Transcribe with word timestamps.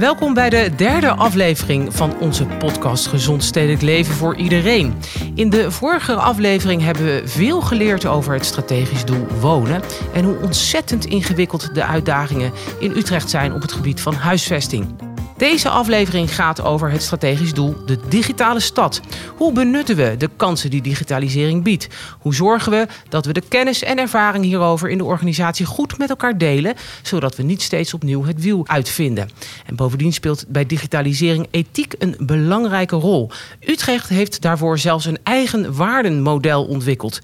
Welkom 0.00 0.34
bij 0.34 0.50
de 0.50 0.70
derde 0.76 1.10
aflevering 1.10 1.94
van 1.94 2.18
onze 2.18 2.46
podcast 2.46 3.06
Gezond 3.06 3.44
Stedelijk 3.44 3.82
Leven 3.82 4.14
voor 4.14 4.36
Iedereen. 4.36 4.94
In 5.34 5.50
de 5.50 5.70
vorige 5.70 6.14
aflevering 6.14 6.82
hebben 6.82 7.04
we 7.04 7.22
veel 7.24 7.60
geleerd 7.60 8.06
over 8.06 8.34
het 8.34 8.44
strategisch 8.44 9.04
doel 9.04 9.26
wonen 9.40 9.82
en 10.12 10.24
hoe 10.24 10.38
ontzettend 10.42 11.04
ingewikkeld 11.04 11.74
de 11.74 11.84
uitdagingen 11.84 12.52
in 12.78 12.90
Utrecht 12.90 13.30
zijn 13.30 13.52
op 13.52 13.62
het 13.62 13.72
gebied 13.72 14.00
van 14.00 14.14
huisvesting. 14.14 15.09
Deze 15.40 15.68
aflevering 15.68 16.34
gaat 16.34 16.62
over 16.62 16.90
het 16.90 17.02
strategisch 17.02 17.54
doel 17.54 17.76
de 17.86 17.98
digitale 18.08 18.60
stad. 18.60 19.00
Hoe 19.36 19.52
benutten 19.52 19.96
we 19.96 20.14
de 20.18 20.30
kansen 20.36 20.70
die 20.70 20.82
digitalisering 20.82 21.62
biedt? 21.62 21.88
Hoe 22.18 22.34
zorgen 22.34 22.72
we 22.72 22.86
dat 23.08 23.26
we 23.26 23.32
de 23.32 23.42
kennis 23.48 23.82
en 23.82 23.98
ervaring 23.98 24.44
hierover 24.44 24.90
in 24.90 24.98
de 24.98 25.04
organisatie 25.04 25.66
goed 25.66 25.98
met 25.98 26.10
elkaar 26.10 26.38
delen, 26.38 26.74
zodat 27.02 27.36
we 27.36 27.42
niet 27.42 27.62
steeds 27.62 27.94
opnieuw 27.94 28.24
het 28.24 28.42
wiel 28.42 28.64
uitvinden? 28.66 29.30
En 29.66 29.76
bovendien 29.76 30.12
speelt 30.12 30.44
bij 30.48 30.66
digitalisering 30.66 31.46
ethiek 31.50 31.94
een 31.98 32.16
belangrijke 32.18 32.96
rol. 32.96 33.30
Utrecht 33.60 34.08
heeft 34.08 34.42
daarvoor 34.42 34.78
zelfs 34.78 35.04
een 35.04 35.18
eigen 35.22 35.74
waardenmodel 35.74 36.64
ontwikkeld. 36.64 37.20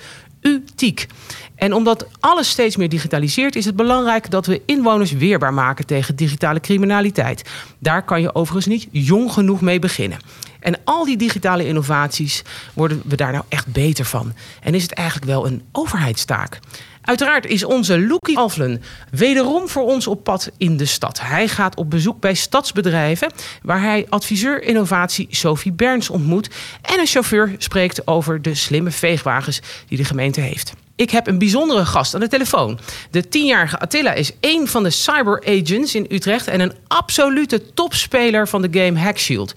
En 1.56 1.74
omdat 1.74 2.06
alles 2.20 2.48
steeds 2.48 2.76
meer 2.76 2.88
digitaliseert, 2.88 3.56
is 3.56 3.64
het 3.64 3.76
belangrijk 3.76 4.30
dat 4.30 4.46
we 4.46 4.62
inwoners 4.66 5.12
weerbaar 5.12 5.54
maken 5.54 5.86
tegen 5.86 6.16
digitale 6.16 6.60
criminaliteit. 6.60 7.50
Daar 7.78 8.04
kan 8.04 8.20
je 8.20 8.34
overigens 8.34 8.66
niet 8.66 8.88
jong 8.90 9.32
genoeg 9.32 9.60
mee 9.60 9.78
beginnen. 9.78 10.18
En 10.60 10.76
al 10.84 11.04
die 11.04 11.16
digitale 11.16 11.66
innovaties 11.66 12.42
worden 12.74 13.02
we 13.04 13.16
daar 13.16 13.32
nou 13.32 13.44
echt 13.48 13.66
beter 13.66 14.04
van. 14.04 14.32
En 14.60 14.74
is 14.74 14.82
het 14.82 14.92
eigenlijk 14.92 15.26
wel 15.26 15.46
een 15.46 15.62
overheidstaak? 15.72 16.58
Uiteraard 17.06 17.46
is 17.46 17.64
onze 17.64 18.00
Loekie 18.00 18.38
Alflen 18.38 18.82
wederom 19.10 19.68
voor 19.68 19.82
ons 19.82 20.06
op 20.06 20.24
pad 20.24 20.50
in 20.56 20.76
de 20.76 20.84
stad. 20.84 21.20
Hij 21.20 21.48
gaat 21.48 21.76
op 21.76 21.90
bezoek 21.90 22.20
bij 22.20 22.34
stadsbedrijven, 22.34 23.32
waar 23.62 23.80
hij 23.80 24.06
adviseur 24.08 24.62
innovatie 24.62 25.26
Sophie 25.30 25.72
Berns 25.72 26.10
ontmoet. 26.10 26.50
En 26.82 26.98
een 26.98 27.06
chauffeur 27.06 27.54
spreekt 27.58 28.06
over 28.06 28.42
de 28.42 28.54
slimme 28.54 28.90
veegwagens 28.90 29.60
die 29.88 29.98
de 29.98 30.04
gemeente 30.04 30.40
heeft. 30.40 30.72
Ik 30.96 31.10
heb 31.10 31.26
een 31.26 31.38
bijzondere 31.38 31.84
gast 31.84 32.14
aan 32.14 32.20
de 32.20 32.28
telefoon. 32.28 32.78
De 33.10 33.28
tienjarige 33.28 33.78
Attila 33.78 34.12
is 34.12 34.32
één 34.40 34.68
van 34.68 34.82
de 34.82 34.90
cyber 34.90 35.44
agents 35.46 35.94
in 35.94 36.06
Utrecht 36.10 36.46
en 36.46 36.60
een 36.60 36.72
absolute 36.86 37.72
topspeler 37.74 38.48
van 38.48 38.62
de 38.62 38.80
game 38.80 39.00
Hackshield. 39.00 39.52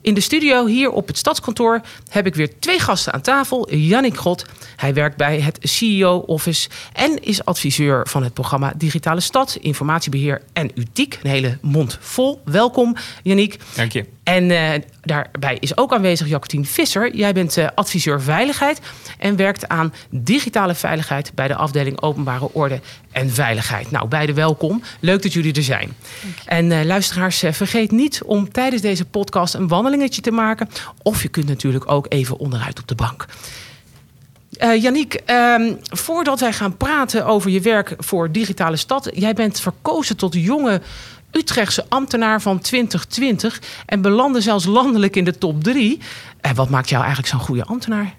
In 0.00 0.14
de 0.14 0.20
studio 0.20 0.66
hier 0.66 0.90
op 0.90 1.06
het 1.06 1.18
stadskantoor 1.18 1.80
heb 2.08 2.26
ik 2.26 2.34
weer 2.34 2.58
twee 2.58 2.78
gasten 2.78 3.12
aan 3.12 3.20
tafel. 3.20 3.74
Jannik 3.74 4.16
God, 4.16 4.44
hij 4.76 4.94
werkt 4.94 5.16
bij 5.16 5.40
het 5.40 5.58
CEO 5.62 6.18
Office 6.18 6.68
en 6.92 7.22
is 7.22 7.44
adviseur 7.44 8.06
van 8.08 8.22
het 8.22 8.34
programma 8.34 8.72
Digitale 8.76 9.20
Stad, 9.20 9.56
Informatiebeheer 9.60 10.42
en 10.52 10.70
Utiek. 10.74 11.18
Een 11.22 11.30
hele 11.30 11.58
mond 11.62 11.98
vol. 12.00 12.40
Welkom, 12.44 12.96
Jannik. 13.22 13.58
Dank 13.74 13.92
je. 13.92 14.04
En 14.22 14.50
uh, 14.50 14.72
daarbij 15.08 15.56
is 15.60 15.76
ook 15.76 15.92
aanwezig 15.92 16.28
Jacqueline 16.28 16.68
Visser. 16.68 17.16
Jij 17.16 17.32
bent 17.32 17.56
uh, 17.56 17.68
adviseur 17.74 18.22
veiligheid 18.22 18.80
en 19.18 19.36
werkt 19.36 19.68
aan 19.68 19.94
digitale 20.10 20.74
veiligheid 20.74 21.32
bij 21.34 21.48
de 21.48 21.54
afdeling 21.54 22.00
Openbare 22.00 22.52
Orde 22.52 22.80
en 23.12 23.30
Veiligheid. 23.30 23.90
Nou, 23.90 24.08
beide 24.08 24.32
welkom. 24.32 24.82
Leuk 25.00 25.22
dat 25.22 25.32
jullie 25.32 25.54
er 25.54 25.62
zijn. 25.62 25.96
En 26.44 26.70
uh, 26.70 26.84
luisteraars, 26.84 27.44
vergeet 27.50 27.90
niet 27.90 28.22
om 28.22 28.52
tijdens 28.52 28.82
deze 28.82 29.04
podcast 29.04 29.54
een 29.54 29.68
wandelingetje 29.68 30.20
te 30.20 30.30
maken. 30.30 30.68
Of 31.02 31.22
je 31.22 31.28
kunt 31.28 31.46
natuurlijk 31.48 31.90
ook 31.90 32.06
even 32.08 32.38
onderuit 32.38 32.78
op 32.78 32.88
de 32.88 32.94
bank. 32.94 33.26
Uh, 34.62 34.82
Yannick, 34.82 35.22
voordat 35.82 36.40
wij 36.40 36.52
gaan 36.52 36.76
praten 36.76 37.26
over 37.26 37.50
je 37.50 37.60
werk 37.60 37.94
voor 37.98 38.32
Digitale 38.32 38.76
Stad. 38.76 39.10
Jij 39.14 39.34
bent 39.34 39.60
verkozen 39.60 40.16
tot 40.16 40.34
jonge 40.34 40.80
Utrechtse 41.30 41.84
ambtenaar 41.88 42.40
van 42.40 42.60
2020 42.60 43.60
en 43.86 44.00
belandde 44.00 44.40
zelfs 44.40 44.64
landelijk 44.64 45.16
in 45.16 45.24
de 45.24 45.38
top 45.38 45.64
3. 45.64 46.00
En 46.40 46.54
wat 46.54 46.70
maakt 46.70 46.88
jou 46.88 47.02
eigenlijk 47.02 47.32
zo'n 47.32 47.40
goede 47.40 47.64
ambtenaar? 47.64 48.14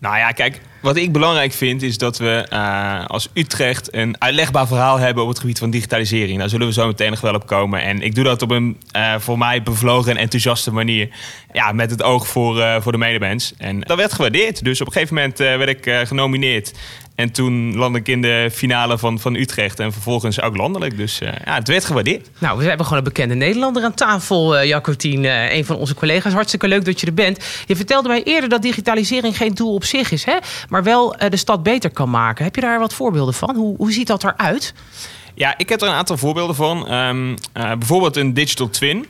Nou 0.00 0.16
ja, 0.16 0.30
kijk, 0.30 0.60
wat 0.84 0.96
ik 0.96 1.12
belangrijk 1.12 1.52
vind 1.52 1.82
is 1.82 1.98
dat 1.98 2.18
we 2.18 2.46
uh, 2.52 3.04
als 3.06 3.28
Utrecht 3.32 3.94
een 3.94 4.16
uitlegbaar 4.18 4.66
verhaal 4.66 4.98
hebben 4.98 5.22
op 5.22 5.28
het 5.28 5.38
gebied 5.38 5.58
van 5.58 5.70
digitalisering. 5.70 6.38
Daar 6.38 6.48
zullen 6.48 6.66
we 6.66 6.72
zo 6.72 6.86
meteen 6.86 7.10
nog 7.10 7.20
wel 7.20 7.34
op 7.34 7.46
komen. 7.46 7.82
En 7.82 8.02
ik 8.02 8.14
doe 8.14 8.24
dat 8.24 8.42
op 8.42 8.50
een 8.50 8.80
uh, 8.96 9.14
voor 9.18 9.38
mij 9.38 9.62
bevlogen 9.62 10.10
en 10.10 10.16
enthousiaste 10.16 10.72
manier. 10.72 11.08
Ja, 11.52 11.72
met 11.72 11.90
het 11.90 12.02
oog 12.02 12.28
voor, 12.28 12.58
uh, 12.58 12.76
voor 12.80 12.92
de 12.92 12.98
medemens. 12.98 13.54
En 13.58 13.80
dat 13.80 13.96
werd 13.96 14.12
gewaardeerd. 14.12 14.64
Dus 14.64 14.80
op 14.80 14.86
een 14.86 14.92
gegeven 14.92 15.14
moment 15.14 15.38
werd 15.38 15.68
ik 15.68 16.06
genomineerd. 16.08 16.72
En 17.14 17.30
toen 17.30 17.76
landde 17.76 17.98
ik 17.98 18.08
in 18.08 18.22
de 18.22 18.48
finale 18.52 18.98
van, 18.98 19.20
van 19.20 19.34
Utrecht. 19.34 19.80
En 19.80 19.92
vervolgens 19.92 20.40
ook 20.40 20.56
landelijk. 20.56 20.96
Dus 20.96 21.18
ja, 21.18 21.54
het 21.54 21.68
werd 21.68 21.84
gewaardeerd. 21.84 22.28
Nou, 22.38 22.58
we 22.58 22.64
hebben 22.64 22.86
gewoon 22.86 22.98
een 22.98 23.08
bekende 23.08 23.34
Nederlander 23.34 23.82
aan 23.82 23.94
tafel, 23.94 24.56
uh, 24.56 24.64
Jacotien. 24.64 25.24
Uh, 25.24 25.54
een 25.54 25.64
van 25.64 25.76
onze 25.76 25.94
collega's. 25.94 26.32
Hartstikke 26.32 26.68
leuk 26.68 26.84
dat 26.84 27.00
je 27.00 27.06
er 27.06 27.14
bent. 27.14 27.44
Je 27.66 27.76
vertelde 27.76 28.08
mij 28.08 28.22
eerder 28.22 28.48
dat 28.48 28.62
digitalisering 28.62 29.36
geen 29.36 29.54
doel 29.54 29.74
op 29.74 29.84
zich 29.84 30.10
is. 30.10 30.24
Hè? 30.24 30.36
Maar 30.74 30.82
wel 30.82 31.16
de 31.28 31.36
stad 31.36 31.62
beter 31.62 31.90
kan 31.90 32.10
maken. 32.10 32.44
Heb 32.44 32.54
je 32.54 32.60
daar 32.60 32.78
wat 32.78 32.94
voorbeelden 32.94 33.34
van? 33.34 33.56
Hoe, 33.56 33.76
hoe 33.76 33.92
ziet 33.92 34.06
dat 34.06 34.24
eruit? 34.24 34.74
Ja, 35.34 35.58
ik 35.58 35.68
heb 35.68 35.80
er 35.80 35.88
een 35.88 35.94
aantal 35.94 36.16
voorbeelden 36.16 36.54
van. 36.56 36.92
Um, 36.92 37.34
bijvoorbeeld 37.52 38.16
een 38.16 38.34
digital 38.34 38.70
twin. 38.70 39.06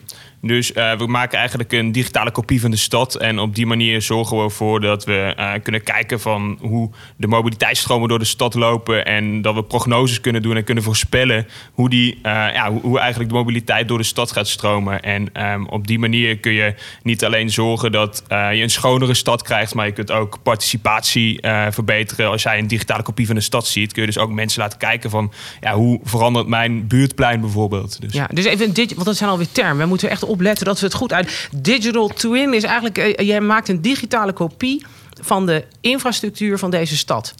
Dus 0.47 0.73
uh, 0.73 0.97
we 0.97 1.07
maken 1.07 1.39
eigenlijk 1.39 1.73
een 1.73 1.93
digitale 1.93 2.31
kopie 2.31 2.61
van 2.61 2.71
de 2.71 2.77
stad. 2.77 3.15
En 3.15 3.39
op 3.39 3.55
die 3.55 3.67
manier 3.67 4.03
zorgen 4.03 4.37
we 4.37 4.43
ervoor 4.43 4.81
dat 4.81 5.05
we 5.05 5.35
uh, 5.39 5.53
kunnen 5.63 5.83
kijken 5.83 6.21
van 6.21 6.59
hoe 6.61 6.91
de 7.17 7.27
mobiliteitsstromen 7.27 8.09
door 8.09 8.19
de 8.19 8.25
stad 8.25 8.55
lopen. 8.55 9.05
En 9.05 9.43
dat 9.43 9.55
we 9.55 9.65
prognoses 9.65 10.21
kunnen 10.21 10.43
doen 10.43 10.57
en 10.57 10.65
kunnen 10.65 10.85
voorspellen 10.85 11.47
hoe, 11.73 11.91
die, 11.91 12.15
uh, 12.15 12.23
ja, 12.53 12.73
hoe 12.73 12.99
eigenlijk 12.99 13.31
de 13.31 13.37
mobiliteit 13.37 13.89
door 13.89 13.99
de 13.99 14.05
stad 14.05 14.33
gaat 14.33 14.49
stromen. 14.49 15.03
En 15.03 15.51
um, 15.51 15.69
op 15.69 15.87
die 15.87 15.99
manier 15.99 16.39
kun 16.39 16.53
je 16.53 16.75
niet 17.03 17.25
alleen 17.25 17.51
zorgen 17.51 17.93
dat 17.93 18.23
je 18.29 18.63
een 18.63 18.71
schonere 18.71 19.15
stad 19.15 19.43
krijgt, 19.43 19.75
maar 19.75 19.87
je 19.87 19.93
kunt 19.93 20.11
ook 20.11 20.39
participatie 20.43 21.39
verbeteren. 21.71 22.31
Als 22.31 22.43
jij 22.43 22.59
een 22.59 22.67
digitale 22.67 23.03
kopie 23.03 23.27
van 23.27 23.35
de 23.35 23.41
stad 23.41 23.67
ziet, 23.67 23.93
kun 23.93 24.03
je 24.03 24.09
dus 24.09 24.19
ook 24.19 24.31
mensen 24.31 24.61
laten 24.61 24.79
kijken 24.79 25.11
van 25.11 25.33
ja, 25.61 25.75
hoe 25.75 26.01
verandert 26.05 26.47
mijn 26.47 26.87
buurtplein 26.87 27.41
bijvoorbeeld. 27.41 28.01
Dus. 28.01 28.13
Ja, 28.13 28.29
dus 28.33 28.45
even, 28.45 28.75
dit, 28.75 28.95
want 28.95 29.07
dat 29.07 29.17
zijn 29.17 29.31
alweer 29.31 29.53
termen. 29.53 29.79
We 29.79 29.87
moeten 29.87 30.11
echt 30.11 30.23
opletten 30.35 30.67
dat 30.67 30.81
we 30.81 30.87
het 30.87 30.95
goed 30.95 31.13
uit. 31.13 31.49
Digital 31.57 32.09
twin 32.09 32.55
is 32.55 32.63
eigenlijk, 32.63 32.99
uh, 32.99 33.27
jij 33.27 33.41
maakt 33.41 33.69
een 33.69 33.83
digitale 33.83 34.33
kopie 34.33 34.85
van 35.21 35.47
de 35.47 35.65
infrastructuur 35.81 36.59
van 36.59 36.71
deze 36.71 36.97
stad. 36.97 37.35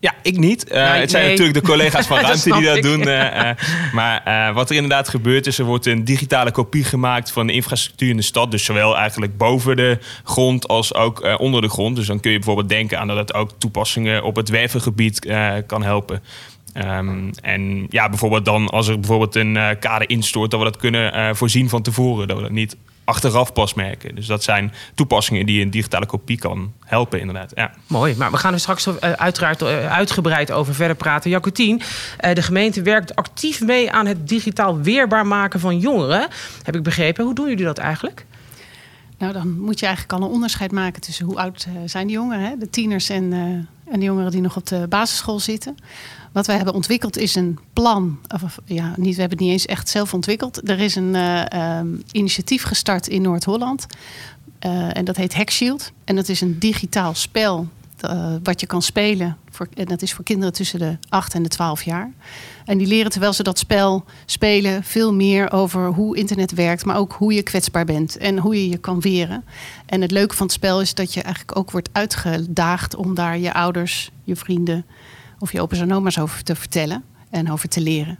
Ja, 0.00 0.14
ik 0.22 0.36
niet. 0.36 0.64
Uh, 0.68 0.74
nee, 0.74 1.00
het 1.00 1.10
zijn 1.10 1.22
nee. 1.22 1.32
natuurlijk 1.32 1.64
de 1.64 1.70
collega's 1.70 2.06
van 2.06 2.18
Ruimte 2.26 2.52
die 2.52 2.62
dat 2.62 2.76
ik. 2.76 2.82
doen. 2.82 3.00
Uh, 3.00 3.34
uh, 3.34 3.50
maar 3.92 4.52
wat 4.54 4.70
er 4.70 4.76
inderdaad 4.76 5.08
gebeurt 5.08 5.46
is, 5.46 5.58
er 5.58 5.64
wordt 5.64 5.86
een 5.86 6.04
digitale 6.04 6.50
kopie 6.50 6.84
gemaakt 6.84 7.32
van 7.32 7.46
de 7.46 7.52
infrastructuur 7.52 8.10
in 8.10 8.16
de 8.16 8.22
stad. 8.22 8.50
Dus 8.50 8.64
zowel 8.64 8.96
eigenlijk 8.96 9.36
boven 9.36 9.76
de 9.76 9.98
grond 10.24 10.68
als 10.68 10.94
ook 10.94 11.38
onder 11.38 11.60
de 11.60 11.68
grond. 11.68 11.96
Dus 11.96 12.06
dan 12.06 12.20
kun 12.20 12.30
je 12.30 12.36
bijvoorbeeld 12.36 12.68
denken 12.68 12.98
aan 12.98 13.06
dat 13.06 13.16
het 13.16 13.34
ook 13.34 13.50
toepassingen 13.58 14.22
op 14.22 14.36
het 14.36 14.48
wervengebied 14.48 15.26
kan 15.66 15.82
helpen. 15.82 16.22
Um, 16.84 17.30
en 17.42 17.86
ja, 17.90 18.08
bijvoorbeeld 18.08 18.44
dan 18.44 18.68
als 18.68 18.88
er 18.88 19.00
bijvoorbeeld 19.00 19.34
een 19.34 19.54
uh, 19.54 19.68
kade 19.80 20.06
instort, 20.06 20.50
dat 20.50 20.60
we 20.60 20.66
dat 20.66 20.76
kunnen 20.76 21.16
uh, 21.16 21.34
voorzien 21.34 21.68
van 21.68 21.82
tevoren. 21.82 22.28
Dat 22.28 22.36
we 22.36 22.42
dat 22.42 22.52
niet 22.52 22.76
achteraf 23.04 23.52
pas 23.52 23.74
merken. 23.74 24.14
Dus 24.14 24.26
dat 24.26 24.42
zijn 24.42 24.72
toepassingen 24.94 25.46
die 25.46 25.62
een 25.62 25.70
digitale 25.70 26.06
kopie 26.06 26.38
kan 26.38 26.72
helpen, 26.84 27.20
inderdaad. 27.20 27.52
Ja. 27.54 27.70
Mooi, 27.86 28.14
maar 28.16 28.30
we 28.30 28.36
gaan 28.36 28.52
er 28.52 28.60
straks 28.60 28.86
uh, 28.86 28.94
uiteraard 29.00 29.62
uitgebreid 29.62 30.52
over 30.52 30.74
verder 30.74 30.96
praten. 30.96 31.30
Jacotien, 31.30 31.82
de 32.32 32.42
gemeente 32.42 32.82
werkt 32.82 33.16
actief 33.16 33.60
mee 33.60 33.92
aan 33.92 34.06
het 34.06 34.28
digitaal 34.28 34.80
weerbaar 34.80 35.26
maken 35.26 35.60
van 35.60 35.78
jongeren. 35.78 36.28
Heb 36.62 36.76
ik 36.76 36.82
begrepen. 36.82 37.24
Hoe 37.24 37.34
doen 37.34 37.48
jullie 37.48 37.64
dat 37.64 37.78
eigenlijk? 37.78 38.24
Nou, 39.18 39.32
dan 39.32 39.60
moet 39.60 39.78
je 39.78 39.86
eigenlijk 39.86 40.18
al 40.18 40.28
een 40.28 40.34
onderscheid 40.34 40.72
maken 40.72 41.00
tussen 41.00 41.26
hoe 41.26 41.38
oud 41.38 41.66
zijn 41.84 42.06
die 42.06 42.16
jongeren, 42.16 42.44
hè? 42.44 42.56
de 42.58 42.70
tieners 42.70 43.08
en, 43.08 43.32
en 43.90 43.98
de 43.98 44.04
jongeren 44.04 44.30
die 44.30 44.40
nog 44.40 44.56
op 44.56 44.66
de 44.66 44.86
basisschool 44.88 45.40
zitten. 45.40 45.76
Wat 46.32 46.46
wij 46.46 46.56
hebben 46.56 46.74
ontwikkeld 46.74 47.16
is 47.16 47.34
een 47.34 47.58
plan. 47.72 48.18
Of, 48.42 48.58
ja, 48.64 48.94
niet, 48.96 49.14
we 49.14 49.20
hebben 49.20 49.38
het 49.38 49.46
niet 49.46 49.50
eens 49.50 49.66
echt 49.66 49.88
zelf 49.88 50.14
ontwikkeld. 50.14 50.68
Er 50.68 50.80
is 50.80 50.94
een 50.94 51.14
uh, 51.14 51.78
um, 51.78 52.02
initiatief 52.12 52.62
gestart 52.62 53.08
in 53.08 53.22
Noord-Holland. 53.22 53.86
Uh, 54.66 54.96
en 54.96 55.04
dat 55.04 55.16
heet 55.16 55.34
Hackshield. 55.34 55.92
En 56.04 56.16
dat 56.16 56.28
is 56.28 56.40
een 56.40 56.58
digitaal 56.58 57.14
spel 57.14 57.68
uh, 58.04 58.34
wat 58.42 58.60
je 58.60 58.66
kan 58.66 58.82
spelen. 58.82 59.36
Voor, 59.50 59.68
en 59.74 59.84
dat 59.84 60.02
is 60.02 60.12
voor 60.12 60.24
kinderen 60.24 60.52
tussen 60.52 60.78
de 60.78 60.96
8 61.08 61.34
en 61.34 61.42
de 61.42 61.48
12 61.48 61.82
jaar. 61.82 62.12
En 62.64 62.78
die 62.78 62.86
leren 62.86 63.10
terwijl 63.10 63.32
ze 63.32 63.42
dat 63.42 63.58
spel 63.58 64.04
spelen 64.26 64.84
veel 64.84 65.14
meer 65.14 65.52
over 65.52 65.86
hoe 65.86 66.16
internet 66.16 66.52
werkt, 66.52 66.84
maar 66.84 66.96
ook 66.96 67.12
hoe 67.12 67.32
je 67.32 67.42
kwetsbaar 67.42 67.84
bent 67.84 68.16
en 68.16 68.38
hoe 68.38 68.54
je 68.54 68.68
je 68.68 68.78
kan 68.78 69.00
weren. 69.00 69.44
En 69.86 70.00
het 70.00 70.10
leuke 70.10 70.34
van 70.34 70.46
het 70.46 70.54
spel 70.54 70.80
is 70.80 70.94
dat 70.94 71.14
je 71.14 71.22
eigenlijk 71.22 71.58
ook 71.58 71.70
wordt 71.70 71.88
uitgedaagd 71.92 72.96
om 72.96 73.14
daar 73.14 73.38
je 73.38 73.52
ouders, 73.52 74.10
je 74.24 74.36
vrienden, 74.36 74.84
of 75.38 75.52
je 75.52 75.60
opa's 75.60 75.80
en 75.80 75.94
oma's 75.94 76.18
over 76.18 76.42
te 76.42 76.54
vertellen 76.54 77.04
en 77.30 77.52
over 77.52 77.68
te 77.68 77.80
leren. 77.80 78.18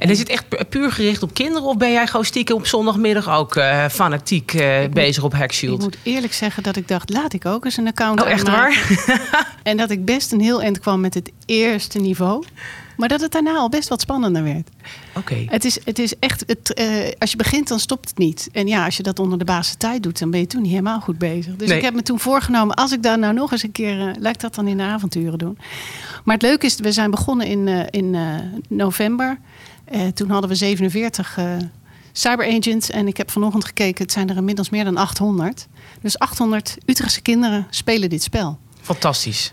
En 0.00 0.10
is 0.10 0.18
het 0.18 0.28
echt 0.28 0.68
puur 0.68 0.92
gericht 0.92 1.22
op 1.22 1.34
kinderen? 1.34 1.68
Of 1.68 1.76
ben 1.76 1.92
jij 1.92 2.06
gewoon 2.06 2.24
stiekem 2.24 2.56
op 2.56 2.66
zondagmiddag 2.66 3.30
ook 3.30 3.56
uh, 3.56 3.88
fanatiek 3.88 4.52
uh, 4.52 4.78
bezig 4.92 5.22
op 5.22 5.34
Hackshield? 5.34 5.78
Ik 5.78 5.84
moet 5.84 5.98
eerlijk 6.02 6.32
zeggen 6.32 6.62
dat 6.62 6.76
ik 6.76 6.88
dacht, 6.88 7.10
laat 7.10 7.32
ik 7.32 7.46
ook 7.46 7.64
eens 7.64 7.76
een 7.76 7.86
account 7.86 8.20
Oh, 8.20 8.28
echt 8.28 8.48
waar? 8.48 8.98
en 9.62 9.76
dat 9.76 9.90
ik 9.90 10.04
best 10.04 10.32
een 10.32 10.40
heel 10.40 10.62
eind 10.62 10.78
kwam 10.78 11.00
met 11.00 11.14
het 11.14 11.30
eerste 11.46 11.98
niveau. 11.98 12.44
Maar 13.00 13.08
dat 13.08 13.20
het 13.20 13.32
daarna 13.32 13.54
al 13.56 13.68
best 13.68 13.88
wat 13.88 14.00
spannender 14.00 14.42
werd. 14.42 14.68
Oké. 15.16 15.44
Het 15.46 15.64
is, 15.64 15.78
het 15.84 15.98
is 15.98 16.14
echt, 16.18 16.44
het, 16.46 16.74
eh, 16.74 16.86
als 17.18 17.30
je 17.30 17.36
begint, 17.36 17.68
dan 17.68 17.80
stopt 17.80 18.08
het 18.08 18.18
niet. 18.18 18.48
En 18.52 18.66
ja, 18.66 18.84
als 18.84 18.96
je 18.96 19.02
dat 19.02 19.18
onder 19.18 19.38
de 19.38 19.44
basis 19.44 19.74
tijd 19.74 20.02
doet, 20.02 20.18
dan 20.18 20.30
ben 20.30 20.40
je 20.40 20.46
toen 20.46 20.62
niet 20.62 20.70
helemaal 20.70 21.00
goed 21.00 21.18
bezig. 21.18 21.56
Dus 21.56 21.68
Nee. 21.68 21.76
ik 21.76 21.84
heb 21.84 21.94
me 21.94 22.02
toen 22.02 22.20
voorgenomen, 22.20 22.74
als 22.76 22.92
ik 22.92 23.02
daar 23.02 23.18
nou 23.18 23.34
nog 23.34 23.52
eens 23.52 23.62
een 23.62 23.72
keer, 23.72 24.00
eh, 24.00 24.14
laat 24.18 24.34
ik 24.34 24.40
dat 24.40 24.54
dan 24.54 24.68
in 24.68 24.76
de 24.76 24.82
avonturen 24.82 25.38
doen. 25.38 25.58
Maar 26.24 26.34
het 26.34 26.42
leuke 26.44 26.66
is, 26.66 26.76
we 26.76 26.92
zijn 26.92 27.10
begonnen 27.10 27.46
in, 27.46 27.68
eh, 27.68 27.80
in 27.90 28.16
november. 28.68 29.38
Toen 30.14 30.30
hadden 30.30 30.50
we 30.50 30.56
47 30.56 31.38
eh 31.38 31.56
cyberagents. 32.12 32.90
En 32.90 33.06
ik 33.06 33.16
heb 33.16 33.30
vanochtend 33.30 33.64
gekeken, 33.64 34.02
het 34.04 34.12
zijn 34.12 34.30
er 34.30 34.36
inmiddels 34.36 34.70
meer 34.70 34.84
dan 34.84 34.96
800. 34.96 35.66
Dus 36.00 36.18
800 36.18 36.76
Utrechtse 36.86 37.20
kinderen 37.20 37.66
spelen 37.70 38.08
dit 38.10 38.22
spel. 38.22 38.58
Fantastisch. 38.80 39.52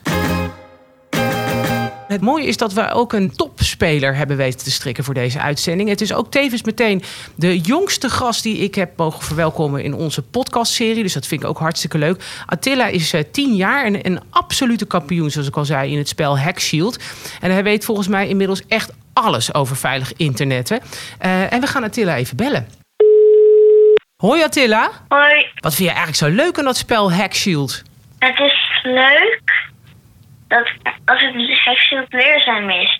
Het 2.07 2.21
mooie 2.21 2.45
is 2.45 2.57
dat 2.57 2.73
we 2.73 2.89
ook 2.91 3.13
een 3.13 3.35
topspeler 3.35 4.15
hebben 4.15 4.37
weten 4.37 4.59
te 4.59 4.71
strikken 4.71 5.03
voor 5.03 5.13
deze 5.13 5.39
uitzending. 5.39 5.89
Het 5.89 6.01
is 6.01 6.13
ook 6.13 6.31
tevens 6.31 6.63
meteen 6.63 7.03
de 7.35 7.59
jongste 7.59 8.09
gast 8.09 8.43
die 8.43 8.57
ik 8.57 8.75
heb 8.75 8.97
mogen 8.97 9.23
verwelkomen 9.23 9.83
in 9.83 9.93
onze 9.93 10.21
podcastserie. 10.21 11.03
Dus 11.03 11.13
dat 11.13 11.27
vind 11.27 11.41
ik 11.41 11.47
ook 11.47 11.57
hartstikke 11.59 11.97
leuk. 11.97 12.23
Attila 12.45 12.87
is 12.87 13.13
eh, 13.13 13.23
tien 13.31 13.55
jaar 13.55 13.85
en 13.85 14.05
een 14.05 14.19
absolute 14.29 14.85
kampioen, 14.85 15.29
zoals 15.31 15.47
ik 15.47 15.57
al 15.57 15.65
zei, 15.65 15.91
in 15.91 15.97
het 15.97 16.07
spel 16.07 16.39
Hack 16.39 16.59
Shield. 16.59 16.97
En 17.41 17.51
hij 17.51 17.63
weet 17.63 17.85
volgens 17.85 18.07
mij 18.07 18.27
inmiddels 18.27 18.61
echt 18.67 18.91
alles 19.13 19.53
over 19.53 19.75
veilig 19.75 20.13
internetten. 20.13 20.79
Eh, 21.19 21.53
en 21.53 21.61
we 21.61 21.67
gaan 21.67 21.83
Attila 21.83 22.15
even 22.15 22.37
bellen. 22.37 22.67
Hoi 24.17 24.43
Attila. 24.43 24.91
Hoi, 25.07 25.47
Wat 25.55 25.75
vind 25.75 25.89
je 25.89 25.95
eigenlijk 25.95 26.17
zo 26.17 26.43
leuk 26.43 26.57
aan 26.57 26.65
dat 26.65 26.77
spel 26.77 27.11
Hack 27.13 27.33
Shield? 27.33 27.83
het 28.19 28.39
is 28.39 28.79
leuk 28.83 29.66
dat 30.47 30.71
als 31.05 31.21
het 31.21 31.63
Hexfield 31.63 32.13
leerzaam 32.13 32.69
is. 32.69 32.99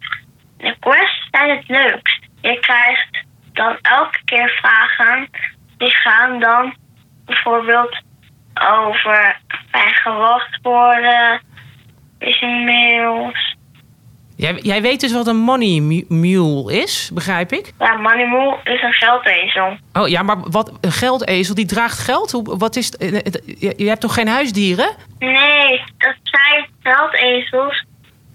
De 0.58 0.76
quests 0.80 1.28
zijn 1.32 1.50
het 1.50 1.68
leukst. 1.68 2.20
Je 2.42 2.60
krijgt 2.60 3.26
dan 3.54 3.78
elke 3.82 4.20
keer 4.26 4.50
vragen 4.50 5.30
die 5.78 5.92
gaan 5.92 6.40
dan 6.40 6.76
bijvoorbeeld 7.26 8.02
over 8.54 9.42
eigen 9.72 10.18
wachtwoorden, 10.18 11.42
phishing 12.20 12.66
mails. 12.66 13.57
Jij, 14.38 14.54
jij 14.62 14.82
weet 14.82 15.00
dus 15.00 15.14
wat 15.14 15.28
een 15.28 15.38
money 15.38 15.80
mu- 15.80 16.06
mule 16.08 16.74
is, 16.82 17.10
begrijp 17.14 17.52
ik? 17.52 17.74
Ja, 17.80 17.94
Moneymool 17.98 18.60
is 18.64 18.82
een 18.82 18.94
geldezel. 18.94 19.78
Oh 19.94 20.08
ja, 20.08 20.22
maar 20.24 20.38
wat 20.50 20.78
een 20.82 20.92
geldezel 20.92 21.56
die 21.56 21.66
draagt 21.66 22.00
geld? 22.00 22.32
Hoe, 22.32 22.58
wat 22.58 22.76
is 22.76 22.86
het? 22.86 22.98
Eh, 22.98 23.16
eh, 23.16 23.22
Je, 23.60 23.74
je 23.78 23.88
hebt 23.88 24.02
toch 24.02 24.14
geen 24.14 24.28
huisdieren? 24.28 24.96
Nee, 25.20 25.84
dat 25.98 26.16
zijn 26.24 26.68
geldezels 26.84 27.84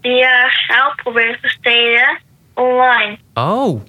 die 0.01 0.13
je 0.13 0.47
geld 0.69 0.97
proberen 0.97 1.39
te 1.43 1.49
stelen 1.49 2.19
online. 2.55 3.19
Oh, 3.35 3.81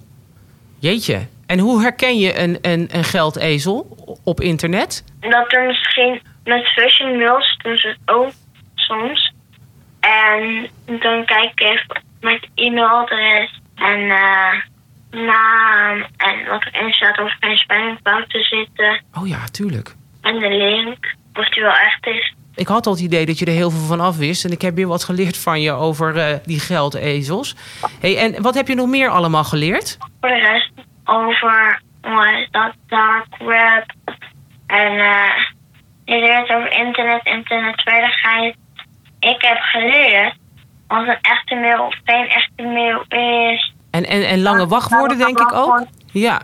jeetje. 0.78 1.26
En 1.46 1.58
hoe 1.58 1.82
herken 1.82 2.18
je 2.18 2.38
een, 2.38 2.58
een, 2.62 2.88
een 2.92 3.04
geldezel 3.04 3.96
op 4.24 4.40
internet? 4.40 5.04
dat 5.20 5.52
er 5.52 5.66
misschien 5.66 6.20
met 6.44 6.66
phishing 6.66 7.18
mails 7.18 7.56
doen 7.62 7.76
ze 7.76 7.88
het 7.88 7.98
ook 8.14 8.30
soms. 8.74 9.32
En 10.00 10.68
dan 10.86 11.24
kijk 11.24 11.50
ik 11.54 11.60
even 11.60 12.02
met 12.24 12.48
e-mailadres 12.54 13.60
en 13.74 14.10
eh, 14.10 14.52
naam 15.10 16.04
en 16.16 16.46
wat 16.48 16.64
erin 16.72 16.92
staat 16.92 17.18
of 17.18 17.36
geen 17.40 17.56
spellingfouten 17.56 18.44
zitten. 18.44 19.02
Oh 19.12 19.28
ja, 19.28 19.44
tuurlijk. 19.44 19.94
En 20.20 20.38
de 20.38 20.48
link, 20.48 21.14
of 21.34 21.48
die 21.48 21.62
wel 21.62 21.72
echt 21.72 22.06
is. 22.06 22.34
Ik 22.54 22.66
had 22.66 22.86
al 22.86 22.92
het 22.92 23.02
idee 23.02 23.26
dat 23.26 23.38
je 23.38 23.46
er 23.46 23.52
heel 23.52 23.70
veel 23.70 23.86
van 23.86 24.00
af 24.00 24.16
wist. 24.16 24.44
En 24.44 24.52
ik 24.52 24.62
heb 24.62 24.74
weer 24.74 24.86
wat 24.86 25.04
geleerd 25.04 25.38
van 25.38 25.60
je 25.60 25.72
over 25.72 26.16
eh, 26.16 26.36
die 26.44 26.60
geldezels. 26.60 27.56
Hey, 28.00 28.18
en 28.18 28.42
wat 28.42 28.54
heb 28.54 28.68
je 28.68 28.74
nog 28.74 28.88
meer 28.88 29.08
allemaal 29.08 29.44
geleerd? 29.44 29.98
Voor 30.20 30.28
de 30.28 30.38
rest 30.38 30.72
over, 31.04 31.82
dat, 32.50 32.72
dark 32.86 33.36
web. 33.38 33.84
En 34.66 34.98
eh 34.98 35.52
je 36.04 36.18
leert 36.18 36.50
over 36.50 36.72
internet, 36.72 37.26
internetveiligheid. 37.26 38.56
Ik 39.20 39.42
heb 39.42 39.58
geleerd 39.58 40.34
wat 40.98 41.08
een 41.08 41.20
echte 41.20 41.54
mail 41.54 41.84
of 41.86 41.94
geen 42.04 42.28
echte 42.28 42.62
mail 42.62 43.04
is. 43.08 43.74
En, 43.90 44.04
en, 44.04 44.26
en 44.26 44.42
lange 44.42 44.66
wachtwoorden, 44.66 45.18
denk 45.18 45.40
ik 45.40 45.52
ook? 45.52 45.86
Ja. 46.12 46.40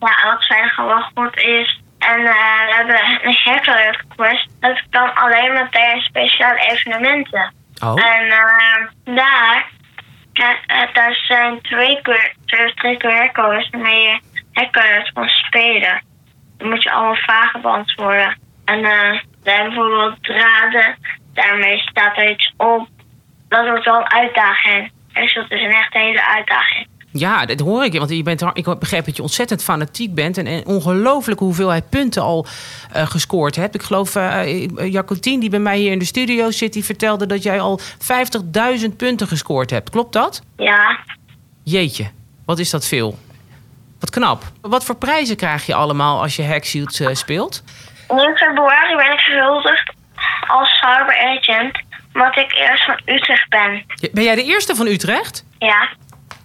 Ja, 0.00 0.22
en 0.22 0.30
wat 0.30 0.44
veilige 0.44 0.82
wachtwoord 0.82 1.36
is. 1.36 1.80
En 1.98 2.18
eh, 2.18 2.66
we 2.66 2.74
hebben 2.76 3.00
een 3.22 3.38
hacker 3.44 3.90
request. 3.90 4.48
Dat 4.60 4.82
kan 4.90 5.14
alleen 5.14 5.52
maar 5.52 5.70
tijdens 5.70 6.04
speciale 6.04 6.60
evenementen. 6.60 7.52
Oh. 7.82 8.04
En 8.04 8.30
eh, 8.30 9.14
daar, 9.14 9.70
eh, 10.66 10.94
daar 10.94 11.14
zijn 11.14 11.60
twee 11.60 12.02
keer, 12.02 12.34
twee 12.74 12.98
hackers 13.00 13.70
waarmee 13.70 14.02
je 14.02 14.20
hacker 14.52 15.10
kan 15.14 15.28
spelen. 15.28 16.02
Dan 16.58 16.68
moet 16.68 16.82
je 16.82 16.92
allemaal 16.92 17.14
vragen 17.14 17.60
beantwoorden. 17.60 18.38
En 18.64 18.82
daar 18.82 19.24
hebben 19.42 19.72
we 19.72 19.74
bijvoorbeeld 19.74 20.22
draden. 20.22 20.96
Daarmee 21.34 21.78
staat 21.78 22.16
er 22.16 22.30
iets 22.30 22.52
op. 22.56 22.88
Dat 23.54 23.68
wordt 23.68 23.84
wel 23.84 23.96
een 23.96 24.12
uitdaging. 24.12 24.92
Dus 25.12 25.34
dat 25.34 25.50
is 25.50 25.60
een 25.60 25.70
echt 25.70 25.92
hele 25.92 26.26
uitdaging. 26.26 26.86
Ja, 27.12 27.46
dat 27.46 27.60
hoor 27.60 27.84
ik. 27.84 27.98
Want 27.98 28.10
je 28.10 28.22
bent, 28.22 28.42
ik 28.52 28.78
begrijp 28.78 29.04
dat 29.04 29.16
je 29.16 29.22
ontzettend 29.22 29.62
fanatiek 29.62 30.14
bent. 30.14 30.38
En 30.38 30.46
een 30.46 30.66
ongelooflijke 30.66 31.44
hoeveelheid 31.44 31.90
punten 31.90 32.22
al 32.22 32.46
eh, 32.92 33.06
gescoord 33.06 33.56
hebt. 33.56 33.74
Ik 33.74 33.82
geloof, 33.82 34.14
Jacotien, 34.76 35.40
die 35.40 35.50
bij 35.50 35.58
mij 35.58 35.78
hier 35.78 35.92
in 35.92 35.98
de 35.98 36.04
studio 36.04 36.50
zit... 36.50 36.72
die 36.72 36.84
vertelde 36.84 37.26
dat 37.26 37.42
jij 37.42 37.60
al 37.60 37.80
50.000 37.80 38.96
punten 38.96 39.26
gescoord 39.26 39.70
hebt. 39.70 39.90
Klopt 39.90 40.12
dat? 40.12 40.42
Ja, 40.56 40.98
Jeetje, 41.64 42.10
wat 42.46 42.58
is 42.58 42.70
dat 42.70 42.86
veel. 42.86 43.18
Wat 44.00 44.10
knap. 44.10 44.42
Wat 44.60 44.84
voor 44.84 44.96
prijzen 44.96 45.36
krijg 45.36 45.66
je 45.66 45.74
allemaal 45.74 46.20
als 46.20 46.36
je 46.36 46.44
Hackshield 46.44 47.00
eh, 47.00 47.14
speelt? 47.14 47.62
in 48.08 48.36
februari 48.36 48.96
ben 48.96 49.12
ik 49.12 49.20
gehuldigd 49.20 49.92
als 50.46 50.78
cyber 50.78 51.38
agent. 51.38 51.82
Omdat 52.14 52.36
ik 52.36 52.54
eerst 52.54 52.84
van 52.84 53.00
Utrecht 53.04 53.48
ben. 53.48 53.84
Ben 54.12 54.24
jij 54.24 54.34
de 54.34 54.44
eerste 54.44 54.74
van 54.74 54.86
Utrecht? 54.86 55.44
Ja, 55.58 55.88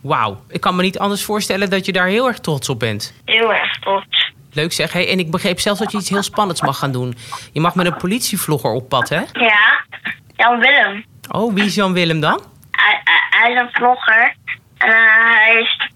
Wauw, 0.02 0.44
ik 0.50 0.62
kan 0.62 0.76
me 0.76 0.82
niet 0.82 1.00
anders 1.00 1.24
voorstellen 1.24 1.70
dat 1.70 1.86
je 1.86 1.92
daar 1.92 2.08
heel 2.08 2.28
erg 2.28 2.40
trots 2.40 2.70
op 2.70 2.80
bent. 2.80 3.22
heel 3.26 3.54
erg 3.54 3.80
trots. 3.80 4.32
Leuk 4.54 4.72
zeg. 4.72 4.94
Hey, 4.94 5.10
en 5.10 5.20
ik 5.20 5.32
begreep 5.32 5.60
zelfs 5.60 5.80
dat 5.80 5.92
je 5.92 5.98
iets 5.98 6.10
heel 6.10 6.24
spannends 6.24 6.62
mag 6.62 6.78
gaan 6.78 6.92
doen. 6.92 7.16
Je 7.54 7.60
mag 7.60 7.76
met 7.76 7.86
een 7.86 7.98
politievlogger 7.98 8.72
op 8.72 8.90
pad, 8.90 9.10
hè? 9.10 9.22
Ja, 9.34 9.84
Jan 10.36 10.60
Willem. 10.60 11.06
Oh, 11.32 11.54
wie 11.54 11.66
is 11.66 11.76
Jan 11.76 11.94
Willem 11.94 12.20
dan? 12.20 12.42
Hij, 13.30 13.52
is 13.52 13.60
een 13.60 13.70
vlogger. 13.72 14.36
En 14.78 14.90
eh, 14.90 14.96
hij, 15.36 15.60
is, 15.62 15.90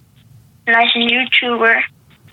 hij 0.64 0.86
is 0.86 0.94
een 0.94 1.08
YouTuber. 1.08 1.90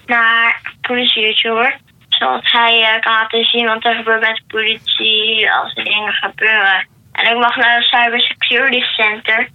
Maar 0.06 0.60
politie-YouTuber. 0.80 1.78
Zodat 2.08 2.50
hij 2.50 2.82
eh, 2.82 3.00
kan 3.00 3.12
laten 3.12 3.44
zien 3.44 3.66
wat 3.66 3.84
er 3.84 3.94
gebeurt 3.94 4.20
met 4.20 4.36
de 4.36 4.42
politie 4.46 5.52
als 5.52 5.74
er 5.74 5.84
dingen 5.84 6.12
gebeuren. 6.12 6.88
En 7.22 7.32
ik 7.32 7.38
mag 7.38 7.56
naar 7.56 7.74
het 7.74 7.84
Cyber 7.84 8.20
Security 8.20 8.80
Center 8.80 9.48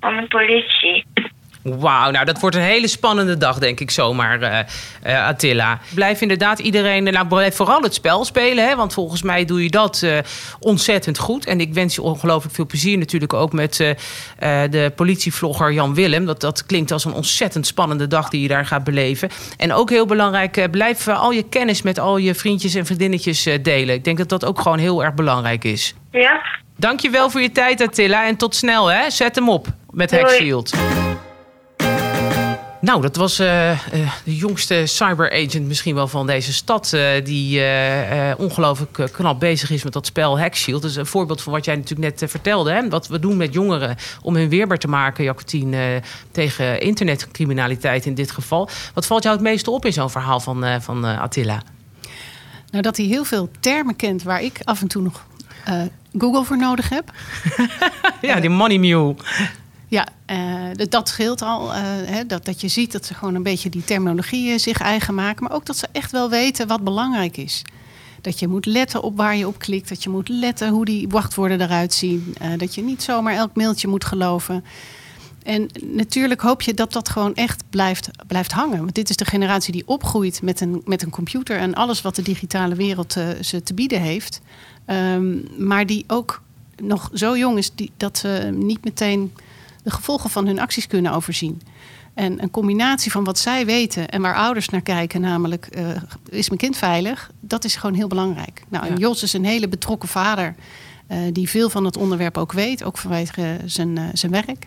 van 0.00 0.16
de 0.16 0.26
politie. 0.26 1.04
Wauw, 1.62 2.10
nou 2.10 2.24
dat 2.24 2.40
wordt 2.40 2.56
een 2.56 2.62
hele 2.62 2.88
spannende 2.88 3.36
dag, 3.36 3.58
denk 3.58 3.80
ik 3.80 3.90
zomaar, 3.90 4.42
eh 4.42 4.58
eh, 5.02 5.26
Attila. 5.26 5.78
Blijf 5.94 6.20
inderdaad 6.20 6.58
iedereen, 6.58 7.04
nou 7.04 7.26
blijf 7.26 7.56
vooral 7.56 7.82
het 7.82 7.94
spel 7.94 8.24
spelen, 8.24 8.68
hè, 8.68 8.76
want 8.76 8.92
volgens 8.92 9.22
mij 9.22 9.44
doe 9.44 9.62
je 9.62 9.70
dat 9.70 10.02
eh, 10.02 10.18
ontzettend 10.58 11.18
goed. 11.18 11.46
En 11.46 11.60
ik 11.60 11.74
wens 11.74 11.94
je 11.94 12.02
ongelooflijk 12.02 12.54
veel 12.54 12.66
plezier 12.66 12.98
natuurlijk 12.98 13.32
ook 13.32 13.52
met 13.52 13.80
eh, 13.80 13.90
eh, 14.64 14.70
de 14.70 14.92
politievlogger 14.96 15.72
Jan 15.72 15.94
Willem. 15.94 16.26
Dat, 16.26 16.40
dat 16.40 16.66
klinkt 16.66 16.92
als 16.92 17.04
een 17.04 17.12
ontzettend 17.12 17.66
spannende 17.66 18.06
dag 18.06 18.28
die 18.28 18.42
je 18.42 18.48
daar 18.48 18.66
gaat 18.66 18.84
beleven. 18.84 19.28
En 19.56 19.72
ook 19.72 19.90
heel 19.90 20.06
belangrijk, 20.06 20.56
eh, 20.56 20.70
blijf 20.70 21.06
eh, 21.06 21.20
al 21.20 21.30
je 21.30 21.42
kennis 21.42 21.82
met 21.82 21.98
al 21.98 22.16
je 22.16 22.34
vriendjes 22.34 22.74
en 22.74 22.86
vriendinnetjes 22.86 23.46
eh, 23.46 23.62
delen. 23.62 23.94
Ik 23.94 24.04
denk 24.04 24.18
dat 24.18 24.28
dat 24.28 24.44
ook 24.44 24.60
gewoon 24.60 24.78
heel 24.78 25.04
erg 25.04 25.14
belangrijk 25.14 25.64
is. 25.64 25.94
Ja, 26.10 26.42
Dankjewel 26.76 27.30
voor 27.30 27.40
je 27.40 27.52
tijd, 27.52 27.80
Attila. 27.80 28.26
En 28.26 28.36
tot 28.36 28.54
snel, 28.54 28.86
hè. 28.86 29.10
Zet 29.10 29.34
hem 29.34 29.48
op 29.48 29.66
met 29.90 30.10
Doei. 30.10 30.62
Nou, 32.80 33.00
dat 33.02 33.16
was 33.16 33.38
eh, 33.38 33.70
eh, 33.70 33.78
de 34.24 34.36
jongste 34.36 34.86
cyberagent 34.86 35.66
misschien 35.66 35.94
wel 35.94 36.08
van 36.08 36.26
deze 36.26 36.52
stad... 36.52 36.92
eh, 36.92 37.24
die 37.24 37.62
ongelooflijk 38.36 39.08
knap 39.12 39.40
bezig 39.40 39.70
is 39.70 39.84
met 39.84 39.92
dat 39.92 40.06
spel 40.06 40.40
Hackshield. 40.40 40.82
Dat 40.82 40.90
is 40.90 40.96
een 40.96 41.06
voorbeeld 41.06 41.42
van 41.42 41.52
wat 41.52 41.64
jij 41.64 41.76
natuurlijk 41.76 42.20
net 42.20 42.30
vertelde. 42.30 42.72
Hè? 42.72 42.88
Wat 42.88 43.08
we 43.08 43.18
doen 43.18 43.36
met 43.36 43.52
jongeren 43.52 43.96
om 44.22 44.36
hun 44.36 44.48
weerbaar 44.48 44.78
te 44.78 44.88
maken, 44.88 45.34
eh, 45.50 45.96
tegen 46.30 46.80
internetcriminaliteit 46.80 48.06
in 48.06 48.14
dit 48.14 48.30
geval. 48.30 48.68
Wat 48.94 49.06
valt 49.06 49.22
jou 49.22 49.34
het 49.34 49.44
meeste 49.44 49.70
op 49.70 49.84
in 49.84 49.92
zo'n 49.92 50.10
verhaal 50.10 50.40
van, 50.40 50.82
van 50.82 51.04
Attila? 51.04 51.62
Nou, 52.70 52.82
dat 52.82 52.96
hij 52.96 53.06
heel 53.06 53.24
veel 53.24 53.50
termen 53.60 53.96
kent 53.96 54.22
waar 54.22 54.42
ik 54.42 54.60
af 54.64 54.80
en 54.80 54.88
toe 54.88 55.02
nog 55.02 55.26
Google 56.18 56.44
voor 56.44 56.58
nodig 56.58 56.88
heb. 56.88 57.10
Ja, 58.20 58.40
die 58.40 58.50
money 58.50 58.78
mule. 58.78 59.14
Ja, 59.90 60.06
eh, 60.26 60.86
dat- 60.88 61.08
scheelt 61.08 61.42
al. 61.42 61.72
eh, 61.74 61.80
hè, 61.84 62.26
dat, 62.26 62.44
dat 62.44 62.60
je 62.60 62.68
ziet 62.68 62.92
dat 62.92 63.06
ze 63.06 63.14
gewoon 63.14 63.34
een 63.34 63.42
beetje 63.42 63.68
die 63.70 63.84
terminologie 63.84 64.52
eh, 64.52 64.58
zich 64.58 64.80
eigen 64.80 65.14
maken. 65.14 65.42
Maar 65.44 65.52
ook 65.52 65.66
dat 65.66 65.76
ze 65.76 65.88
echt 65.92 66.10
wel 66.12 66.30
weten 66.30 66.66
wat 66.66 66.84
belangrijk 66.84 67.36
is. 67.36 67.62
Dat 68.20 68.38
je 68.38 68.48
moet 68.48 68.66
letten 68.66 69.02
op 69.02 69.16
waar 69.16 69.36
je 69.36 69.46
op 69.46 69.58
klikt. 69.58 69.88
Dat 69.88 70.02
je 70.02 70.10
moet 70.10 70.28
letten 70.28 70.68
hoe 70.68 70.84
die 70.84 71.08
wachtwoorden 71.08 71.60
eruit 71.60 71.94
zien. 71.94 72.34
eh, 72.40 72.50
dat 72.56 72.74
je 72.74 72.82
niet 72.82 73.02
zomaar 73.02 73.34
elk 73.34 73.54
mailtje 73.56 73.88
moet 73.88 74.04
geloven. 74.04 74.64
En 75.42 75.66
natuurlijk 75.82 76.40
hoop 76.40 76.62
je 76.62 76.74
dat 76.74 76.92
dat 76.92 77.08
gewoon 77.08 77.34
echt 77.34 77.62
blijft, 77.70 78.10
blijft 78.26 78.52
hangen. 78.52 78.78
Want 78.78 78.94
dit 78.94 79.10
is 79.10 79.16
de 79.16 79.24
generatie 79.24 79.72
die 79.72 79.86
opgroeit 79.86 80.42
met 80.42 80.60
een, 80.60 80.82
met 80.84 81.02
een 81.02 81.10
computer 81.10 81.58
en 81.58 81.74
alles 81.74 82.02
wat 82.02 82.16
de 82.16 82.22
digitale 82.22 82.74
wereld 82.74 83.16
ze 83.40 83.62
te 83.62 83.74
bieden 83.74 84.00
heeft. 84.00 84.40
Um, 84.86 85.44
maar 85.58 85.86
die 85.86 86.04
ook 86.06 86.42
nog 86.82 87.10
zo 87.14 87.36
jong 87.36 87.58
is 87.58 87.70
die, 87.74 87.90
dat 87.96 88.18
ze 88.18 88.50
niet 88.54 88.84
meteen 88.84 89.32
de 89.82 89.90
gevolgen 89.90 90.30
van 90.30 90.46
hun 90.46 90.58
acties 90.58 90.86
kunnen 90.86 91.12
overzien. 91.12 91.62
En 92.14 92.42
een 92.42 92.50
combinatie 92.50 93.10
van 93.10 93.24
wat 93.24 93.38
zij 93.38 93.66
weten 93.66 94.08
en 94.08 94.22
waar 94.22 94.34
ouders 94.34 94.68
naar 94.68 94.80
kijken, 94.80 95.20
namelijk 95.20 95.68
uh, 95.78 95.88
is 96.28 96.48
mijn 96.48 96.60
kind 96.60 96.76
veilig, 96.76 97.30
dat 97.40 97.64
is 97.64 97.76
gewoon 97.76 97.94
heel 97.94 98.08
belangrijk. 98.08 98.62
Nou, 98.68 98.86
en 98.86 98.96
Jos 98.96 99.22
is 99.22 99.32
een 99.32 99.44
hele 99.44 99.68
betrokken 99.68 100.08
vader 100.08 100.54
uh, 101.08 101.18
die 101.32 101.48
veel 101.48 101.70
van 101.70 101.84
het 101.84 101.96
onderwerp 101.96 102.38
ook 102.38 102.52
weet, 102.52 102.84
ook 102.84 102.98
vanwege 102.98 103.58
zijn, 103.64 103.96
uh, 103.96 104.04
zijn 104.12 104.32
werk. 104.32 104.66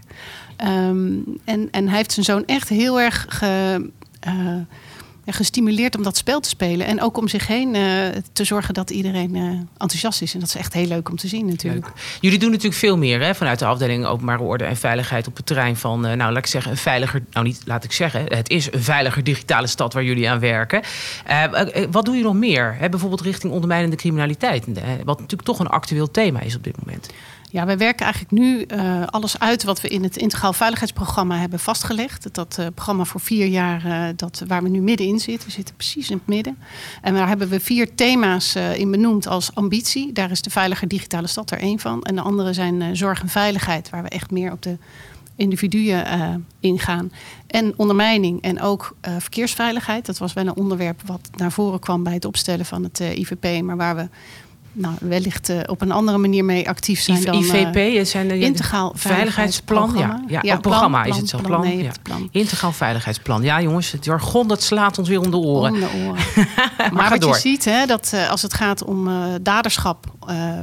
Um, 0.65 1.23
en, 1.43 1.67
en 1.71 1.87
hij 1.87 1.97
heeft 1.97 2.11
zijn 2.11 2.25
zoon 2.25 2.45
echt 2.45 2.69
heel 2.69 2.99
erg 2.99 3.25
ge, 3.29 3.89
gestimuleerd 5.25 5.95
om 5.95 6.03
dat 6.03 6.17
spel 6.17 6.39
te 6.39 6.49
spelen. 6.49 6.87
En 6.87 7.01
ook 7.01 7.17
om 7.17 7.27
zich 7.27 7.47
heen 7.47 7.75
uh, 7.75 8.07
te 8.33 8.43
zorgen 8.43 8.73
dat 8.73 8.89
iedereen 8.89 9.35
uh, 9.35 9.43
enthousiast 9.77 10.21
is. 10.21 10.33
En 10.33 10.39
dat 10.39 10.49
is 10.49 10.55
echt 10.55 10.73
heel 10.73 10.87
leuk 10.87 11.09
om 11.09 11.17
te 11.17 11.27
zien 11.27 11.45
natuurlijk. 11.45 11.87
Jullie 12.19 12.39
doen 12.39 12.49
natuurlijk 12.49 12.79
veel 12.79 12.97
meer 12.97 13.21
hè, 13.21 13.35
vanuit 13.35 13.59
de 13.59 13.65
afdeling 13.65 14.05
openbare 14.05 14.43
orde 14.43 14.63
en 14.63 14.77
veiligheid 14.77 15.27
op 15.27 15.35
het 15.35 15.45
terrein 15.45 15.75
van, 15.75 16.05
uh, 16.05 16.13
nou 16.13 16.31
laat 16.31 16.37
ik 16.37 16.47
zeggen, 16.47 16.71
een 16.71 16.77
veiliger, 16.77 17.23
nou 17.31 17.45
niet 17.45 17.61
laat 17.65 17.83
ik 17.83 17.91
zeggen, 17.91 18.25
het 18.27 18.49
is 18.49 18.73
een 18.73 18.83
veiliger 18.83 19.23
digitale 19.23 19.67
stad 19.67 19.93
waar 19.93 20.03
jullie 20.03 20.29
aan 20.29 20.39
werken. 20.39 20.81
wat 21.91 22.05
doe 22.05 22.15
je 22.15 22.23
nog 22.23 22.33
meer? 22.33 22.75
Hè, 22.79 22.89
bijvoorbeeld 22.89 23.21
richting 23.21 23.53
ondermijnende 23.53 23.95
criminaliteit, 23.95 24.65
wat 25.03 25.19
natuurlijk 25.19 25.47
toch 25.47 25.59
een 25.59 25.67
actueel 25.67 26.11
thema 26.11 26.39
is 26.39 26.55
op 26.55 26.63
dit 26.63 26.85
moment. 26.85 27.09
Ja, 27.53 27.65
wij 27.65 27.77
werken 27.77 28.05
eigenlijk 28.05 28.33
nu 28.33 28.65
uh, 28.67 29.05
alles 29.05 29.39
uit 29.39 29.63
wat 29.63 29.81
we 29.81 29.87
in 29.87 30.03
het 30.03 30.17
Integraal 30.17 30.53
Veiligheidsprogramma 30.53 31.37
hebben 31.37 31.59
vastgelegd. 31.59 32.33
Dat 32.33 32.57
uh, 32.59 32.65
programma 32.73 33.03
voor 33.03 33.19
vier 33.19 33.45
jaar 33.45 33.85
uh, 33.85 34.05
dat, 34.15 34.43
waar 34.47 34.63
we 34.63 34.69
nu 34.69 34.81
middenin 34.81 35.19
zitten. 35.19 35.47
We 35.47 35.53
zitten 35.53 35.75
precies 35.75 36.09
in 36.09 36.17
het 36.17 36.27
midden. 36.27 36.57
En 37.01 37.13
daar 37.13 37.27
hebben 37.27 37.49
we 37.49 37.59
vier 37.59 37.95
thema's 37.95 38.55
in 38.55 38.91
benoemd 38.91 39.27
als 39.27 39.55
ambitie. 39.55 40.13
Daar 40.13 40.31
is 40.31 40.41
de 40.41 40.49
Veilige 40.49 40.87
Digitale 40.87 41.27
Stad 41.27 41.51
er 41.51 41.57
één 41.57 41.79
van. 41.79 42.03
En 42.03 42.15
de 42.15 42.21
andere 42.21 42.53
zijn 42.53 42.95
zorg 42.95 43.21
en 43.21 43.29
veiligheid, 43.29 43.89
waar 43.89 44.03
we 44.03 44.09
echt 44.09 44.31
meer 44.31 44.51
op 44.51 44.61
de 44.61 44.77
individuen 45.35 46.45
ingaan. 46.59 47.11
En 47.47 47.73
ondermijning 47.75 48.41
en 48.41 48.61
ook 48.61 48.95
verkeersveiligheid. 49.01 50.05
Dat 50.05 50.17
was 50.17 50.33
wel 50.33 50.47
een 50.47 50.55
onderwerp 50.55 51.01
wat 51.05 51.29
naar 51.35 51.51
voren 51.51 51.79
kwam 51.79 52.03
bij 52.03 52.13
het 52.13 52.25
opstellen 52.25 52.65
van 52.65 52.83
het 52.83 52.99
IVP. 52.99 53.61
Maar 53.63 53.77
waar 53.77 53.95
we 53.95 54.07
nou, 54.73 54.95
wellicht 54.99 55.49
uh, 55.49 55.59
op 55.65 55.81
een 55.81 55.91
andere 55.91 56.17
manier 56.17 56.45
mee 56.45 56.69
actief 56.69 57.01
zijn 57.01 57.23
dan... 57.23 57.35
IVP, 57.35 57.75
uh, 57.75 58.05
zijn 58.05 58.27
de 58.27 58.39
Integraal 58.39 58.91
Veiligheidsplan. 58.95 59.93
Ja, 59.97 60.23
ja, 60.27 60.39
ja, 60.43 60.57
programma 60.57 61.01
plan, 61.01 61.13
is 61.13 61.19
het 61.21 61.29
zo. 61.29 61.37
Plan, 61.37 61.49
plan, 61.49 61.61
nee, 61.61 61.83
ja. 61.83 61.91
plan, 62.01 62.27
Integraal 62.31 62.71
Veiligheidsplan. 62.71 63.43
Ja, 63.43 63.61
jongens, 63.61 63.91
het 63.91 64.05
jargon 64.05 64.47
dat 64.47 64.63
slaat 64.63 64.97
ons 64.97 65.09
weer 65.09 65.19
om 65.19 65.31
de 65.31 65.37
oren. 65.37 65.71
Om 65.71 65.79
de 65.79 65.89
oren. 66.05 66.23
maar, 66.77 66.93
maar 66.93 67.09
wat 67.09 67.21
door. 67.21 67.33
je 67.33 67.39
ziet, 67.39 67.65
hè, 67.65 67.85
dat 67.85 68.11
uh, 68.13 68.29
als 68.29 68.41
het 68.41 68.53
gaat 68.53 68.83
om 68.83 69.09
daderschap 69.41 70.05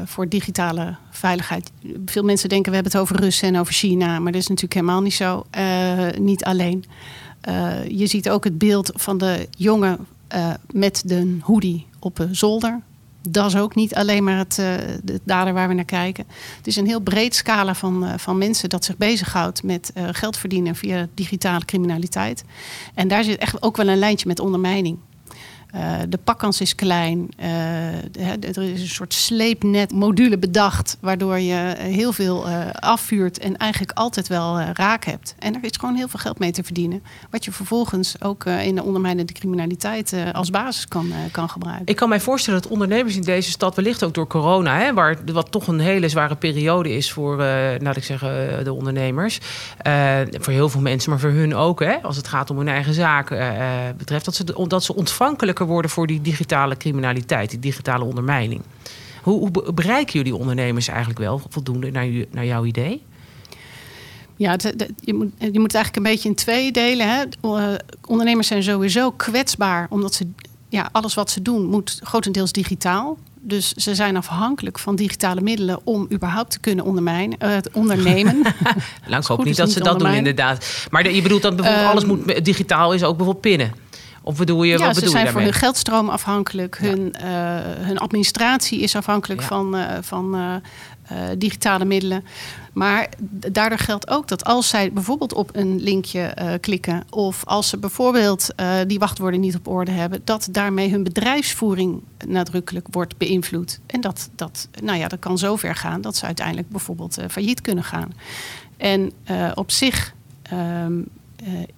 voor 0.04 0.28
digitale 0.28 0.96
veiligheid... 1.10 1.70
Veel 2.04 2.22
mensen 2.22 2.48
denken, 2.48 2.68
we 2.70 2.74
hebben 2.76 2.92
het 2.92 3.02
over 3.02 3.20
Russen 3.20 3.48
en 3.48 3.60
over 3.60 3.74
China. 3.74 4.18
Maar 4.18 4.32
dat 4.32 4.40
is 4.40 4.48
natuurlijk 4.48 4.74
helemaal 4.74 5.00
niet 5.00 5.14
zo. 5.14 5.46
niet 6.18 6.44
alleen. 6.44 6.84
je 7.88 8.06
ziet 8.06 8.30
ook 8.30 8.44
het 8.44 8.58
beeld 8.58 8.90
van 8.94 9.18
de 9.18 9.48
jongen 9.56 10.06
met 10.70 11.02
de 11.04 11.38
hoodie 11.42 11.86
op 11.98 12.18
een 12.18 12.36
zolder 12.36 12.80
dat 13.22 13.46
is 13.46 13.56
ook 13.56 13.74
niet 13.74 13.94
alleen 13.94 14.24
maar 14.24 14.36
het, 14.36 14.58
uh, 14.60 14.74
de 15.02 15.20
dader 15.24 15.52
waar 15.52 15.68
we 15.68 15.74
naar 15.74 15.84
kijken. 15.84 16.26
Het 16.56 16.66
is 16.66 16.76
een 16.76 16.86
heel 16.86 17.00
breed 17.00 17.34
scala 17.34 17.74
van, 17.74 18.04
uh, 18.04 18.12
van 18.16 18.38
mensen 18.38 18.68
dat 18.68 18.84
zich 18.84 18.96
bezighoudt 18.96 19.62
met 19.62 19.92
uh, 19.94 20.08
geld 20.12 20.36
verdienen 20.36 20.74
via 20.74 21.08
digitale 21.14 21.64
criminaliteit. 21.64 22.44
En 22.94 23.08
daar 23.08 23.24
zit 23.24 23.38
echt 23.38 23.62
ook 23.62 23.76
wel 23.76 23.88
een 23.88 23.98
lijntje 23.98 24.26
met 24.26 24.40
ondermijning. 24.40 24.98
Uh, 25.74 25.96
de 26.08 26.18
pakkans 26.24 26.60
is 26.60 26.74
klein. 26.74 27.28
Uh, 27.40 27.46
er 28.18 28.58
is 28.58 28.80
een 28.80 28.88
soort 28.88 29.14
sleepnet-module 29.14 30.38
bedacht, 30.38 30.96
waardoor 31.00 31.38
je 31.38 31.74
heel 31.78 32.12
veel 32.12 32.48
afvuurt 32.72 33.38
en 33.38 33.56
eigenlijk 33.56 33.92
altijd 33.92 34.28
wel 34.28 34.60
raak 34.60 35.04
hebt. 35.04 35.34
En 35.38 35.54
er 35.54 35.64
is 35.64 35.76
gewoon 35.78 35.94
heel 35.94 36.08
veel 36.08 36.18
geld 36.18 36.38
mee 36.38 36.50
te 36.50 36.62
verdienen, 36.62 37.02
wat 37.30 37.44
je 37.44 37.52
vervolgens 37.52 38.22
ook 38.22 38.44
in 38.44 38.74
de 38.74 38.82
ondermijnende 38.82 39.32
criminaliteit 39.32 40.14
als 40.32 40.50
basis 40.50 40.88
kan, 40.88 41.12
kan 41.30 41.48
gebruiken. 41.50 41.86
Ik 41.86 41.96
kan 41.96 42.08
mij 42.08 42.20
voorstellen 42.20 42.62
dat 42.62 42.70
ondernemers 42.70 43.16
in 43.16 43.22
deze 43.22 43.50
stad, 43.50 43.74
wellicht 43.74 44.04
ook 44.04 44.14
door 44.14 44.26
corona, 44.26 44.78
hè, 44.78 44.94
waar, 44.94 45.16
wat 45.32 45.50
toch 45.50 45.66
een 45.66 45.80
hele 45.80 46.08
zware 46.08 46.36
periode 46.36 46.96
is 46.96 47.12
voor, 47.12 47.36
laat 47.78 47.96
ik 47.96 48.04
zeggen, 48.04 48.64
de 48.64 48.72
ondernemers, 48.72 49.38
voor 50.30 50.52
heel 50.52 50.68
veel 50.68 50.80
mensen, 50.80 51.10
maar 51.10 51.20
voor 51.20 51.30
hun 51.30 51.54
ook, 51.54 51.80
hè, 51.80 51.96
als 52.02 52.16
het 52.16 52.28
gaat 52.28 52.50
om 52.50 52.56
hun 52.56 52.68
eigen 52.68 52.94
zaak 52.94 53.28
betreft, 53.96 54.24
dat 54.24 54.34
ze, 54.34 54.66
dat 54.68 54.84
ze 54.84 54.94
ontvankelijk 54.94 55.58
worden 55.66 55.90
voor 55.90 56.06
die 56.06 56.20
digitale 56.20 56.76
criminaliteit, 56.76 57.50
die 57.50 57.58
digitale 57.58 58.04
ondermijning. 58.04 58.62
Hoe, 59.22 59.38
hoe 59.38 59.72
bereiken 59.72 60.12
jullie 60.12 60.36
ondernemers 60.36 60.88
eigenlijk 60.88 61.18
wel 61.18 61.42
voldoende 61.48 61.90
naar, 61.90 62.08
naar 62.30 62.46
jouw 62.46 62.64
idee? 62.64 63.02
Ja, 64.36 64.56
je, 65.00 65.14
moet, 65.14 65.30
je 65.38 65.58
moet 65.58 65.72
het 65.72 65.74
eigenlijk 65.74 65.96
een 65.96 66.02
beetje 66.02 66.28
in 66.28 66.34
twee 66.34 66.72
delen. 66.72 67.08
Hè. 67.08 67.24
Uh, 67.44 67.74
ondernemers 68.06 68.46
zijn 68.46 68.62
sowieso 68.62 69.10
kwetsbaar, 69.10 69.86
omdat 69.90 70.14
ze 70.14 70.26
ja, 70.68 70.88
alles 70.92 71.14
wat 71.14 71.30
ze 71.30 71.42
doen 71.42 71.66
moet 71.66 72.00
grotendeels 72.02 72.52
digitaal. 72.52 73.18
Dus 73.42 73.72
ze 73.72 73.94
zijn 73.94 74.16
afhankelijk 74.16 74.78
van 74.78 74.96
digitale 74.96 75.40
middelen 75.40 75.80
om 75.84 76.06
überhaupt 76.12 76.50
te 76.50 76.60
kunnen 76.60 76.84
ondermijnen, 76.84 77.38
uh, 77.42 77.56
ondernemen. 77.72 78.42
Lang 79.06 79.26
hoop 79.26 79.44
niet 79.44 79.56
dat 79.56 79.70
ze 79.70 79.80
dat 79.80 79.98
doen, 79.98 80.12
inderdaad. 80.12 80.86
Maar 80.90 81.02
de, 81.02 81.14
je 81.14 81.22
bedoelt 81.22 81.42
dat 81.42 81.56
bijvoorbeeld 81.56 81.84
um, 81.84 81.90
alles 81.90 82.04
moet 82.04 82.44
digitaal 82.44 82.94
is, 82.94 83.02
ook 83.02 83.16
bijvoorbeeld 83.16 83.40
pinnen. 83.40 83.72
Of 84.30 84.37
bedoel 84.37 84.62
je, 84.62 84.78
ja, 84.78 84.84
wat 84.84 84.94
bedoel 84.94 85.08
ze 85.08 85.14
zijn 85.14 85.26
je 85.26 85.32
voor 85.32 85.40
hun 85.40 85.52
geldstroom 85.52 86.08
afhankelijk. 86.08 86.78
Ja. 86.80 86.88
Hun, 86.88 87.14
uh, 87.20 87.84
hun 87.87 87.99
administratie 87.99 88.80
is 88.80 88.96
afhankelijk 88.96 89.40
ja. 89.40 89.46
van, 89.46 89.76
uh, 89.76 89.84
van 90.00 90.34
uh, 90.34 91.18
digitale 91.38 91.84
middelen. 91.84 92.25
Maar 92.72 93.08
daardoor 93.30 93.78
geldt 93.78 94.10
ook 94.10 94.28
dat 94.28 94.44
als 94.44 94.68
zij 94.68 94.92
bijvoorbeeld 94.92 95.34
op 95.34 95.50
een 95.52 95.80
linkje 95.80 96.34
klikken... 96.60 97.04
of 97.10 97.44
als 97.44 97.68
ze 97.68 97.78
bijvoorbeeld 97.78 98.54
die 98.87 98.99
wachtwoorden 98.99 99.40
niet 99.40 99.56
op 99.56 99.68
orde 99.68 99.90
hebben... 99.90 100.20
dat 100.25 100.49
daarmee 100.50 100.90
hun 100.90 101.02
bedrijfsvoering 101.02 102.02
nadrukkelijk 102.26 102.87
wordt 102.90 103.16
beïnvloed. 103.16 103.80
En 103.87 104.00
dat, 104.00 104.30
dat, 104.34 104.68
nou 104.82 104.99
ja, 104.99 105.08
dat 105.08 105.18
kan 105.18 105.38
zover 105.38 105.75
gaan 105.75 106.00
dat 106.00 106.16
ze 106.16 106.26
uiteindelijk 106.26 106.68
bijvoorbeeld 106.68 107.18
failliet 107.30 107.60
kunnen 107.60 107.84
gaan. 107.84 108.12
En 108.76 109.12
op 109.54 109.70
zich 109.70 110.14
um, 110.84 111.08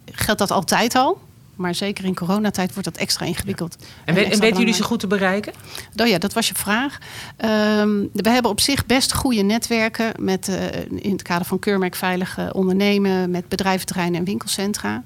geldt 0.04 0.40
dat 0.40 0.50
altijd 0.50 0.94
al... 0.94 1.20
Maar 1.56 1.74
zeker 1.74 2.04
in 2.04 2.14
coronatijd 2.14 2.72
wordt 2.72 2.84
dat 2.84 2.96
extra 2.96 3.26
ingewikkeld. 3.26 3.76
Ja. 3.78 3.86
En, 4.04 4.16
en, 4.16 4.30
en 4.30 4.40
weten 4.40 4.58
jullie 4.58 4.74
ze 4.74 4.82
goed 4.82 5.00
te 5.00 5.06
bereiken? 5.06 5.52
Oh 5.96 6.06
ja, 6.06 6.18
dat 6.18 6.32
was 6.32 6.48
je 6.48 6.54
vraag. 6.54 6.98
Um, 7.80 8.10
we 8.12 8.30
hebben 8.30 8.50
op 8.50 8.60
zich 8.60 8.86
best 8.86 9.14
goede 9.14 9.42
netwerken 9.42 10.12
met, 10.18 10.48
uh, 10.48 10.74
in 10.90 11.12
het 11.12 11.22
kader 11.22 11.46
van 11.46 11.58
keurmerk 11.58 11.94
veilige 11.94 12.52
ondernemen, 12.52 13.30
met 13.30 13.48
bedrijventerreinen 13.48 14.18
en 14.18 14.24
winkelcentra. 14.24 15.02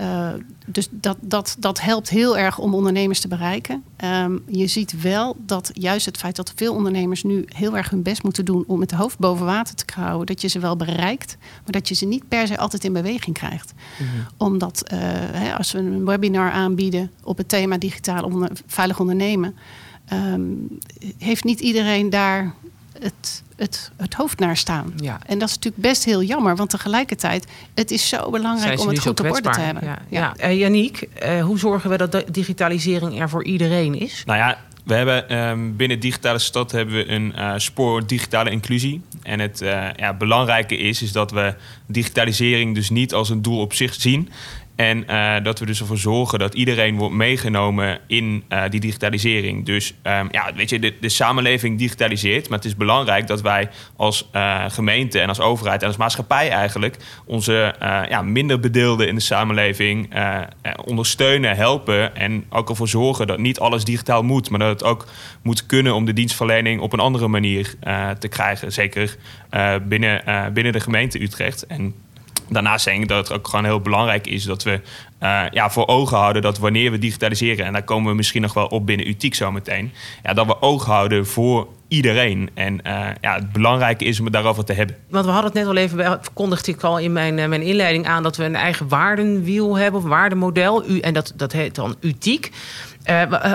Uh, 0.00 0.30
dus 0.66 0.88
dat, 0.90 1.16
dat, 1.20 1.56
dat 1.58 1.80
helpt 1.80 2.08
heel 2.08 2.38
erg 2.38 2.58
om 2.58 2.74
ondernemers 2.74 3.20
te 3.20 3.28
bereiken. 3.28 3.84
Um, 4.04 4.42
je 4.48 4.66
ziet 4.66 5.00
wel 5.00 5.36
dat 5.46 5.70
juist 5.72 6.06
het 6.06 6.16
feit 6.16 6.36
dat 6.36 6.52
veel 6.54 6.74
ondernemers 6.74 7.22
nu 7.22 7.44
heel 7.48 7.76
erg 7.76 7.90
hun 7.90 8.02
best 8.02 8.22
moeten 8.22 8.44
doen 8.44 8.64
om 8.66 8.78
met 8.78 8.88
de 8.88 8.96
hoofd 8.96 9.18
boven 9.18 9.46
water 9.46 9.74
te 9.74 9.84
krauwen, 9.84 10.26
dat 10.26 10.40
je 10.40 10.48
ze 10.48 10.58
wel 10.58 10.76
bereikt, 10.76 11.36
maar 11.40 11.72
dat 11.72 11.88
je 11.88 11.94
ze 11.94 12.06
niet 12.06 12.28
per 12.28 12.46
se 12.46 12.58
altijd 12.58 12.84
in 12.84 12.92
beweging 12.92 13.36
krijgt. 13.36 13.72
Mm 13.98 14.06
-hmm. 14.06 14.26
Omdat 14.36 14.82
uh, 14.92 14.98
hè, 15.12 15.54
als 15.56 15.72
we 15.72 15.78
een 15.78 16.04
webinar 16.04 16.50
aanbieden 16.50 17.10
op 17.22 17.36
het 17.36 17.48
thema 17.48 17.78
digitaal 17.78 18.24
onder, 18.24 18.50
veilig 18.66 19.00
ondernemen, 19.00 19.54
um, 20.12 20.78
heeft 21.18 21.44
niet 21.44 21.60
iedereen 21.60 22.10
daar 22.10 22.54
het, 22.98 23.42
het, 23.58 23.90
het 23.96 24.14
hoofd 24.14 24.38
naar 24.38 24.56
staan. 24.56 24.92
Ja. 24.96 25.18
En 25.26 25.38
dat 25.38 25.48
is 25.48 25.54
natuurlijk 25.54 25.82
best 25.82 26.04
heel 26.04 26.22
jammer, 26.22 26.56
want 26.56 26.70
tegelijkertijd, 26.70 27.46
het 27.74 27.90
is 27.90 28.08
zo 28.08 28.30
belangrijk 28.30 28.80
om 28.80 28.88
het 28.88 28.98
goed 28.98 29.20
op 29.20 29.30
orde 29.30 29.50
te 29.50 29.60
hebben. 29.60 29.84
Ja, 29.84 29.98
ja. 30.08 30.34
ja. 30.36 30.48
Uh, 30.48 30.58
Yannick, 30.58 31.08
uh, 31.22 31.44
hoe 31.44 31.58
zorgen 31.58 31.90
we 31.90 31.96
dat 31.96 32.12
de 32.12 32.24
digitalisering 32.30 33.20
er 33.20 33.28
voor 33.28 33.44
iedereen 33.44 33.94
is? 33.94 34.22
Nou 34.26 34.38
ja, 34.38 34.58
we 34.84 34.94
hebben 34.94 35.36
um, 35.38 35.76
binnen 35.76 36.00
Digitale 36.00 36.38
Stad 36.38 36.72
hebben 36.72 36.94
we 36.94 37.08
een 37.08 37.32
uh, 37.36 37.52
spoor 37.56 38.06
digitale 38.06 38.50
inclusie. 38.50 39.00
En 39.22 39.40
het 39.40 39.58
ja, 39.96 40.14
belangrijke 40.14 40.76
is, 40.76 41.02
is 41.02 41.12
dat 41.12 41.30
we 41.30 41.54
digitalisering 41.86 42.74
dus 42.74 42.90
niet 42.90 43.14
als 43.14 43.30
een 43.30 43.42
doel 43.42 43.60
op 43.60 43.72
zich 43.74 43.94
zien. 43.94 44.28
En 44.78 45.04
uh, 45.10 45.34
dat 45.42 45.58
we 45.58 45.66
dus 45.66 45.80
ervoor 45.80 45.98
zorgen 45.98 46.38
dat 46.38 46.54
iedereen 46.54 46.96
wordt 46.96 47.14
meegenomen 47.14 47.98
in 48.06 48.44
uh, 48.48 48.62
die 48.68 48.80
digitalisering. 48.80 49.66
Dus 49.66 49.94
um, 50.02 50.28
ja, 50.30 50.52
weet 50.54 50.70
je, 50.70 50.78
de, 50.78 50.94
de, 51.00 51.08
samenleving 51.08 51.78
digitaliseert. 51.78 52.48
Maar 52.48 52.58
het 52.58 52.66
is 52.66 52.76
belangrijk 52.76 53.26
dat 53.26 53.40
wij 53.40 53.68
als 53.96 54.28
uh, 54.32 54.64
gemeente 54.68 55.20
en 55.20 55.28
als 55.28 55.40
overheid 55.40 55.80
en 55.80 55.86
als 55.86 55.96
maatschappij 55.96 56.50
eigenlijk 56.50 56.96
onze 57.26 57.74
ja, 58.08 58.22
minder 58.22 58.60
bedeelden 58.60 59.08
in 59.08 59.14
de 59.14 59.20
samenleving 59.20 60.14
ondersteunen, 60.84 61.56
helpen. 61.56 62.16
En 62.16 62.44
ook 62.50 62.68
ervoor 62.68 62.88
zorgen 62.88 63.26
dat 63.26 63.38
niet 63.38 63.58
alles 63.58 63.84
digitaal 63.84 64.22
moet, 64.22 64.50
maar 64.50 64.58
dat 64.58 64.68
het 64.68 64.84
ook 64.84 65.06
moet 65.42 65.66
kunnen 65.66 65.94
om 65.94 66.04
de 66.04 66.12
dienstverlening 66.12 66.80
op 66.80 66.92
een 66.92 67.00
andere 67.00 67.28
manier 67.28 67.74
te 68.18 68.28
krijgen. 68.28 68.72
Zeker 68.72 69.16
binnen, 69.82 70.22
binnen 70.52 70.72
de 70.72 70.80
gemeente 70.80 71.22
Utrecht. 71.22 71.66
En 71.66 71.94
Daarnaast 72.48 72.84
denk 72.84 73.02
ik 73.02 73.08
dat 73.08 73.28
het 73.28 73.38
ook 73.38 73.48
gewoon 73.48 73.64
heel 73.64 73.80
belangrijk 73.80 74.26
is 74.26 74.44
dat 74.44 74.62
we 74.62 74.80
uh, 75.22 75.42
ja, 75.50 75.70
voor 75.70 75.86
ogen 75.86 76.16
houden 76.16 76.42
dat 76.42 76.58
wanneer 76.58 76.90
we 76.90 76.98
digitaliseren, 76.98 77.66
en 77.66 77.72
daar 77.72 77.82
komen 77.82 78.10
we 78.10 78.16
misschien 78.16 78.42
nog 78.42 78.54
wel 78.54 78.66
op 78.66 78.86
binnen 78.86 79.08
UTIek 79.08 79.34
zometeen, 79.34 79.92
ja, 80.22 80.34
dat 80.34 80.46
we 80.46 80.62
oog 80.62 80.84
houden 80.84 81.26
voor 81.26 81.68
iedereen. 81.88 82.50
En 82.54 82.80
uh, 82.86 83.06
ja, 83.20 83.34
het 83.34 83.52
belangrijke 83.52 84.04
is 84.04 84.18
om 84.18 84.24
het 84.24 84.34
daarover 84.34 84.64
te 84.64 84.72
hebben. 84.72 84.96
Want 85.08 85.24
we 85.24 85.30
hadden 85.30 85.50
het 85.50 85.60
net 85.60 85.68
al 85.68 85.76
even, 85.76 86.20
kondigde 86.34 86.72
ik 86.72 86.82
al 86.82 86.98
in 86.98 87.12
mijn, 87.12 87.38
uh, 87.38 87.46
mijn 87.46 87.62
inleiding 87.62 88.06
aan 88.06 88.22
dat 88.22 88.36
we 88.36 88.44
een 88.44 88.56
eigen 88.56 88.88
waardenwiel 88.88 89.76
hebben, 89.76 90.00
of 90.00 90.06
waardemodel. 90.06 90.88
U, 90.88 91.00
en 91.00 91.14
dat, 91.14 91.32
dat 91.36 91.52
heet 91.52 91.74
dan 91.74 91.96
UTIek. 92.00 92.50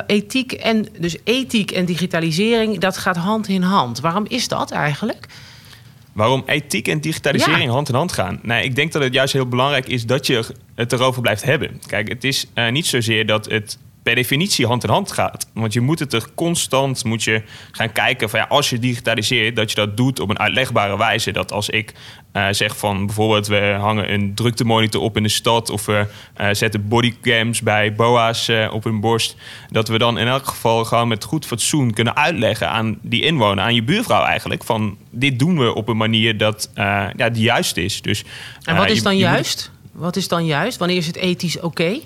ethiek 0.08 0.52
en 0.52 0.88
dus 1.00 1.18
ethiek 1.24 1.72
en 1.72 1.86
digitalisering, 1.86 2.80
dat 2.80 2.98
gaat 2.98 3.18
hand 3.18 3.48
in 3.48 3.62
hand. 3.62 4.00
Waarom 4.00 4.26
is 4.28 4.48
dat 4.48 4.72
eigenlijk? 4.72 5.28
Waarom 6.14 6.44
ethiek 6.46 6.88
en 6.88 7.02
digitalisering 7.02 7.70
hand 7.70 7.90
in 7.90 7.96
hand 7.96 8.12
gaan? 8.12 8.40
Nee, 8.42 8.64
ik 8.64 8.76
denk 8.76 8.92
dat 8.92 9.02
het 9.02 9.14
juist 9.14 9.34
heel 9.34 9.48
belangrijk 9.48 9.88
is 9.88 10.06
dat 10.06 10.28
je 10.28 10.46
het 10.76 10.92
erover 10.92 11.22
blijft 11.22 11.44
hebben. 11.44 11.82
Kijk, 11.88 12.10
het 12.10 12.24
is 12.24 12.46
uh, 12.56 12.72
niet 12.72 12.86
zozeer 12.86 13.26
dat 13.26 13.46
het 13.46 13.78
per 14.04 14.16
definitie 14.16 14.66
hand 14.66 14.84
in 14.84 14.90
hand 14.90 15.12
gaat. 15.12 15.48
Want 15.54 15.74
je 15.74 15.82
moet 15.82 16.00
het 16.00 16.14
er 16.14 16.28
constant 16.36 17.04
moet 17.04 17.24
je 17.24 17.42
gaan 17.72 17.92
kijken 17.92 18.30
van 18.30 18.40
ja, 18.40 18.46
als 18.46 18.70
je 18.70 18.80
digitaliseert, 18.80 19.56
dat 19.56 19.70
je 19.70 19.76
dat 19.76 19.98
doet 19.98 20.20
op 20.20 20.30
een 20.30 20.40
uitlegbare 20.40 20.98
wijze. 20.98 21.32
Dat 21.32 21.52
als 21.52 21.70
ik 21.70 21.94
uh, 22.34 22.48
zeg 22.52 22.78
van 22.78 23.06
bijvoorbeeld 23.06 23.48
we 23.48 23.76
hangen 23.80 24.14
een 24.14 24.34
druktemonitor 24.36 25.02
op 25.02 25.18
in 25.18 25.24
de 25.24 25.30
stad 25.30 25.70
of 25.70 25.86
we 25.86 26.08
uh, 26.42 26.48
zetten 26.52 26.88
bodycams 26.88 27.62
bij 27.62 27.94
BOA's 27.94 28.48
uh, 28.48 28.74
op 28.74 28.84
hun 28.84 29.00
borst, 29.00 29.36
dat 29.70 29.88
we 29.88 29.98
dan 29.98 30.18
in 30.18 30.28
elk 30.28 30.48
geval 30.48 30.86
gewoon 30.86 31.08
met 31.08 31.24
goed 31.24 31.46
fatsoen 31.46 31.94
kunnen 31.94 32.16
uitleggen 32.16 32.70
aan 32.70 32.98
die 33.02 33.24
inwoner, 33.24 33.64
aan 33.64 33.76
je 33.76 33.84
buurvrouw 33.84 34.24
eigenlijk, 34.24 34.64
van 34.64 34.98
dit 35.10 35.40
doen 35.40 35.60
we 35.60 35.74
op 35.74 35.88
een 35.88 35.98
manier 35.98 36.38
dat 36.38 36.70
ja, 37.16 37.30
die 37.30 37.44
juist 37.44 37.78
is. 37.78 38.02
Dus, 38.02 38.24
en 38.64 38.76
wat 38.76 38.90
is 38.90 39.04
dan 39.04 39.18
juist? 39.18 39.72
Wat 39.92 40.16
is 40.16 40.28
dan 40.28 40.46
juist? 40.46 40.78
Wanneer 40.78 40.98
is 40.98 41.08
het 41.08 41.16
ethisch 41.16 41.60
oké? 41.60 42.00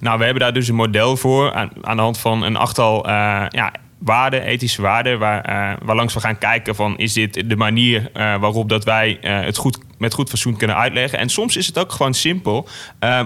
Nou, 0.00 0.18
we 0.18 0.24
hebben 0.24 0.42
daar 0.42 0.52
dus 0.52 0.68
een 0.68 0.74
model 0.74 1.16
voor 1.16 1.52
aan, 1.52 1.70
aan 1.82 1.96
de 1.96 2.02
hand 2.02 2.18
van 2.18 2.42
een 2.42 2.56
achttal 2.56 3.06
uh, 3.06 3.12
ja, 3.48 3.72
waarden, 3.98 4.42
ethische 4.42 4.82
waarden, 4.82 5.18
waar, 5.18 5.50
uh, 5.50 5.76
waarlangs 5.84 6.14
we 6.14 6.20
gaan 6.20 6.38
kijken 6.38 6.74
van 6.74 6.98
is 6.98 7.12
dit 7.12 7.48
de 7.48 7.56
manier 7.56 8.10
uh, 8.14 8.36
waarop 8.36 8.68
dat 8.68 8.84
wij 8.84 9.18
het 9.20 9.56
goed, 9.56 9.78
met 9.98 10.14
goed 10.14 10.28
fatsoen 10.28 10.56
kunnen 10.56 10.76
uitleggen. 10.76 11.18
En 11.18 11.28
soms 11.28 11.56
is 11.56 11.66
het 11.66 11.78
ook 11.78 11.92
gewoon 11.92 12.14
simpel. 12.14 12.68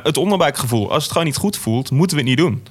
het 0.03 0.17
onderbuikgevoel, 0.17 0.93
als 0.93 1.03
het 1.03 1.13
gewoon 1.13 1.27
niet 1.27 1.37
goed 1.37 1.57
voelt, 1.57 1.91
moeten 1.91 2.17
we 2.17 2.23
het 2.23 2.31
niet 2.31 2.41
doen. 2.47 2.63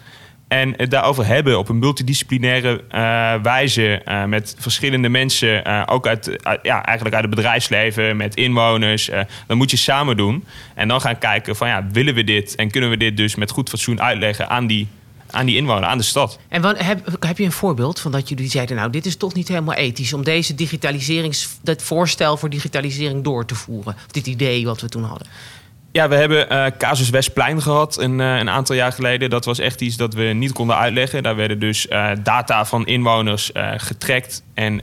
En 0.53 0.74
het 0.77 0.91
daarover 0.91 1.25
hebben 1.25 1.57
op 1.57 1.69
een 1.69 1.79
multidisciplinaire 1.79 2.83
uh, 2.91 3.33
wijze 3.41 4.01
uh, 4.07 4.25
met 4.25 4.55
verschillende 4.60 5.10
mensen, 5.10 5.67
uh, 5.67 5.83
ook 5.86 6.07
uit, 6.07 6.38
ja, 6.62 6.86
eigenlijk 6.86 7.15
uit 7.15 7.25
het 7.25 7.36
bedrijfsleven, 7.36 8.17
met 8.17 8.36
inwoners. 8.36 9.10
dan 9.48 9.57
moet 9.57 9.72
je 9.72 9.77
samen 9.77 10.17
doen. 10.17 10.45
En 10.75 10.88
dan 10.88 11.01
gaan 11.01 11.17
kijken 11.17 11.55
van 11.55 11.67
ja, 11.67 11.88
willen 11.91 12.13
we 12.13 12.24
dit 12.24 12.55
en 12.55 12.72
kunnen 12.72 12.89
we 12.89 12.98
dit 12.98 13.17
dus 13.17 13.36
met 13.36 13.51
goed 13.51 13.69
fatsoen 13.69 14.01
uitleggen 14.01 14.50
aan 14.50 14.67
die, 14.67 14.88
aan 15.29 15.45
die 15.45 15.55
inwoner, 15.55 15.83
aan 15.83 15.98
de 15.98 16.03
stad. 16.03 16.39
En 16.48 16.63
heb, 16.86 17.17
heb 17.19 17.38
je 17.38 17.43
een 17.43 17.51
voorbeeld 17.51 18.00
van 18.00 18.12
dat 18.12 18.29
jullie 18.29 18.50
zeiden, 18.50 18.75
nou, 18.75 18.89
dit 18.89 19.05
is 19.05 19.15
toch 19.15 19.33
niet 19.33 19.48
helemaal 19.48 19.75
ethisch 19.75 20.13
om 20.13 20.24
deze 20.24 20.55
digitaliserings, 20.55 21.50
dat 21.62 21.81
voorstel 21.81 22.38
voor 22.38 22.50
digitalisering 22.50 23.24
door 23.24 23.45
te 23.45 23.55
voeren? 23.55 23.95
Dit 24.12 24.27
idee 24.27 24.65
wat 24.65 24.81
we 24.81 24.89
toen 24.89 25.03
hadden? 25.03 25.27
Ja, 25.93 26.09
we 26.09 26.15
hebben 26.15 26.51
uh, 26.51 26.65
Casus 26.77 27.09
Westplein 27.09 27.62
gehad 27.62 27.97
een, 28.00 28.19
uh, 28.19 28.38
een, 28.38 28.50
aantal 28.50 28.75
jaar 28.75 28.91
geleden. 28.91 29.29
Dat 29.29 29.45
was 29.45 29.59
echt 29.59 29.81
iets 29.81 29.97
dat 29.97 30.13
we 30.13 30.23
niet 30.23 30.51
konden 30.51 30.77
uitleggen. 30.77 31.23
Daar 31.23 31.35
werden 31.35 31.59
dus 31.59 31.88
uh, 31.88 32.12
data 32.23 32.65
van 32.65 32.85
inwoners 32.85 33.51
getrekt. 33.77 34.43
En 34.53 34.81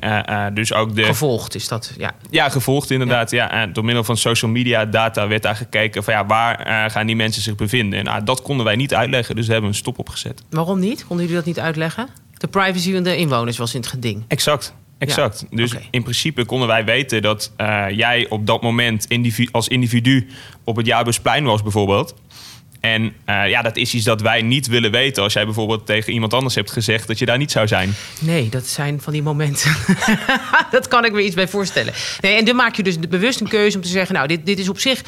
dus 0.54 0.72
ook 0.72 0.94
de... 0.94 1.04
Gevolgd 1.04 1.54
is 1.54 1.68
dat, 1.68 1.92
ja. 1.98 2.12
Ja, 2.30 2.48
gevolgd 2.48 2.90
inderdaad. 2.90 3.30
Ja. 3.30 3.66
Door 3.66 3.84
middel 3.84 4.04
van 4.04 4.16
social 4.16 4.50
media 4.50 4.84
data 4.84 5.28
werd 5.28 5.42
daar 5.42 5.56
gekeken 5.56 6.04
van 6.04 6.14
ja, 6.14 6.26
waar 6.26 6.90
gaan 6.90 7.06
die 7.06 7.16
mensen 7.16 7.42
zich 7.42 7.54
bevinden. 7.54 7.98
En 7.98 8.04
nou, 8.04 8.24
dat 8.24 8.42
konden 8.42 8.64
wij 8.64 8.76
niet 8.76 8.94
uitleggen, 8.94 9.36
dus 9.36 9.46
we 9.46 9.52
hebben 9.52 9.70
een 9.70 9.76
stop 9.76 9.98
opgezet. 9.98 10.42
Waarom 10.50 10.78
niet? 10.78 11.06
Konden 11.06 11.26
jullie 11.26 11.40
dat 11.40 11.46
niet 11.54 11.60
uitleggen? 11.60 12.08
De 12.36 12.48
privacy 12.48 12.92
van 12.92 13.02
de 13.02 13.16
inwoners 13.16 13.58
was 13.58 13.74
in 13.74 13.80
het 13.80 13.88
geding. 13.88 14.24
Exact. 14.28 14.74
Exact. 15.08 15.46
Dus 15.50 15.74
in 15.90 16.02
principe 16.02 16.44
konden 16.44 16.68
wij 16.68 16.84
weten 16.84 17.22
dat 17.22 17.52
uh, 17.58 17.84
jij 17.90 18.26
op 18.28 18.46
dat 18.46 18.62
moment 18.62 19.06
individu, 19.08 19.48
als 19.52 19.68
individu 19.68 20.26
op 20.64 20.76
het 20.76 20.86
Jaarbusplein 20.86 21.44
was 21.44 21.62
bijvoorbeeld. 21.62 22.14
En 22.80 23.02
uh, 23.02 23.48
ja, 23.48 23.62
dat 23.62 23.76
is 23.76 23.94
iets 23.94 24.04
dat 24.04 24.20
wij 24.20 24.42
niet 24.42 24.66
willen 24.66 24.90
weten. 24.90 25.22
Als 25.22 25.32
jij 25.32 25.44
bijvoorbeeld 25.44 25.86
tegen 25.86 26.12
iemand 26.12 26.34
anders 26.34 26.54
hebt 26.54 26.70
gezegd 26.70 27.06
dat 27.06 27.18
je 27.18 27.26
daar 27.26 27.38
niet 27.38 27.50
zou 27.50 27.66
zijn. 27.66 27.94
Nee, 28.18 28.48
dat 28.48 28.66
zijn 28.66 29.00
van 29.00 29.12
die 29.12 29.22
momenten. 29.22 29.76
dat 30.70 30.88
kan 30.88 31.04
ik 31.04 31.12
me 31.12 31.24
iets 31.24 31.34
bij 31.34 31.48
voorstellen. 31.48 31.92
Nee, 32.20 32.36
en 32.36 32.44
dan 32.44 32.56
maak 32.56 32.74
je 32.74 32.82
dus 32.82 32.98
bewust 32.98 33.40
een 33.40 33.48
keuze 33.48 33.76
om 33.76 33.82
te 33.82 33.88
zeggen: 33.88 34.14
Nou, 34.14 34.26
dit, 34.26 34.46
dit 34.46 34.58
is 34.58 34.68
op 34.68 34.78
zich 34.78 35.02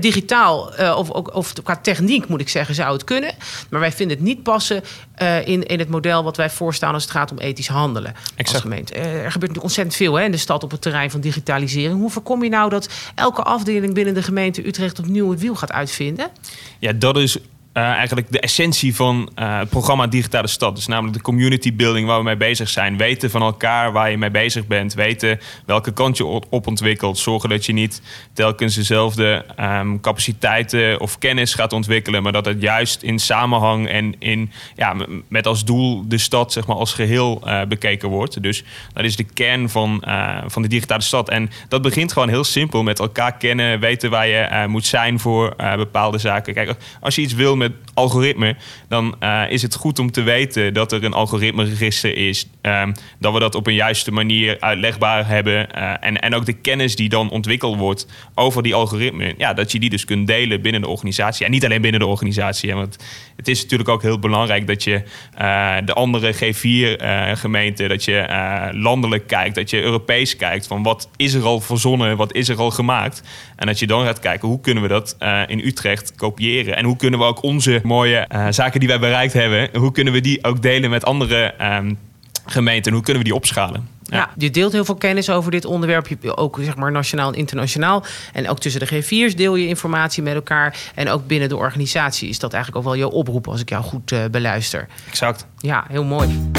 digitaal 0.00 0.80
uh, 0.80 0.96
of, 0.98 1.10
of, 1.10 1.26
of, 1.26 1.52
qua 1.62 1.76
techniek 1.76 2.28
moet 2.28 2.40
ik 2.40 2.48
zeggen, 2.48 2.74
zou 2.74 2.92
het 2.92 3.04
kunnen. 3.04 3.34
Maar 3.70 3.80
wij 3.80 3.92
vinden 3.92 4.16
het 4.16 4.26
niet 4.26 4.42
passen 4.42 4.82
uh, 5.22 5.46
in, 5.46 5.66
in 5.66 5.78
het 5.78 5.88
model 5.88 6.24
wat 6.24 6.36
wij 6.36 6.50
voorstaan 6.50 6.94
als 6.94 7.02
het 7.02 7.12
gaat 7.12 7.30
om 7.30 7.38
ethisch 7.38 7.68
handelen. 7.68 8.14
Exact. 8.14 8.52
Als 8.52 8.60
gemeente. 8.60 8.94
er 8.94 9.02
gebeurt 9.04 9.32
natuurlijk 9.32 9.62
ontzettend 9.62 9.96
veel 9.96 10.14
hè, 10.14 10.24
in 10.24 10.30
de 10.30 10.36
stad 10.36 10.62
op 10.62 10.70
het 10.70 10.82
terrein 10.82 11.10
van 11.10 11.20
digitalisering. 11.20 11.98
Hoe 11.98 12.10
voorkom 12.10 12.42
je 12.42 12.48
nou 12.48 12.70
dat 12.70 12.88
elke 13.14 13.42
afdeling 13.42 13.94
binnen 13.94 14.14
de 14.14 14.22
gemeente 14.22 14.66
Utrecht 14.66 14.98
opnieuw 14.98 15.30
het 15.30 15.40
wiel 15.40 15.54
gaat 15.54 15.72
uitvinden? 15.72 16.30
Ja, 16.78 16.92
dat 16.98 17.16
is 17.16 17.38
uh, 17.74 17.82
eigenlijk 17.82 18.32
de 18.32 18.40
essentie 18.40 18.94
van 18.94 19.30
uh, 19.38 19.58
het 19.58 19.68
programma 19.68 20.06
Digitale 20.06 20.46
Stad. 20.46 20.76
Dus 20.76 20.86
namelijk 20.86 21.16
de 21.16 21.22
community 21.22 21.74
building 21.74 22.06
waar 22.06 22.18
we 22.18 22.24
mee 22.24 22.36
bezig 22.36 22.68
zijn. 22.68 22.96
Weten 22.96 23.30
van 23.30 23.42
elkaar 23.42 23.92
waar 23.92 24.10
je 24.10 24.18
mee 24.18 24.30
bezig 24.30 24.66
bent. 24.66 24.94
Weten 24.94 25.40
welke 25.66 25.92
kant 25.92 26.16
je 26.16 26.24
op 26.24 26.66
ontwikkelt. 26.66 27.18
Zorgen 27.18 27.48
dat 27.48 27.66
je 27.66 27.72
niet 27.72 28.02
telkens 28.32 28.74
dezelfde 28.74 29.44
um, 29.60 30.00
capaciteiten 30.00 31.00
of 31.00 31.18
kennis 31.18 31.54
gaat 31.54 31.72
ontwikkelen. 31.72 32.22
Maar 32.22 32.32
dat 32.32 32.44
het 32.44 32.60
juist 32.60 33.02
in 33.02 33.18
samenhang 33.18 33.88
en 33.88 34.14
in, 34.18 34.50
ja, 34.76 34.96
met 35.28 35.46
als 35.46 35.64
doel 35.64 36.08
de 36.08 36.18
stad 36.18 36.52
zeg 36.52 36.66
maar, 36.66 36.76
als 36.76 36.92
geheel 36.92 37.42
uh, 37.44 37.62
bekeken 37.68 38.08
wordt. 38.08 38.42
Dus 38.42 38.64
dat 38.92 39.04
is 39.04 39.16
de 39.16 39.24
kern 39.24 39.68
van, 39.68 40.04
van 40.46 40.62
de 40.62 40.68
digitale 40.68 41.02
stad. 41.02 41.28
En 41.28 41.50
dat 41.68 41.82
begint 41.82 42.12
gewoon 42.12 42.28
heel 42.28 42.44
simpel 42.44 42.82
met 42.82 42.98
elkaar 42.98 43.36
kennen. 43.36 43.80
Weten 43.80 44.10
waar 44.10 44.26
je 44.26 44.64
moet 44.68 44.86
zijn 44.86 45.20
voor 45.20 45.54
bepaalde 45.76 46.18
zaken. 46.18 46.54
Kijk, 46.54 46.74
als 47.00 47.14
je 47.14 47.22
iets 47.22 47.34
wil 47.34 47.56
met 47.56 47.63
algoritme, 47.94 48.56
dan 48.88 49.14
uh, 49.20 49.42
is 49.48 49.62
het 49.62 49.74
goed 49.74 49.98
om 49.98 50.10
te 50.10 50.22
weten 50.22 50.74
dat 50.74 50.92
er 50.92 51.04
een 51.04 51.12
algoritmeregister 51.12 52.16
is. 52.16 52.46
Um, 52.62 52.92
dat 53.18 53.32
we 53.32 53.38
dat 53.38 53.54
op 53.54 53.66
een 53.66 53.74
juiste 53.74 54.12
manier 54.12 54.56
uitlegbaar 54.60 55.26
hebben. 55.26 55.68
Uh, 55.76 55.90
en, 56.00 56.20
en 56.20 56.34
ook 56.34 56.44
de 56.44 56.52
kennis 56.52 56.96
die 56.96 57.08
dan 57.08 57.30
ontwikkeld 57.30 57.76
wordt 57.76 58.06
over 58.34 58.62
die 58.62 58.74
algoritme, 58.74 59.34
ja, 59.38 59.54
dat 59.54 59.72
je 59.72 59.78
die 59.78 59.90
dus 59.90 60.04
kunt 60.04 60.26
delen 60.26 60.62
binnen 60.62 60.80
de 60.80 60.88
organisatie. 60.88 61.44
En 61.44 61.50
niet 61.50 61.64
alleen 61.64 61.80
binnen 61.80 62.00
de 62.00 62.06
organisatie. 62.06 62.70
Hè, 62.70 62.76
want 62.76 62.96
het 63.36 63.48
is 63.48 63.62
natuurlijk 63.62 63.88
ook 63.88 64.02
heel 64.02 64.18
belangrijk 64.18 64.66
dat 64.66 64.84
je 64.84 65.02
uh, 65.40 65.76
de 65.84 65.92
andere 65.92 66.34
G4-gemeenten, 66.34 67.88
dat 67.88 68.04
je 68.04 68.68
landelijk 68.72 69.26
kijkt, 69.26 69.54
dat 69.54 69.70
je 69.70 69.82
Europees 69.82 70.36
kijkt 70.36 70.66
van 70.66 70.82
wat 70.82 71.08
is 71.16 71.34
er 71.34 71.44
al 71.44 71.60
verzonnen, 71.60 72.16
wat 72.16 72.34
is 72.34 72.48
er 72.48 72.58
al 72.58 72.70
gemaakt. 72.70 73.22
En 73.56 73.66
dat 73.66 73.78
je 73.78 73.86
dan 73.86 74.04
gaat 74.04 74.18
kijken 74.18 74.48
hoe 74.48 74.60
kunnen 74.60 74.82
we 74.82 74.88
dat 74.88 75.16
in 75.46 75.58
Utrecht 75.58 76.14
kopiëren. 76.16 76.76
En 76.76 76.84
hoe 76.84 76.96
kunnen 76.96 77.20
we 77.20 77.26
ook 77.26 77.42
onze 77.54 77.80
mooie 77.82 78.28
uh, 78.34 78.46
zaken 78.50 78.80
die 78.80 78.88
wij 78.88 78.98
bereikt 78.98 79.32
hebben, 79.32 79.68
hoe 79.72 79.92
kunnen 79.92 80.12
we 80.12 80.20
die 80.20 80.44
ook 80.44 80.62
delen 80.62 80.90
met 80.90 81.04
andere 81.04 81.54
um, 81.60 81.98
gemeenten? 82.46 82.92
Hoe 82.92 83.02
kunnen 83.02 83.22
we 83.22 83.28
die 83.28 83.36
opschalen? 83.36 83.88
Ja. 84.02 84.16
ja. 84.16 84.30
je 84.36 84.50
deelt 84.50 84.72
heel 84.72 84.84
veel 84.84 84.94
kennis 84.94 85.30
over 85.30 85.50
dit 85.50 85.64
onderwerp. 85.64 86.08
Je, 86.08 86.36
ook 86.36 86.58
zeg 86.60 86.76
maar 86.76 86.92
nationaal 86.92 87.32
en 87.32 87.38
internationaal. 87.38 88.04
En 88.32 88.48
ook 88.48 88.58
tussen 88.58 88.80
de 88.80 89.02
G4's 89.02 89.36
deel 89.36 89.56
je 89.56 89.68
informatie 89.68 90.22
met 90.22 90.34
elkaar. 90.34 90.76
En 90.94 91.08
ook 91.08 91.26
binnen 91.26 91.48
de 91.48 91.56
organisatie 91.56 92.28
is 92.28 92.38
dat 92.38 92.52
eigenlijk 92.52 92.84
ook 92.84 92.92
wel 92.92 93.00
jouw 93.00 93.10
oproep 93.10 93.48
als 93.48 93.60
ik 93.60 93.68
jou 93.68 93.82
goed 93.82 94.12
uh, 94.12 94.24
beluister. 94.30 94.86
Exact. 95.08 95.46
Ja, 95.58 95.84
heel 95.88 96.04
mooi. 96.04 96.50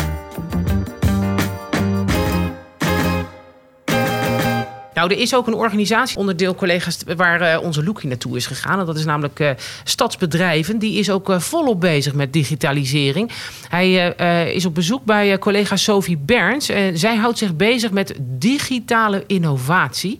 Nou, 4.95 5.11
er 5.11 5.19
is 5.19 5.35
ook 5.35 5.47
een 5.47 5.53
organisatie, 5.53 6.17
onderdeel 6.17 6.55
collega's, 6.55 6.97
waar 7.17 7.41
uh, 7.41 7.63
onze 7.63 7.83
Loekie 7.83 8.09
naartoe 8.09 8.35
is 8.35 8.47
gegaan. 8.47 8.79
En 8.79 8.85
dat 8.85 8.97
is 8.97 9.05
namelijk 9.05 9.39
uh, 9.39 9.49
Stadsbedrijven. 9.83 10.79
Die 10.79 10.99
is 10.99 11.09
ook 11.09 11.29
uh, 11.29 11.39
volop 11.39 11.79
bezig 11.79 12.13
met 12.13 12.33
digitalisering. 12.33 13.31
Hij 13.69 13.93
is 14.53 14.65
op 14.65 14.75
bezoek 14.75 15.03
bij 15.03 15.39
collega 15.39 15.75
Sophie 15.75 16.17
Berns. 16.17 16.65
zij 16.93 17.15
houdt 17.15 17.37
zich 17.37 17.55
bezig 17.55 17.91
met 17.91 18.13
digitale 18.19 19.23
innovatie. 19.27 20.19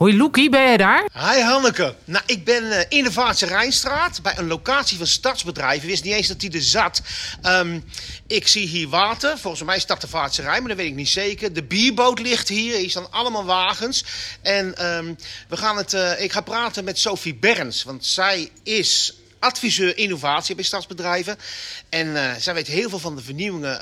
Hoi 0.00 0.16
Loekie, 0.16 0.50
ben 0.50 0.70
je 0.70 0.76
daar? 0.78 1.08
Hi 1.12 1.40
Hanneke. 1.40 1.94
Nou, 2.04 2.24
ik 2.26 2.44
ben 2.44 2.64
uh, 2.64 2.78
Innovatie 2.88 3.46
Rijnstraat 3.46 4.22
bij 4.22 4.38
een 4.38 4.46
locatie 4.46 4.98
van 4.98 5.06
stadsbedrijven. 5.06 5.82
Ik 5.82 5.88
wist 5.88 6.04
niet 6.04 6.14
eens 6.14 6.28
dat 6.28 6.40
die 6.40 6.52
er 6.52 6.62
zat. 6.62 7.02
Um, 7.46 7.84
ik 8.26 8.48
zie 8.48 8.66
hier 8.66 8.88
water. 8.88 9.38
Volgens 9.38 9.62
mij 9.62 9.82
dat 9.86 10.00
de 10.00 10.08
Vaartse 10.08 10.42
Rijn, 10.42 10.58
maar 10.58 10.68
dat 10.68 10.76
weet 10.76 10.88
ik 10.88 10.94
niet 10.94 11.08
zeker. 11.08 11.52
De 11.52 11.62
bierboot 11.62 12.18
ligt 12.18 12.48
hier. 12.48 12.76
Hier 12.76 12.90
staan 12.90 13.12
allemaal 13.12 13.44
wagens. 13.44 14.04
En 14.42 14.86
um, 14.86 15.16
we 15.48 15.56
gaan 15.56 15.76
het, 15.76 15.92
uh, 15.92 16.20
ik 16.20 16.32
ga 16.32 16.40
praten 16.40 16.84
met 16.84 16.98
Sophie 16.98 17.34
Berns, 17.34 17.82
want 17.82 18.06
zij 18.06 18.50
is 18.62 19.14
adviseur 19.38 19.96
innovatie 19.96 20.54
bij 20.54 20.64
stadsbedrijven. 20.64 21.38
En 21.88 22.06
uh, 22.06 22.34
zij 22.38 22.54
weet 22.54 22.66
heel 22.66 22.88
veel 22.88 22.98
van 22.98 23.16
de 23.16 23.22
vernieuwingen 23.22 23.80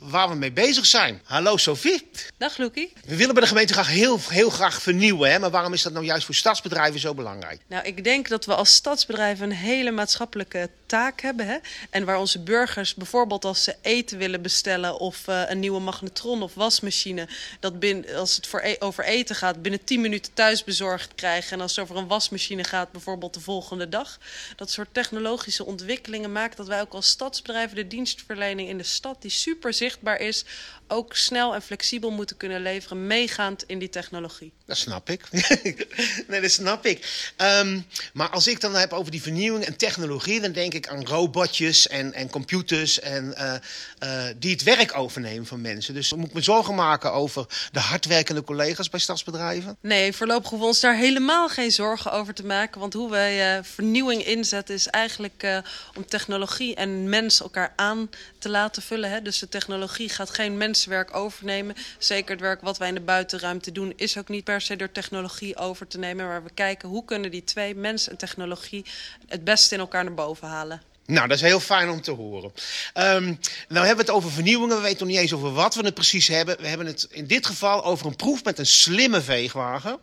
waar 0.00 0.28
we 0.28 0.34
mee 0.34 0.52
bezig 0.52 0.86
zijn. 0.86 1.20
Hallo 1.24 1.56
Sophie. 1.56 2.10
Dag 2.36 2.58
Loekie. 2.58 2.92
We 3.06 3.16
willen 3.16 3.34
bij 3.34 3.42
de 3.42 3.48
gemeente 3.48 3.72
graag 3.72 3.88
heel, 3.88 4.20
heel 4.28 4.50
graag 4.50 4.82
vernieuwen. 4.82 5.30
Hè? 5.30 5.38
Maar 5.38 5.50
waarom 5.50 5.72
is 5.72 5.82
dat 5.82 5.92
nou 5.92 6.04
juist 6.04 6.24
voor 6.24 6.34
stadsbedrijven 6.34 7.00
zo 7.00 7.14
belangrijk? 7.14 7.60
Nou, 7.66 7.84
ik 7.86 8.04
denk 8.04 8.28
dat 8.28 8.44
we 8.44 8.54
als 8.54 8.74
stadsbedrijven 8.74 9.50
een 9.50 9.56
hele 9.56 9.90
maatschappelijke 9.90 10.70
taak 10.88 11.20
hebben. 11.20 11.46
Hè? 11.46 11.56
En 11.90 12.04
waar 12.04 12.18
onze 12.18 12.38
burgers 12.38 12.94
bijvoorbeeld 12.94 13.44
als 13.44 13.64
ze 13.64 13.76
eten 13.82 14.18
willen 14.18 14.42
bestellen 14.42 14.98
of 14.98 15.28
uh, 15.28 15.42
een 15.46 15.58
nieuwe 15.58 15.80
magnetron 15.80 16.42
of 16.42 16.54
wasmachine, 16.54 17.28
dat 17.60 17.78
binnen, 17.78 18.16
als 18.16 18.36
het 18.36 18.46
voor 18.46 18.60
e 18.60 18.76
over 18.78 19.04
eten 19.04 19.36
gaat, 19.36 19.62
binnen 19.62 19.84
10 19.84 20.00
minuten 20.00 20.32
thuis 20.34 20.64
bezorgd 20.64 21.14
krijgen. 21.14 21.52
En 21.52 21.60
als 21.60 21.76
het 21.76 21.84
over 21.84 21.96
een 21.96 22.06
wasmachine 22.06 22.64
gaat, 22.64 22.92
bijvoorbeeld 22.92 23.34
de 23.34 23.40
volgende 23.40 23.88
dag. 23.88 24.18
Dat 24.56 24.70
soort 24.70 24.88
technologische 24.92 25.64
ontwikkelingen 25.64 26.32
maakt 26.32 26.56
dat 26.56 26.66
wij 26.66 26.80
ook 26.80 26.94
als 26.94 27.08
stadsbedrijven 27.08 27.76
de 27.76 27.86
dienstverlening 27.86 28.68
in 28.68 28.78
de 28.78 28.84
stad, 28.84 29.22
die 29.22 29.30
super 29.30 29.72
zichtbaar 29.72 30.20
is, 30.20 30.44
ook 30.88 31.16
snel 31.16 31.54
en 31.54 31.62
flexibel 31.62 32.10
moeten 32.10 32.36
kunnen 32.36 32.62
leveren, 32.62 33.06
meegaand 33.06 33.64
in 33.66 33.78
die 33.78 33.88
technologie. 33.88 34.52
Dat 34.68 34.76
snap 34.76 35.10
ik. 35.10 35.28
nee, 36.28 36.40
dat 36.40 36.50
snap 36.50 36.86
ik. 36.86 37.32
Um, 37.36 37.86
maar 38.12 38.30
als 38.30 38.46
ik 38.46 38.60
dan 38.60 38.74
heb 38.74 38.92
over 38.92 39.10
die 39.10 39.22
vernieuwing 39.22 39.64
en 39.64 39.76
technologie, 39.76 40.40
dan 40.40 40.52
denk 40.52 40.74
ik 40.74 40.88
aan 40.88 41.06
robotjes 41.06 41.86
en, 41.86 42.12
en 42.12 42.30
computers 42.30 43.00
en, 43.00 43.34
uh, 43.38 43.54
uh, 44.02 44.24
die 44.36 44.50
het 44.50 44.62
werk 44.62 44.96
overnemen 44.96 45.46
van 45.46 45.60
mensen. 45.60 45.94
Dus 45.94 46.12
moet 46.12 46.28
ik 46.28 46.34
me 46.34 46.40
zorgen 46.40 46.74
maken 46.74 47.12
over 47.12 47.46
de 47.72 47.80
hardwerkende 47.80 48.44
collega's 48.44 48.90
bij 48.90 49.00
stadsbedrijven? 49.00 49.76
Nee, 49.80 50.12
voorlopig 50.12 50.50
hoeven 50.50 50.66
we 50.66 50.72
ons 50.72 50.80
daar 50.80 50.96
helemaal 50.96 51.48
geen 51.48 51.72
zorgen 51.72 52.12
over 52.12 52.34
te 52.34 52.44
maken. 52.44 52.80
Want 52.80 52.92
hoe 52.92 53.10
wij 53.10 53.56
uh, 53.56 53.64
vernieuwing 53.64 54.24
inzetten 54.24 54.74
is 54.74 54.86
eigenlijk 54.86 55.62
om 55.94 56.06
technologie 56.06 56.74
en 56.74 57.08
mens 57.08 57.40
elkaar 57.40 57.72
aan 57.76 58.10
te 58.38 58.48
laten 58.48 58.82
vullen. 58.82 59.10
Hè? 59.10 59.22
Dus 59.22 59.38
de 59.38 59.48
technologie 59.48 60.08
gaat 60.08 60.30
geen 60.30 60.56
mensenwerk 60.78 61.16
overnemen. 61.16 61.74
Zeker 61.98 62.30
het 62.30 62.40
werk 62.40 62.60
wat 62.60 62.78
wij 62.78 62.88
in 62.88 62.94
de 62.94 63.00
buitenruimte 63.00 63.72
doen 63.72 63.92
is 63.96 64.18
ook 64.18 64.28
niet 64.28 64.44
per 64.44 64.60
se 64.60 64.76
door 64.76 64.92
technologie 64.92 65.56
over 65.56 65.86
te 65.86 65.98
nemen. 65.98 66.26
Maar 66.26 66.44
we 66.44 66.50
kijken 66.54 66.88
hoe 66.88 67.04
kunnen 67.04 67.30
die 67.30 67.44
twee, 67.44 67.74
mens 67.74 68.08
en 68.08 68.16
technologie, 68.16 68.84
het 69.28 69.44
beste 69.44 69.74
in 69.74 69.80
elkaar 69.80 70.04
naar 70.04 70.14
boven 70.14 70.48
halen. 70.48 70.82
Nou, 71.06 71.28
dat 71.28 71.36
is 71.36 71.42
heel 71.42 71.60
fijn 71.60 71.88
om 71.88 72.00
te 72.00 72.10
horen. 72.10 72.52
Um, 72.94 73.38
nou 73.68 73.86
hebben 73.86 74.04
we 74.04 74.10
het 74.10 74.10
over 74.10 74.30
vernieuwingen. 74.30 74.76
We 74.76 74.82
weten 74.82 74.98
nog 74.98 75.08
niet 75.08 75.18
eens 75.18 75.32
over 75.32 75.52
wat 75.52 75.74
we 75.74 75.84
het 75.84 75.94
precies 75.94 76.28
hebben. 76.28 76.56
We 76.60 76.66
hebben 76.66 76.86
het 76.86 77.06
in 77.10 77.26
dit 77.26 77.46
geval 77.46 77.84
over 77.84 78.06
een 78.06 78.16
proef 78.16 78.44
met 78.44 78.58
een 78.58 78.66
slimme 78.66 79.20
veegwagen. 79.20 79.98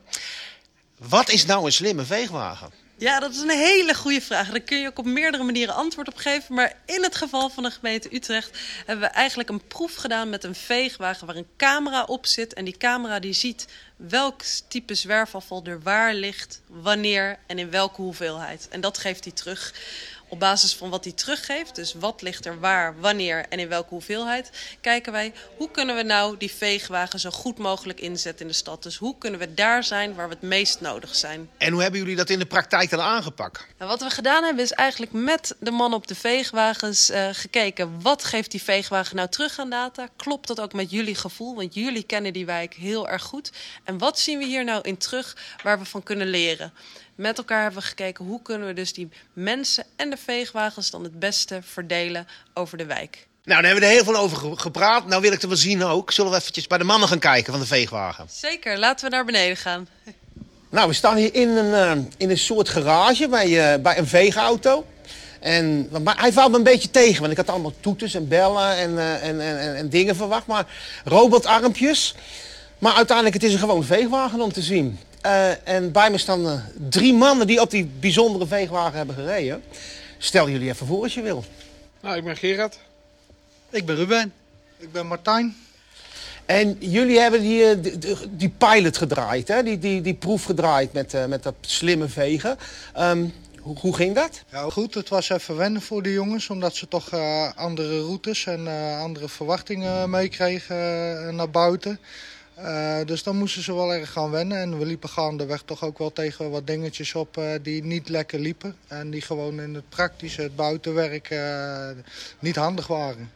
Wat 0.97 1.29
is 1.29 1.45
nou 1.45 1.65
een 1.65 1.71
slimme 1.71 2.05
veegwagen? 2.05 2.71
Ja, 2.97 3.19
dat 3.19 3.31
is 3.31 3.41
een 3.41 3.49
hele 3.49 3.93
goede 3.93 4.21
vraag. 4.21 4.49
Daar 4.49 4.59
kun 4.59 4.79
je 4.79 4.87
ook 4.87 4.99
op 4.99 5.05
meerdere 5.05 5.43
manieren 5.43 5.75
antwoord 5.75 6.07
op 6.07 6.15
geven. 6.15 6.55
Maar 6.55 6.73
in 6.85 7.03
het 7.03 7.15
geval 7.15 7.49
van 7.49 7.63
de 7.63 7.71
gemeente 7.71 8.15
Utrecht 8.15 8.59
hebben 8.85 9.07
we 9.07 9.11
eigenlijk 9.11 9.49
een 9.49 9.67
proef 9.67 9.95
gedaan 9.95 10.29
met 10.29 10.43
een 10.43 10.55
veegwagen 10.55 11.27
waar 11.27 11.35
een 11.35 11.47
camera 11.57 12.03
op 12.03 12.25
zit. 12.25 12.53
En 12.53 12.65
die 12.65 12.77
camera 12.77 13.19
die 13.19 13.33
ziet 13.33 13.67
welk 13.95 14.41
type 14.67 14.95
zwerfafval 14.95 15.63
er 15.63 15.81
waar 15.81 16.13
ligt, 16.13 16.61
wanneer 16.67 17.39
en 17.47 17.59
in 17.59 17.69
welke 17.69 18.01
hoeveelheid. 18.01 18.67
En 18.69 18.81
dat 18.81 18.97
geeft 18.97 19.23
hij 19.23 19.33
terug 19.33 19.73
op 20.35 20.41
basis 20.41 20.75
van 20.75 20.89
wat 20.89 21.03
hij 21.03 21.13
teruggeeft, 21.13 21.75
dus 21.75 21.93
wat 21.93 22.21
ligt 22.21 22.45
er 22.45 22.59
waar, 22.59 22.99
wanneer 22.99 23.45
en 23.49 23.59
in 23.59 23.67
welke 23.67 23.89
hoeveelheid, 23.89 24.49
kijken 24.81 25.11
wij 25.11 25.33
hoe 25.57 25.71
kunnen 25.71 25.95
we 25.95 26.03
nou 26.03 26.37
die 26.37 26.51
veegwagen 26.51 27.19
zo 27.19 27.29
goed 27.29 27.57
mogelijk 27.57 27.99
inzetten 27.99 28.41
in 28.41 28.47
de 28.47 28.57
stad. 28.57 28.83
Dus 28.83 28.97
hoe 28.97 29.17
kunnen 29.17 29.39
we 29.39 29.53
daar 29.53 29.83
zijn 29.83 30.15
waar 30.15 30.27
we 30.27 30.33
het 30.33 30.43
meest 30.43 30.81
nodig 30.81 31.15
zijn. 31.15 31.49
En 31.57 31.71
hoe 31.71 31.81
hebben 31.81 31.99
jullie 31.99 32.15
dat 32.15 32.29
in 32.29 32.39
de 32.39 32.45
praktijk 32.45 32.89
dan 32.89 32.99
aangepakt? 32.99 33.65
Nou, 33.77 33.89
wat 33.89 34.01
we 34.01 34.09
gedaan 34.09 34.43
hebben 34.43 34.63
is 34.63 34.71
eigenlijk 34.71 35.11
met 35.11 35.55
de 35.59 35.71
man 35.71 35.93
op 35.93 36.07
de 36.07 36.15
veegwagens 36.15 37.09
uh, 37.09 37.27
gekeken 37.31 38.01
wat 38.01 38.23
geeft 38.23 38.51
die 38.51 38.63
veegwagen 38.63 39.15
nou 39.15 39.29
terug 39.29 39.59
aan 39.59 39.69
data. 39.69 40.07
Klopt 40.15 40.47
dat 40.47 40.59
ook 40.59 40.73
met 40.73 40.91
jullie 40.91 41.15
gevoel, 41.15 41.55
want 41.55 41.73
jullie 41.73 42.03
kennen 42.03 42.33
die 42.33 42.45
wijk 42.45 42.73
heel 42.73 43.09
erg 43.09 43.23
goed. 43.23 43.51
En 43.83 43.97
wat 43.97 44.19
zien 44.19 44.37
we 44.37 44.45
hier 44.45 44.63
nou 44.63 44.81
in 44.81 44.97
terug 44.97 45.37
waar 45.63 45.79
we 45.79 45.85
van 45.85 46.03
kunnen 46.03 46.27
leren? 46.27 46.73
Met 47.15 47.37
elkaar 47.37 47.61
hebben 47.61 47.81
we 47.81 47.87
gekeken 47.87 48.25
hoe 48.25 48.41
kunnen 48.41 48.67
we 48.67 48.73
dus 48.73 48.93
die 48.93 49.09
mensen 49.33 49.83
en 49.95 50.09
de 50.09 50.17
veegwagens 50.17 50.89
dan 50.91 51.03
het 51.03 51.19
beste 51.19 51.59
verdelen 51.63 52.27
over 52.53 52.77
de 52.77 52.85
wijk. 52.85 53.27
Nou, 53.43 53.61
daar 53.61 53.71
hebben 53.71 53.89
we 53.89 53.95
er 53.95 53.95
heel 53.95 54.13
veel 54.13 54.21
over 54.21 54.57
gepraat. 54.57 55.07
Nou 55.07 55.21
wil 55.21 55.31
ik 55.31 55.41
er 55.41 55.47
wel 55.47 55.57
zien 55.57 55.83
ook. 55.83 56.11
Zullen 56.11 56.31
we 56.31 56.37
eventjes 56.37 56.67
bij 56.67 56.77
de 56.77 56.83
mannen 56.83 57.09
gaan 57.09 57.19
kijken 57.19 57.51
van 57.51 57.61
de 57.61 57.67
veegwagen? 57.67 58.27
Zeker, 58.31 58.79
laten 58.79 59.09
we 59.09 59.15
naar 59.15 59.25
beneden 59.25 59.57
gaan. 59.57 59.87
Nou, 60.69 60.87
we 60.87 60.93
staan 60.93 61.15
hier 61.15 61.33
in 61.33 61.49
een, 61.49 61.97
uh, 61.97 62.05
in 62.17 62.29
een 62.29 62.37
soort 62.37 62.69
garage 62.69 63.27
bij, 63.27 63.73
uh, 63.75 63.81
bij 63.81 63.97
een 63.97 64.07
veegauto. 64.07 64.85
En, 65.39 65.89
maar 66.03 66.19
hij 66.19 66.33
valt 66.33 66.51
me 66.51 66.57
een 66.57 66.63
beetje 66.63 66.91
tegen, 66.91 67.19
want 67.19 67.31
ik 67.31 67.37
had 67.37 67.49
allemaal 67.49 67.73
toeters 67.79 68.13
en 68.13 68.27
bellen 68.27 68.77
en, 68.77 68.91
uh, 68.91 69.23
en, 69.23 69.41
en, 69.41 69.75
en, 69.75 69.89
dingen 69.89 70.15
verwacht. 70.15 70.47
Maar 70.47 70.65
robotarmpjes. 71.03 72.15
Maar 72.79 72.93
uiteindelijk, 72.93 73.35
het 73.35 73.45
is 73.45 73.53
een 73.53 73.59
gewoon 73.59 73.83
veegwagen 73.83 74.41
om 74.41 74.53
te 74.53 74.61
zien. 74.61 74.99
Uh, 75.25 75.67
en 75.67 75.91
bij 75.91 76.11
me 76.11 76.17
staan 76.17 76.45
uh, 76.45 76.53
drie 76.89 77.13
mannen 77.13 77.47
die 77.47 77.61
op 77.61 77.71
die 77.71 77.85
bijzondere 77.99 78.47
veegwagen 78.47 78.97
hebben 78.97 79.15
gereden. 79.15 79.63
Stel 80.17 80.49
jullie 80.49 80.69
even 80.69 80.87
voor 80.87 81.03
als 81.03 81.13
je 81.13 81.21
wil. 81.21 81.43
Nou, 82.01 82.17
ik 82.17 82.23
ben 82.23 82.37
Gerard. 82.37 82.79
Ik 83.69 83.85
ben 83.85 83.95
Ruben. 83.95 84.33
Ik 84.77 84.91
ben 84.91 85.07
Martijn. 85.07 85.55
En 86.45 86.77
jullie 86.79 87.19
hebben 87.19 87.41
die, 87.41 87.79
die, 87.79 88.15
die 88.29 88.49
pilot 88.49 88.97
gedraaid, 88.97 89.47
hè? 89.47 89.63
Die, 89.63 89.79
die, 89.79 90.01
die 90.01 90.13
proef 90.13 90.43
gedraaid 90.43 90.93
met, 90.93 91.13
uh, 91.13 91.25
met 91.25 91.43
dat 91.43 91.55
slimme 91.61 92.07
vegen. 92.07 92.57
Um, 92.99 93.33
hoe, 93.59 93.77
hoe, 93.79 93.95
ging 93.95 94.15
dat? 94.15 94.43
Ja, 94.51 94.69
goed, 94.69 94.93
het 94.93 95.09
was 95.09 95.29
even 95.29 95.55
wennen 95.55 95.81
voor 95.81 96.03
de 96.03 96.11
jongens, 96.11 96.49
omdat 96.49 96.75
ze 96.75 96.87
toch 96.87 97.13
andere 97.55 97.99
routes 97.99 98.45
en 98.45 98.67
andere 98.99 99.29
verwachtingen 99.29 100.09
meekregen 100.09 101.35
naar 101.35 101.49
buiten. 101.49 101.99
Uh, 102.59 102.97
dus 103.05 103.23
dan 103.23 103.35
moesten 103.35 103.63
ze 103.63 103.75
wel 103.75 103.93
erg 103.93 104.11
gaan 104.11 104.31
wennen. 104.31 104.57
En 104.57 104.77
we 104.77 104.85
liepen 104.85 105.09
gaandeweg 105.09 105.61
toch 105.61 105.83
ook 105.83 105.97
wel 105.97 106.13
tegen 106.13 106.51
wat 106.51 106.67
dingetjes 106.67 107.15
op 107.15 107.37
uh, 107.37 107.51
die 107.61 107.83
niet 107.83 108.09
lekker 108.09 108.39
liepen. 108.39 108.75
En 108.87 109.09
die 109.09 109.21
gewoon 109.21 109.61
in 109.61 109.73
het 109.73 109.89
praktische, 109.89 110.41
het 110.41 110.55
buitenwerk, 110.55 111.29
uh, 111.29 111.89
niet 112.39 112.55
handig 112.55 112.87
waren. 112.87 113.31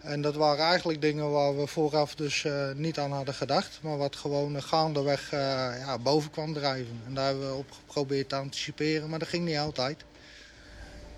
En 0.00 0.22
dat 0.22 0.34
waren 0.34 0.64
eigenlijk 0.64 1.00
dingen 1.00 1.30
waar 1.30 1.56
we 1.56 1.66
vooraf 1.66 2.14
dus 2.14 2.46
niet 2.74 2.98
aan 2.98 3.12
hadden 3.12 3.34
gedacht. 3.34 3.78
Maar 3.82 3.96
wat 3.96 4.16
gewoon 4.16 4.62
gaandeweg 4.62 5.30
ja, 5.30 5.98
boven 5.98 6.30
kwam 6.30 6.52
drijven. 6.52 7.00
En 7.06 7.14
daar 7.14 7.26
hebben 7.26 7.48
we 7.48 7.56
op 7.56 7.70
geprobeerd 7.70 8.28
te 8.28 8.36
anticiperen, 8.36 9.08
maar 9.08 9.18
dat 9.18 9.28
ging 9.28 9.44
niet 9.44 9.58
altijd. 9.58 10.04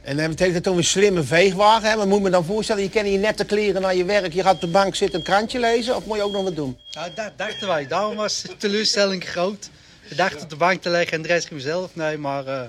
En 0.06 0.16
dan 0.16 0.28
betekent 0.28 0.54
het 0.54 0.66
om 0.66 0.76
een 0.76 0.84
slimme 0.84 1.22
veegwagen. 1.22 1.90
Hè? 1.90 1.96
Maar 1.96 2.06
moet 2.06 2.22
me 2.22 2.30
dan 2.30 2.44
voorstellen, 2.44 2.82
je 2.82 2.90
kan 2.90 3.04
hier 3.04 3.18
net 3.18 3.38
de 3.38 3.44
kleren 3.44 3.82
naar 3.82 3.94
je 3.94 4.04
werk. 4.04 4.32
Je 4.32 4.42
gaat 4.42 4.54
op 4.54 4.60
de 4.60 4.66
bank 4.66 4.94
zitten, 4.94 5.18
een 5.18 5.24
krantje 5.24 5.58
lezen. 5.58 5.96
Of 5.96 6.04
moet 6.04 6.16
je 6.16 6.22
ook 6.22 6.32
nog 6.32 6.42
wat 6.42 6.56
doen? 6.56 6.78
Ja, 6.88 7.08
dat 7.14 7.32
dachten 7.36 7.66
wij. 7.66 7.86
Daarom 7.86 8.16
was 8.16 8.42
de 8.42 8.56
teleurstelling 8.56 9.24
groot. 9.24 9.70
We 10.08 10.14
dachten 10.14 10.42
op 10.42 10.50
de 10.50 10.56
bank 10.56 10.82
te 10.82 10.88
leggen 10.88 11.16
en 11.16 11.22
de 11.22 11.28
rest 11.28 11.46
ging 11.46 11.60
zelf. 11.60 11.94
Nee, 11.94 12.18
maar 12.18 12.46
uh, 12.46 12.60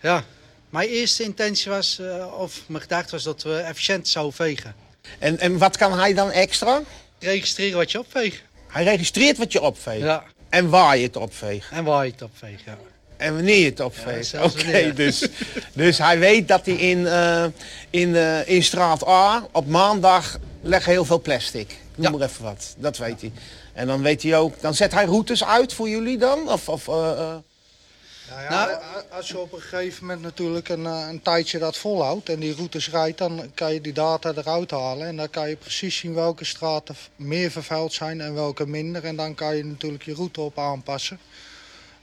ja. 0.00 0.24
Mijn 0.70 0.88
eerste 0.88 1.22
intentie 1.22 1.70
was, 1.70 1.98
uh, 2.00 2.40
of 2.40 2.62
mijn 2.66 2.82
gedachte 2.82 3.10
was 3.10 3.22
dat 3.22 3.42
we 3.42 3.56
efficiënt 3.56 4.08
zouden 4.08 4.34
vegen. 4.34 4.74
En, 5.18 5.38
en 5.38 5.58
wat 5.58 5.76
kan 5.76 5.98
hij 5.98 6.14
dan 6.14 6.30
extra? 6.30 6.82
Registreren 7.18 7.76
wat 7.76 7.90
je 7.90 7.98
opveegt. 7.98 8.42
Hij 8.66 8.84
registreert 8.84 9.38
wat 9.38 9.52
je 9.52 9.60
opveegt? 9.60 10.04
Ja. 10.04 10.24
En 10.48 10.68
waar 10.68 10.96
je 10.96 11.06
het 11.06 11.16
opveegt? 11.16 11.70
En 11.70 11.84
waar 11.84 12.04
je 12.04 12.12
het 12.12 12.22
opveegt, 12.22 12.62
ja. 12.64 12.78
En 13.20 13.34
wanneer 13.34 13.58
je 13.58 13.64
het 13.64 13.80
opveegt. 13.80 14.30
Ja, 14.30 14.44
Oké, 14.44 14.60
okay, 14.60 14.92
dus, 14.92 15.28
dus 15.72 15.98
hij 15.98 16.18
weet 16.18 16.48
dat 16.48 16.66
hij 16.66 16.74
in, 16.74 16.98
uh, 16.98 17.44
in, 17.90 18.08
uh, 18.08 18.48
in 18.48 18.62
straat 18.62 19.06
A 19.06 19.46
op 19.52 19.66
maandag 19.66 20.38
legt 20.60 20.86
heel 20.86 21.04
veel 21.04 21.20
plastic. 21.20 21.76
Noem 21.94 22.12
ja. 22.12 22.18
maar 22.18 22.28
even 22.28 22.44
wat. 22.44 22.74
Dat 22.78 22.96
weet 22.96 23.20
hij. 23.20 23.32
En 23.72 23.86
dan 23.86 24.02
weet 24.02 24.22
hij 24.22 24.36
ook, 24.36 24.60
dan 24.60 24.74
zet 24.74 24.92
hij 24.92 25.04
routes 25.04 25.44
uit 25.44 25.72
voor 25.72 25.88
jullie 25.88 26.18
dan? 26.18 26.48
Of, 26.48 26.68
of, 26.68 26.86
uh, 26.86 26.94
nou 26.94 28.42
ja, 28.42 28.48
nou, 28.66 28.80
als 29.10 29.28
je 29.28 29.38
op 29.38 29.52
een 29.52 29.60
gegeven 29.60 30.06
moment 30.06 30.22
natuurlijk 30.22 30.68
een, 30.68 30.84
een 30.84 31.22
tijdje 31.22 31.58
dat 31.58 31.76
volhoudt 31.76 32.28
en 32.28 32.40
die 32.40 32.54
routes 32.54 32.90
rijdt, 32.90 33.18
dan 33.18 33.50
kan 33.54 33.74
je 33.74 33.80
die 33.80 33.92
data 33.92 34.32
eruit 34.36 34.70
halen. 34.70 35.06
En 35.06 35.16
dan 35.16 35.30
kan 35.30 35.48
je 35.48 35.56
precies 35.56 35.96
zien 35.96 36.14
welke 36.14 36.44
straten 36.44 36.96
meer 37.16 37.50
vervuild 37.50 37.92
zijn 37.92 38.20
en 38.20 38.34
welke 38.34 38.66
minder. 38.66 39.04
En 39.04 39.16
dan 39.16 39.34
kan 39.34 39.56
je 39.56 39.64
natuurlijk 39.64 40.02
je 40.02 40.14
route 40.14 40.40
op 40.40 40.58
aanpassen. 40.58 41.18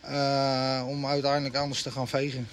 Uh, 0.09 0.83
om 0.87 1.05
uiteindelijk 1.05 1.55
anders 1.55 1.81
te 1.81 1.91
gaan 1.91 2.07
vegen. 2.07 2.47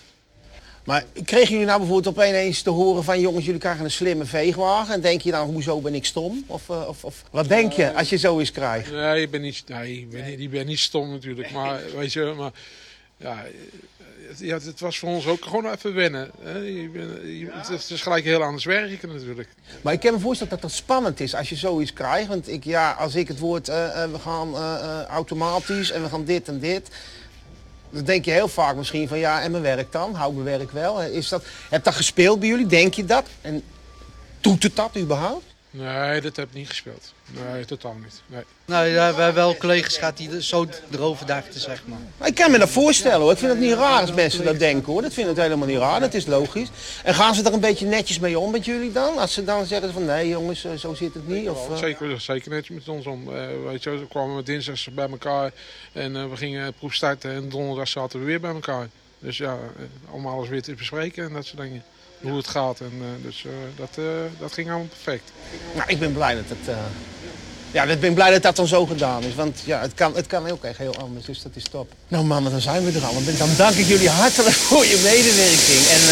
Maar 0.84 1.04
kregen 1.24 1.50
jullie 1.50 1.66
nou 1.66 1.78
bijvoorbeeld 1.78 2.18
opeens 2.18 2.62
te 2.62 2.70
horen 2.70 3.04
van 3.04 3.20
jongens, 3.20 3.44
jullie 3.44 3.60
krijgen 3.60 3.84
een 3.84 3.90
slimme 3.90 4.24
veegwagen. 4.24 4.94
En 4.94 5.00
denk 5.00 5.20
je 5.20 5.30
dan, 5.30 5.50
hoezo 5.50 5.80
ben 5.80 5.94
ik 5.94 6.04
stom? 6.04 6.44
Of, 6.46 6.68
uh, 6.68 6.88
of, 6.88 7.04
of 7.04 7.22
wat 7.30 7.48
denk 7.48 7.72
je 7.72 7.94
als 7.94 8.08
je 8.08 8.16
zo 8.16 8.38
eens 8.38 8.52
krijgt? 8.52 8.90
Nee, 8.90 9.20
je 9.20 9.28
bent 9.28 9.42
niet, 9.42 9.62
nee, 9.66 9.98
ik 9.98 10.10
ben, 10.10 10.24
niet, 10.24 10.40
ik 10.40 10.50
ben 10.50 10.66
niet 10.66 10.78
stom 10.78 11.10
natuurlijk. 11.10 11.50
Maar 11.50 11.80
weet 11.96 12.12
je, 12.12 12.34
maar 12.36 12.52
ja, 13.16 13.44
ja, 14.38 14.58
het 14.58 14.80
was 14.80 14.98
voor 14.98 15.08
ons 15.08 15.26
ook 15.26 15.44
gewoon 15.44 15.70
even 15.70 15.94
wennen. 15.94 16.30
Hè? 16.42 16.58
Je 16.58 17.48
het 17.52 17.90
is 17.90 18.02
gelijk 18.02 18.24
heel 18.24 18.42
anders 18.42 18.64
werken 18.64 19.08
natuurlijk. 19.08 19.48
Maar 19.82 19.92
ik 19.92 20.00
kan 20.00 20.12
me 20.12 20.18
voorstellen 20.18 20.52
dat 20.52 20.62
dat 20.62 20.72
spannend 20.72 21.20
is 21.20 21.34
als 21.34 21.48
je 21.48 21.56
zoiets 21.56 21.92
krijgt. 21.92 22.28
Want 22.28 22.48
ik, 22.48 22.64
ja, 22.64 22.92
als 22.92 23.14
ik 23.14 23.28
het 23.28 23.38
woord, 23.38 23.68
uh, 23.68 24.04
we 24.12 24.18
gaan 24.18 24.48
uh, 24.54 25.02
automatisch 25.02 25.90
en 25.90 26.02
we 26.02 26.08
gaan 26.08 26.24
dit 26.24 26.48
en 26.48 26.58
dit. 26.58 26.88
Dan 27.94 28.04
denk 28.04 28.24
je 28.24 28.30
heel 28.30 28.48
vaak 28.48 28.76
misschien 28.76 29.08
van 29.08 29.18
ja, 29.18 29.42
en 29.42 29.50
mijn 29.50 29.62
werk 29.62 29.92
dan? 29.92 30.14
Hou 30.14 30.32
mijn 30.32 30.58
werk 30.58 30.70
wel? 30.70 31.02
Is 31.02 31.28
dat, 31.28 31.44
heb 31.70 31.84
dat 31.84 31.94
gespeeld 31.94 32.40
bij 32.40 32.48
jullie? 32.48 32.66
Denk 32.66 32.94
je 32.94 33.04
dat? 33.04 33.26
En 33.40 33.62
doet 34.40 34.62
het 34.62 34.76
dat 34.76 34.96
überhaupt? 34.96 35.53
Nee, 35.76 36.20
dat 36.20 36.36
heb 36.36 36.48
ik 36.48 36.54
niet 36.54 36.68
gespeeld. 36.68 37.12
Nee, 37.52 37.64
totaal 37.64 37.96
niet. 38.02 38.22
Nee. 38.26 38.42
Nou 38.64 38.86
ja, 38.86 39.14
we 39.14 39.22
hebben 39.22 39.42
wel 39.42 39.56
collega's 39.56 39.96
gehad 39.96 40.16
die 40.16 40.30
er 40.30 40.42
zo 40.42 40.66
erover 40.90 41.26
dachten, 41.26 41.60
zeg 41.60 41.82
maar. 41.86 42.28
Ik 42.28 42.34
kan 42.34 42.50
me 42.50 42.58
dat 42.58 42.68
voorstellen 42.68 43.20
hoor. 43.20 43.32
Ik 43.32 43.38
vind 43.38 43.50
het 43.50 43.60
niet 43.60 43.72
raar 43.72 44.00
als 44.00 44.12
mensen 44.12 44.44
dat 44.44 44.58
denken 44.58 44.92
hoor. 44.92 45.02
Dat 45.02 45.12
vind 45.12 45.30
ik 45.30 45.36
helemaal 45.36 45.66
niet 45.66 45.78
raar. 45.78 46.00
Dat 46.00 46.14
is 46.14 46.26
logisch. 46.26 46.68
En 47.04 47.14
gaan 47.14 47.34
ze 47.34 47.42
er 47.42 47.52
een 47.52 47.60
beetje 47.60 47.86
netjes 47.86 48.18
mee 48.18 48.38
om 48.38 48.50
met 48.50 48.64
jullie 48.64 48.92
dan? 48.92 49.18
Als 49.18 49.32
ze 49.32 49.44
dan 49.44 49.66
zeggen 49.66 49.92
van 49.92 50.04
nee 50.04 50.28
jongens, 50.28 50.64
eh, 50.64 50.74
zo 50.74 50.94
zit 50.94 51.14
het 51.14 51.28
niet? 51.28 51.48
Of, 51.48 51.70
eh? 51.70 51.76
Zeker, 51.76 52.20
zeker 52.20 52.50
netjes 52.50 52.76
met 52.76 52.88
ons 52.88 53.06
om. 53.06 53.34
Eh, 53.34 53.46
weet 53.64 53.82
je, 53.82 53.90
we 53.90 54.06
kwamen 54.08 54.34
met 54.34 54.46
dinsdags 54.46 54.88
bij 54.90 55.08
elkaar 55.08 55.52
en 55.92 56.30
we 56.30 56.36
gingen 56.36 56.72
proef 56.72 56.94
starten 56.94 57.30
en 57.30 57.48
donderdag 57.48 57.88
zaten 57.88 58.18
we 58.18 58.24
weer 58.24 58.40
bij 58.40 58.52
elkaar. 58.52 58.88
Dus 59.18 59.36
ja, 59.36 59.58
om 60.10 60.26
alles 60.26 60.48
weer 60.48 60.62
te 60.62 60.74
bespreken 60.74 61.24
en 61.24 61.32
dat 61.32 61.44
soort 61.46 61.60
dingen. 61.60 61.82
Hoe 62.20 62.36
het 62.36 62.48
gaat. 62.48 62.80
En, 62.80 62.92
eh, 63.00 63.24
dus 63.24 63.44
eh, 63.44 63.50
dat, 63.76 63.88
eh, 63.94 64.04
dat 64.38 64.52
ging 64.52 64.68
allemaal 64.68 64.86
perfect. 64.86 65.32
Nou, 65.74 65.88
ik 65.88 65.98
ben 65.98 66.12
blij 66.12 66.34
dat 66.34 66.44
het... 66.48 66.76
Ja, 67.70 67.82
ik 67.82 68.00
ben 68.00 68.14
blij 68.14 68.30
dat 68.30 68.42
dat 68.42 68.56
dan 68.56 68.66
zo 68.66 68.86
gedaan 68.86 69.22
is. 69.22 69.34
Want 69.34 69.60
ja, 69.64 69.80
het 69.80 69.94
kan, 69.94 70.14
het 70.14 70.26
kan 70.26 70.50
ook 70.50 70.64
echt 70.64 70.78
heel 70.78 70.96
anders, 70.96 71.26
dus 71.26 71.42
dat 71.42 71.52
is 71.54 71.64
top. 71.70 71.92
Nou 72.08 72.24
mannen, 72.24 72.52
dan 72.52 72.60
zijn 72.60 72.84
we 72.84 72.98
er 72.98 73.04
al. 73.04 73.14
Dan 73.38 73.48
dank 73.56 73.74
ik 73.74 73.86
jullie 73.86 74.08
hartelijk 74.08 74.54
voor 74.68 74.84
je 74.84 75.00
medewerking. 75.02 75.82
En 75.96 76.02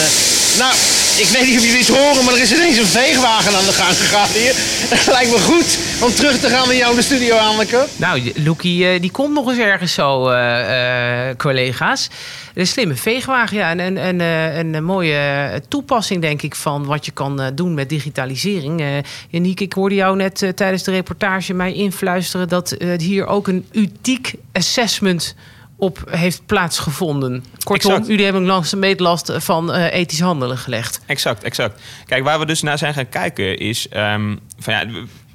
nou, 0.59 0.75
ik 1.17 1.29
weet 1.33 1.47
niet 1.47 1.59
of 1.59 1.65
jullie 1.65 1.85
het 1.85 1.97
horen, 1.97 2.25
maar 2.25 2.35
er 2.35 2.41
is 2.41 2.53
ineens 2.53 2.79
een 2.79 2.87
veegwagen 2.87 3.55
aan 3.57 3.65
de 3.65 3.73
gang 3.73 3.97
gegaan 3.97 4.29
hier. 4.29 4.55
Lijkt 5.07 5.31
me 5.31 5.39
goed 5.39 5.79
om 6.03 6.15
terug 6.15 6.39
te 6.39 6.49
gaan 6.49 6.67
naar 6.67 6.77
jou 6.77 6.91
in 6.91 6.97
de 6.97 7.03
studio, 7.03 7.37
Anneke. 7.37 7.87
Nou, 7.97 8.33
Loekie, 8.35 8.89
eh, 8.89 9.01
die 9.01 9.11
komt 9.11 9.35
nog 9.35 9.49
eens 9.49 9.59
ergens 9.59 9.95
zo, 9.95 10.29
eh, 10.29 11.29
eh, 11.29 11.37
collega's. 11.37 12.11
Een 12.55 12.67
slimme 12.67 12.95
veegwagen, 12.95 13.57
ja. 13.57 13.71
En, 13.71 13.81
en, 13.81 13.97
en, 13.97 14.21
een, 14.21 14.75
een 14.75 14.85
mooie 14.85 15.63
toepassing, 15.69 16.21
denk 16.21 16.43
ik, 16.43 16.55
van 16.55 16.85
wat 16.85 17.07
je 17.07 17.13
kan 17.13 17.53
doen 17.55 17.75
met 17.75 17.89
digitalisering. 17.89 18.81
Eh 18.81 18.87
Janiek, 19.29 19.61
ik 19.61 19.73
hoorde 19.73 19.95
jou 19.95 20.17
net 20.17 20.53
tijdens 20.55 20.83
de 20.83 20.91
reportage 20.91 21.55
mij 21.55 21.73
influisteren... 21.73 22.49
dat 22.49 22.77
hier 22.97 23.27
ook 23.27 23.49
een 23.49 23.67
UTIek 23.73 24.35
assessment 24.53 25.35
op 25.83 26.03
heeft 26.11 26.47
plaatsgevonden. 26.47 27.45
Kortom, 27.65 27.91
Exact. 27.91 28.09
jullie 28.09 28.25
hebben 28.25 28.45
langs 28.45 28.71
de 28.71 28.77
meetlast 28.77 29.33
van 29.37 29.73
eh, 29.73 29.95
ethisch 30.01 30.21
handelen 30.21 30.59
gelegd. 30.59 31.01
Exact, 31.07 31.43
exact. 31.43 31.81
Kijk, 32.07 32.25
waar 32.25 32.39
we 32.39 32.47
dus 32.47 32.63
naar 32.63 32.79
zijn 32.79 32.95
gaan 32.95 33.09
kijken 33.09 33.59
is... 33.59 33.89
ehm, 33.89 34.37
van 34.59 34.75
ja, 34.75 34.87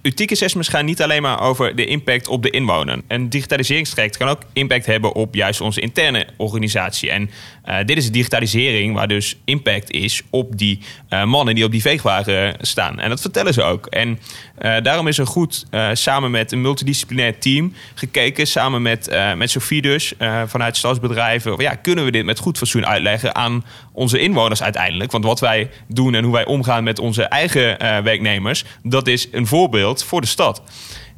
Utiek 0.08 0.32
assessments 0.32 0.70
gaan 0.70 0.86
niet 0.86 1.02
alleen 1.02 1.22
maar 1.22 1.42
over 1.42 1.76
de 1.76 1.86
impact 1.86 2.28
op 2.28 2.44
de 2.44 2.50
inwoner. 2.50 3.02
Een 3.08 3.30
digitaliseringstraject 3.30 4.18
kan 4.18 4.28
ook 4.28 4.42
impact 4.54 4.86
hebben 4.86 5.14
op 5.14 5.36
juist 5.36 5.62
onze 5.62 5.82
interne 5.82 6.28
organisatie. 6.38 7.12
En 7.12 7.30
eh, 7.64 7.78
dit 7.86 7.98
is 7.98 8.06
de 8.06 8.12
digitalisering 8.12 8.94
waar 8.94 9.08
dus 9.08 9.38
impact 9.46 9.92
is 9.92 10.22
op 10.30 10.58
die 10.58 10.80
eh, 11.10 11.24
mannen 11.24 11.56
die 11.56 11.64
op 11.64 11.72
die 11.72 11.82
veegwagen 11.82 12.56
staan. 12.62 13.00
En 13.00 13.10
dat 13.10 13.22
vertellen 13.22 13.54
ze 13.54 13.62
ook. 13.62 13.86
En 13.86 14.20
eh, 14.58 14.76
daarom 14.84 15.08
is 15.08 15.18
er 15.18 15.28
goed 15.28 15.66
samen 15.94 16.32
met 16.32 16.52
een 16.52 16.62
multidisciplinair 16.62 17.40
team 17.40 17.74
gekeken, 17.94 18.48
samen 18.48 18.82
met, 18.82 19.18
met 19.36 19.52
Sophie 19.52 19.82
dus, 19.82 20.14
vanuit 20.46 20.78
stadsbedrijven. 20.78 21.56
Ja, 21.58 21.76
kunnen 21.76 22.06
we 22.06 22.12
dit 22.12 22.26
met 22.26 22.40
goed 22.40 22.58
fatsoen 22.58 22.86
uitleggen 22.86 23.36
aan 23.36 23.66
onze 23.92 24.20
inwoners 24.20 24.64
uiteindelijk? 24.64 25.12
Want 25.12 25.24
wat 25.24 25.40
wij 25.40 25.70
doen 25.88 26.16
en 26.16 26.24
hoe 26.24 26.34
wij 26.34 26.46
omgaan 26.46 26.84
met 26.84 27.00
onze 27.00 27.24
eigen 27.24 27.78
werknemers, 28.04 28.64
dat 28.84 29.08
is 29.08 29.28
een 29.32 29.48
voorbeeld 29.48 29.97
voor 30.04 30.22
de 30.22 30.28
stad. 30.28 30.62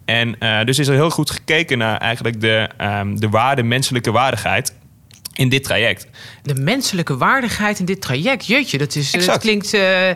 En 0.05 0.39
eh, 0.39 0.63
dus 0.63 0.79
is 0.79 0.87
er 0.87 0.93
heel 0.93 1.09
goed 1.09 1.31
gekeken 1.31 1.77
naar 1.77 1.97
eigenlijk 1.97 2.41
de, 2.41 2.69
ehm, 2.77 3.15
de 3.15 3.29
waarde, 3.29 3.63
menselijke 3.63 4.11
waardigheid 4.11 4.73
in 5.33 5.49
dit 5.49 5.63
traject. 5.63 6.07
De 6.43 6.55
menselijke 6.55 7.17
waardigheid 7.17 7.79
in 7.79 7.85
dit 7.85 8.01
traject. 8.01 8.45
Jeetje, 8.45 8.77
dat, 8.77 8.95
is, 8.95 9.11
dat 9.11 9.39
klinkt. 9.39 9.73
eh, 9.73 10.09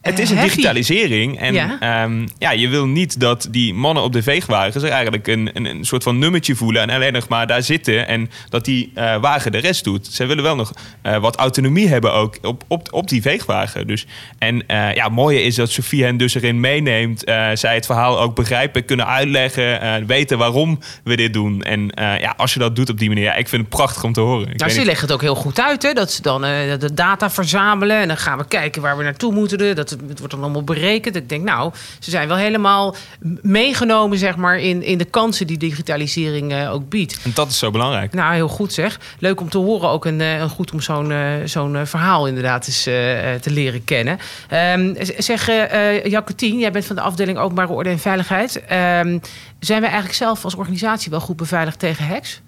Het 0.00 0.18
is 0.18 0.30
een 0.30 0.40
digitalisering. 0.40 1.38
En 1.38 1.54
Ja. 1.54 1.76
ja. 1.80 2.08
ja, 2.38 2.50
je 2.50 2.68
wil 2.68 2.86
niet 2.86 3.20
dat 3.20 3.48
die 3.50 3.74
mannen 3.74 4.02
op 4.02 4.12
de 4.12 4.22
veegwagen 4.22 4.80
zich 4.80 4.90
eigenlijk 4.90 5.26
een, 5.26 5.50
een, 5.52 5.64
een 5.64 5.84
soort 5.84 6.02
van 6.02 6.18
nummertje 6.18 6.54
voelen. 6.54 6.82
En 6.82 6.90
alleen 6.90 7.12
nog 7.12 7.28
maar 7.28 7.46
daar 7.46 7.62
zitten. 7.62 8.06
En 8.06 8.30
dat 8.48 8.64
die 8.64 8.90
eh, 8.94 9.20
wagen 9.20 9.52
de 9.52 9.58
rest 9.58 9.84
doet. 9.84 10.06
Ze 10.06 10.26
willen 10.26 10.42
wel 10.42 10.56
nog 10.56 10.72
eh, 11.02 11.16
wat 11.16 11.36
autonomie 11.36 11.88
hebben 11.88 12.12
ook 12.12 12.38
op, 12.42 12.64
op, 12.68 12.92
op 12.92 13.08
die 13.08 13.22
veegwagen. 13.22 13.86
Dus, 13.86 14.06
en 14.38 14.66
eh, 14.66 14.94
ja, 14.94 15.04
het 15.04 15.12
mooie 15.12 15.42
is 15.42 15.54
dat 15.54 15.70
Sofie 15.70 16.04
hen 16.04 16.16
dus 16.16 16.34
erin 16.34 16.60
meeneemt. 16.60 17.22
zij 17.54 17.74
het 17.74 17.86
verhaal 17.86 18.20
ook 18.20 18.34
begrijpen, 18.34 18.84
kunnen 18.84 19.06
uitleggen. 19.06 20.06
weten 20.06 20.38
waarom 20.38 20.78
we 21.04 21.16
dit 21.16 21.32
doen. 21.32 21.62
En 21.62 21.92
ja, 21.96 22.34
als 22.36 22.52
je 22.52 22.58
dat 22.58 22.76
doet 22.76 22.90
op 22.90 22.98
die 22.98 23.08
manier. 23.08 23.24
Ja, 23.24 23.34
ik 23.34 23.48
vind 23.48 23.62
het 23.62 23.70
prachtig 23.70 24.04
om 24.04 24.12
te 24.12 24.20
horen. 24.20 24.48
Ik 24.50 24.58
Nou, 24.58 24.70
ze 24.70 24.84
leggen 24.84 25.04
het 25.06 25.14
ook 25.14 25.20
heel 25.20 25.34
goed 25.34 25.60
uit. 25.60 25.82
Hè? 25.82 25.92
Dat 25.92 26.12
ze 26.12 26.22
dan 26.22 26.40
de 26.40 26.90
data 26.94 27.30
verzamelen. 27.30 27.96
En 27.96 28.08
dan 28.08 28.16
gaan 28.16 28.38
we 28.38 28.46
kijken 28.46 28.82
waar 28.82 28.96
we 28.96 29.02
naartoe 29.02 29.32
moeten. 29.32 29.76
Dat, 29.76 29.89
het 29.90 30.18
wordt 30.18 30.34
dan 30.34 30.42
allemaal 30.42 30.64
berekend. 30.64 31.16
Ik 31.16 31.28
denk, 31.28 31.44
nou, 31.44 31.72
ze 31.98 32.10
zijn 32.10 32.28
wel 32.28 32.36
helemaal 32.36 32.94
meegenomen 33.42 34.18
zeg 34.18 34.36
maar, 34.36 34.58
in, 34.58 34.82
in 34.82 34.98
de 34.98 35.04
kansen 35.04 35.46
die 35.46 35.58
digitalisering 35.58 36.52
eh, 36.52 36.72
ook 36.72 36.88
biedt. 36.88 37.18
En 37.22 37.30
dat 37.34 37.48
is 37.50 37.58
zo 37.58 37.70
belangrijk. 37.70 38.12
Nou, 38.12 38.34
heel 38.34 38.48
goed 38.48 38.72
zeg. 38.72 39.00
Leuk 39.18 39.40
om 39.40 39.48
te 39.48 39.58
horen. 39.58 39.88
Ook 39.88 40.04
een, 40.04 40.20
eh, 40.20 40.38
een 40.38 40.48
goed 40.48 40.72
om 40.72 40.80
zo'n 40.80 41.10
eh, 41.12 41.34
zo'n 41.44 41.86
verhaal 41.86 42.26
inderdaad 42.26 42.66
eens 42.66 42.86
eh, 42.86 43.34
eh, 43.34 43.40
te 43.40 43.50
leren 43.50 43.84
kennen. 43.84 44.18
Ehm, 44.48 44.94
zeg, 45.18 45.48
eh 45.48 45.68
eh, 45.96 46.04
Jacotien, 46.04 46.58
jij 46.58 46.72
bent 46.72 46.84
van 46.84 46.96
de 46.96 47.02
afdeling 47.02 47.38
Openbare 47.38 47.72
Orde 47.72 47.90
en 47.90 47.98
Veiligheid. 47.98 48.64
Ehm, 48.64 49.18
zijn 49.60 49.80
we 49.80 49.86
eigenlijk 49.86 50.14
zelf 50.14 50.44
als 50.44 50.54
organisatie 50.54 51.10
wel 51.10 51.20
goed 51.20 51.36
beveiligd 51.36 51.78
tegen 51.78 52.06
hacks? 52.06 52.40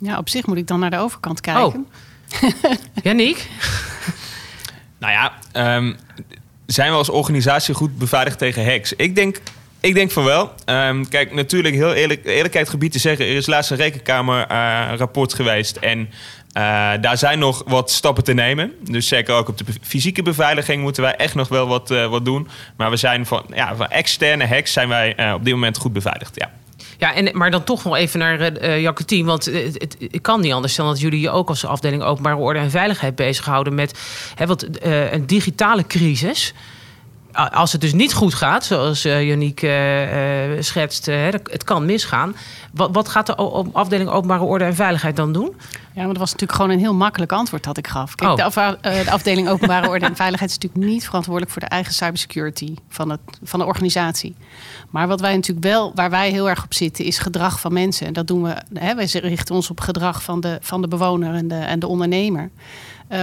Ja, 0.00 0.18
op 0.18 0.28
zich 0.28 0.46
moet 0.46 0.56
ik 0.56 0.66
dan 0.66 0.80
naar 0.80 0.90
de 0.90 0.98
overkant 0.98 1.40
kijken. 1.40 1.86
Janiek? 3.02 3.46
Nou 5.00 5.12
ja, 5.12 5.32
ehm, 5.52 5.94
zijn 6.72 6.90
we 6.90 6.96
als 6.96 7.08
organisatie 7.08 7.74
goed 7.74 7.98
beveiligd 7.98 8.38
tegen 8.38 8.64
hacks? 8.64 8.92
Ik 8.92 9.14
denk, 9.14 9.40
ik 9.80 9.94
denk 9.94 10.10
van 10.10 10.24
wel. 10.24 10.52
Ehm, 10.64 11.04
kijk, 11.04 11.32
natuurlijk 11.32 11.74
heel 11.74 11.94
eerlijk, 11.94 12.24
eerlijkheid 12.24 12.68
gebied 12.68 12.92
te 12.92 12.98
zeggen... 12.98 13.26
er 13.26 13.36
is 13.36 13.46
laatst 13.46 13.70
een 13.70 13.76
rekenkamerrapport 13.76 15.34
geweest... 15.34 15.76
en 15.76 16.08
eh, 16.52 16.90
daar 17.00 17.18
zijn 17.18 17.38
nog 17.38 17.62
wat 17.66 17.90
stappen 17.90 18.24
te 18.24 18.32
nemen. 18.32 18.72
Dus 18.80 19.08
zeker 19.08 19.34
ook 19.34 19.48
op 19.48 19.58
de 19.58 19.64
fysieke 19.82 20.22
beveiliging 20.22 20.82
moeten 20.82 21.02
wij 21.02 21.16
echt 21.16 21.34
nog 21.34 21.48
wel 21.48 21.66
wat, 21.68 21.90
eh, 21.90 22.06
wat 22.10 22.24
doen. 22.24 22.48
Maar 22.76 22.90
we 22.90 22.96
zijn 22.96 23.26
van, 23.26 23.44
ja, 23.54 23.76
van 23.76 23.88
externe 23.88 24.46
hacks 24.46 24.72
zijn 24.72 24.88
wij 24.88 25.14
eh, 25.14 25.32
op 25.34 25.44
dit 25.44 25.54
moment 25.54 25.76
goed 25.76 25.92
beveiligd, 25.92 26.34
ja. 26.34 26.50
Ja, 26.98 27.14
en, 27.14 27.28
maar 27.32 27.50
dan 27.50 27.64
toch 27.64 27.84
nog 27.84 27.96
even 27.96 28.18
naar 28.18 28.40
eh 28.40 28.80
Jacotien. 28.80 29.26
Want 29.26 29.46
eh, 29.46 29.64
het, 29.64 29.96
het, 29.98 30.20
kan 30.20 30.40
niet 30.40 30.52
anders 30.52 30.74
dan 30.74 30.86
dat 30.86 31.00
jullie 31.00 31.20
je 31.20 31.30
ook 31.30 31.48
als 31.48 31.64
afdeling 31.64 32.02
openbare 32.02 32.36
orde 32.36 32.58
en 32.58 32.70
veiligheid 32.70 33.14
bezighouden 33.14 33.74
met 33.74 33.98
hè, 34.34 34.46
wat, 34.46 34.62
eh, 34.62 35.12
een 35.12 35.26
digitale 35.26 35.86
crisis. 35.86 36.54
Als 37.38 37.72
het 37.72 37.80
dus 37.80 37.92
niet 37.92 38.14
goed 38.14 38.34
gaat, 38.34 38.64
zoals 38.64 39.04
eh 39.04 39.28
Janiek 39.28 39.62
eh, 39.62 40.52
eh, 40.56 40.62
schetst, 40.62 41.06
het 41.06 41.64
kan 41.64 41.84
misgaan. 41.86 42.36
Wat, 42.72 42.88
wat 42.92 43.08
gaat 43.08 43.26
de 43.26 43.36
afdeling 43.72 44.10
openbare 44.10 44.42
orde 44.42 44.64
en 44.64 44.74
veiligheid 44.74 45.16
dan 45.16 45.32
doen? 45.32 45.54
Ja, 45.70 46.04
maar 46.04 46.06
dat 46.12 46.16
was 46.16 46.32
natuurlijk 46.32 46.58
gewoon 46.58 46.70
een 46.74 46.78
heel 46.82 46.94
makkelijk 46.94 47.32
antwoord 47.32 47.64
dat 47.64 47.76
ik 47.76 47.86
gaf. 47.86 48.14
Kijk, 48.14 48.30
Oh. 48.30 48.36
de, 48.36 48.44
af- 48.44 48.76
de 48.80 49.10
afdeling 49.10 49.48
openbare 49.48 49.88
orde 49.88 50.06
en 50.06 50.16
veiligheid 50.16 50.50
is 50.50 50.56
natuurlijk 50.58 50.92
niet 50.92 51.04
verantwoordelijk 51.06 51.52
voor 51.52 51.62
de 51.62 51.68
eigen 51.68 51.92
cybersecurity 51.94 52.74
van, 52.88 53.10
het, 53.10 53.20
van 53.42 53.58
de 53.58 53.66
organisatie. 53.66 54.34
Maar 54.90 55.08
wat 55.08 55.20
wij 55.20 55.34
natuurlijk 55.34 55.66
wel, 55.66 55.92
waar 55.94 56.10
wij 56.10 56.30
heel 56.30 56.48
erg 56.48 56.64
op 56.64 56.74
zitten, 56.74 57.04
is 57.04 57.18
gedrag 57.18 57.60
van 57.60 57.72
mensen. 57.72 58.06
En 58.06 58.12
dat 58.12 58.26
doen 58.26 58.42
we, 58.42 58.54
hè, 58.74 58.94
wij 58.94 59.04
richten 59.12 59.54
ons 59.54 59.70
op 59.70 59.80
gedrag 59.80 60.22
van 60.22 60.40
de, 60.40 60.58
van 60.60 60.80
de 60.82 60.88
bewoner 60.88 61.34
en 61.34 61.48
de, 61.48 61.54
en 61.58 61.78
de 61.78 61.86
ondernemer. 61.86 62.50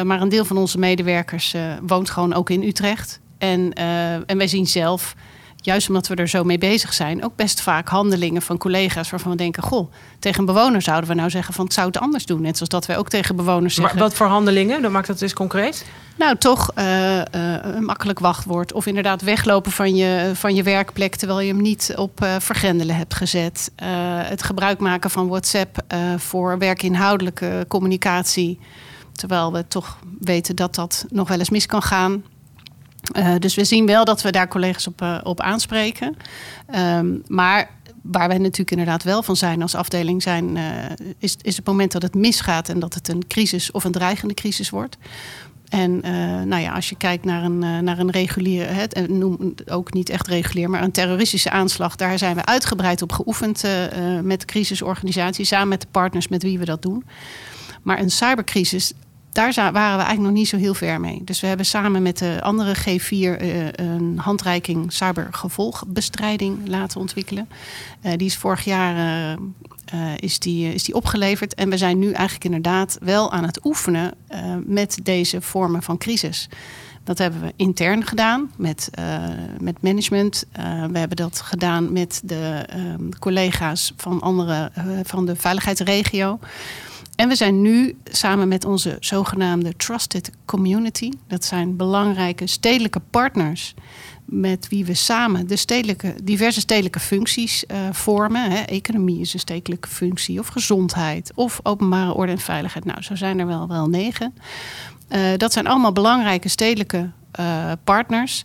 Maar 0.03 0.21
een 0.21 0.29
deel 0.29 0.45
van 0.45 0.57
onze 0.57 0.77
medewerkers 0.77 1.55
woont 1.81 2.09
gewoon 2.09 2.33
ook 2.33 2.49
in 2.49 2.63
Utrecht. 2.63 3.19
En, 3.37 3.73
eh, 3.73 4.13
en 4.13 4.37
wij 4.37 4.47
zien 4.47 4.67
zelf, 4.67 5.15
juist 5.55 5.87
omdat 5.87 6.07
we 6.07 6.15
er 6.15 6.27
zo 6.27 6.43
mee 6.43 6.57
bezig 6.57 6.93
zijn, 6.93 7.23
ook 7.23 7.35
best 7.35 7.61
vaak 7.61 7.87
handelingen 7.87 8.41
van 8.41 8.57
collega's 8.57 9.09
waarvan 9.09 9.31
we 9.31 9.37
denken: 9.37 9.63
Goh, 9.63 9.91
tegen 10.19 10.39
een 10.39 10.45
bewoner 10.45 10.81
zouden 10.81 11.09
we 11.09 11.15
nou 11.15 11.29
zeggen 11.29 11.53
van 11.53 11.65
het 11.65 11.73
zou 11.73 11.87
het 11.87 11.97
anders 11.97 12.25
doen. 12.25 12.41
Net 12.41 12.55
zoals 12.55 12.69
dat 12.69 12.85
wij 12.85 12.97
ook 12.97 13.09
tegen 13.09 13.35
bewoners 13.35 13.75
Maar 13.75 13.85
zeggen. 13.85 13.99
wat 14.07 14.13
voor 14.13 14.27
handelingen? 14.27 14.81
Dan 14.81 14.91
maakt 14.91 15.07
dat 15.07 15.21
eens 15.21 15.33
concreet. 15.33 15.85
Nou, 16.17 16.37
toch 16.37 16.71
eh, 16.75 17.19
eh, 17.19 17.25
een 17.61 17.83
makkelijk 17.83 18.19
wachtwoord. 18.19 18.73
Of 18.73 18.85
inderdaad 18.85 19.21
weglopen 19.21 19.71
van 19.71 19.95
je, 19.95 20.31
van 20.33 20.55
je 20.55 20.63
werkplek 20.63 21.15
terwijl 21.15 21.39
je 21.39 21.53
hem 21.53 21.61
niet 21.61 21.93
op 21.95 22.21
eh, 22.21 22.35
vergrendelen 22.39 22.95
hebt 22.95 23.13
gezet. 23.13 23.71
Het 24.25 24.43
gebruik 24.43 24.79
maken 24.79 25.09
van 25.09 25.27
WhatsApp 25.27 25.83
voor 26.17 26.57
werkinhoudelijke 26.57 27.65
communicatie. 27.67 28.59
Terwijl 29.11 29.53
we 29.53 29.67
toch 29.67 29.97
weten 30.19 30.55
dat 30.55 30.75
dat 30.75 31.05
nog 31.09 31.27
wel 31.27 31.39
eens 31.39 31.49
mis 31.49 31.65
kan 31.65 31.81
gaan. 31.81 32.23
Eh, 33.11 33.35
dus 33.39 33.55
we 33.55 33.63
zien 33.63 33.85
wel 33.85 34.05
dat 34.05 34.21
we 34.21 34.31
daar 34.31 34.47
collega's 34.47 34.87
op, 34.87 35.01
eh, 35.01 35.17
op 35.23 35.41
aanspreken. 35.41 36.15
Ehm, 36.67 37.07
maar 37.27 37.69
waar 38.01 38.27
wij 38.27 38.37
natuurlijk 38.37 38.71
inderdaad 38.71 39.03
wel 39.03 39.23
van 39.23 39.35
zijn 39.35 39.61
als 39.61 39.75
afdeling, 39.75 40.23
zijn, 40.23 40.57
eh, 40.57 40.63
is, 41.17 41.35
is 41.41 41.55
het 41.55 41.65
moment 41.65 41.91
dat 41.91 42.01
het 42.01 42.15
misgaat 42.15 42.69
en 42.69 42.79
dat 42.79 42.93
het 42.93 43.07
een 43.07 43.27
crisis 43.27 43.71
of 43.71 43.83
een 43.83 43.91
dreigende 43.91 44.33
crisis 44.33 44.69
wordt. 44.69 44.97
En 45.69 45.99
nou 46.47 46.61
ja, 46.61 46.73
als 46.73 46.89
je 46.89 46.95
kijkt 46.95 47.25
naar 47.25 47.43
een, 47.43 47.83
naar 47.83 47.99
een 47.99 48.11
en 48.89 49.17
noem 49.17 49.53
ook 49.65 49.93
niet 49.93 50.09
echt 50.09 50.27
regulier, 50.27 50.69
maar 50.69 50.83
een 50.83 50.91
terroristische 50.91 51.49
aanslag, 51.49 51.95
daar 51.95 52.17
zijn 52.17 52.35
we 52.35 52.45
uitgebreid 52.45 53.01
op 53.01 53.11
geoefend 53.11 53.63
met 54.23 54.39
de 54.39 54.45
crisisorganisatie, 54.45 55.45
samen 55.45 55.67
met 55.67 55.81
de 55.81 55.87
partners 55.91 56.27
met 56.27 56.43
wie 56.43 56.59
we 56.59 56.65
dat 56.65 56.81
doen. 56.81 57.03
Maar 57.81 57.99
een 57.99 58.11
cybercrisis, 58.11 58.93
daar 59.35 59.53
waren 59.53 59.73
we 59.73 60.03
eigenlijk 60.03 60.21
nog 60.21 60.31
niet 60.31 60.47
zo 60.47 60.57
heel 60.57 60.73
ver 60.73 60.99
mee. 60.99 61.21
Dus 61.23 61.41
we 61.41 61.47
hebben 61.47 61.65
samen 61.65 62.01
met 62.01 62.17
de 62.17 62.41
andere 62.41 62.75
G4 62.75 63.09
eh, 63.09 63.67
een 63.71 64.17
handreiking 64.17 64.93
cybergevolgbestrijding 64.93 66.67
laten 66.67 66.99
ontwikkelen. 66.99 67.49
Eh, 68.01 68.11
die 68.17 68.27
is 68.27 68.37
vorig 68.37 68.63
jaar 68.63 68.95
eh, 69.85 69.97
is 70.15 70.39
die, 70.39 70.73
is 70.73 70.83
die 70.83 70.95
opgeleverd. 70.95 71.53
En 71.53 71.69
we 71.69 71.77
zijn 71.77 71.99
nu 71.99 72.11
eigenlijk 72.11 72.45
inderdaad 72.45 72.97
wel 73.01 73.31
aan 73.31 73.43
het 73.43 73.65
oefenen 73.65 74.13
met 74.65 74.99
deze 75.03 75.41
vormen 75.41 75.83
van 75.83 75.97
crisis. 75.97 76.49
Dat 77.03 77.17
hebben 77.17 77.41
we 77.41 77.53
intern 77.55 78.05
gedaan 78.05 78.51
met, 78.57 78.89
met 79.59 79.81
management. 79.81 80.45
We 80.91 80.97
hebben 80.97 81.17
dat 81.17 81.41
gedaan 81.41 81.93
met 81.93 82.21
de 82.23 82.65
ehm, 82.67 83.09
collega's 83.19 83.93
van, 83.97 84.21
andere, 84.21 84.71
van 85.03 85.25
de 85.25 85.35
veiligheidsregio. 85.35 86.39
En 87.15 87.27
we 87.27 87.35
zijn 87.35 87.61
nu 87.61 87.97
samen 88.03 88.47
met 88.47 88.65
onze 88.65 88.97
zogenaamde 88.99 89.75
Trusted 89.75 90.31
Community. 90.45 91.11
Dat 91.27 91.45
zijn 91.45 91.75
belangrijke 91.75 92.47
stedelijke 92.47 93.01
partners. 93.09 93.73
Met 94.25 94.67
wie 94.67 94.85
we 94.85 94.93
samen 94.93 95.47
de 95.47 95.55
stedelijke, 95.55 96.15
diverse 96.23 96.59
stedelijke 96.59 96.99
functies 96.99 97.65
eh, 97.65 97.77
vormen. 97.91 98.51
Hè. 98.51 98.61
Economie 98.61 99.19
is 99.19 99.33
een 99.33 99.39
stedelijke 99.39 99.87
functie, 99.87 100.39
of 100.39 100.47
gezondheid, 100.47 101.31
of 101.35 101.59
openbare 101.63 102.13
orde 102.13 102.31
en 102.31 102.39
veiligheid. 102.39 102.85
Nou, 102.85 103.01
zo 103.01 103.15
zijn 103.15 103.39
er 103.39 103.47
wel, 103.47 103.67
wel 103.67 103.87
negen. 103.87 104.33
Eh, 105.07 105.21
dat 105.37 105.53
zijn 105.53 105.67
allemaal 105.67 105.91
belangrijke 105.91 106.47
stedelijke 106.47 107.09
eh, 107.31 107.71
partners. 107.83 108.43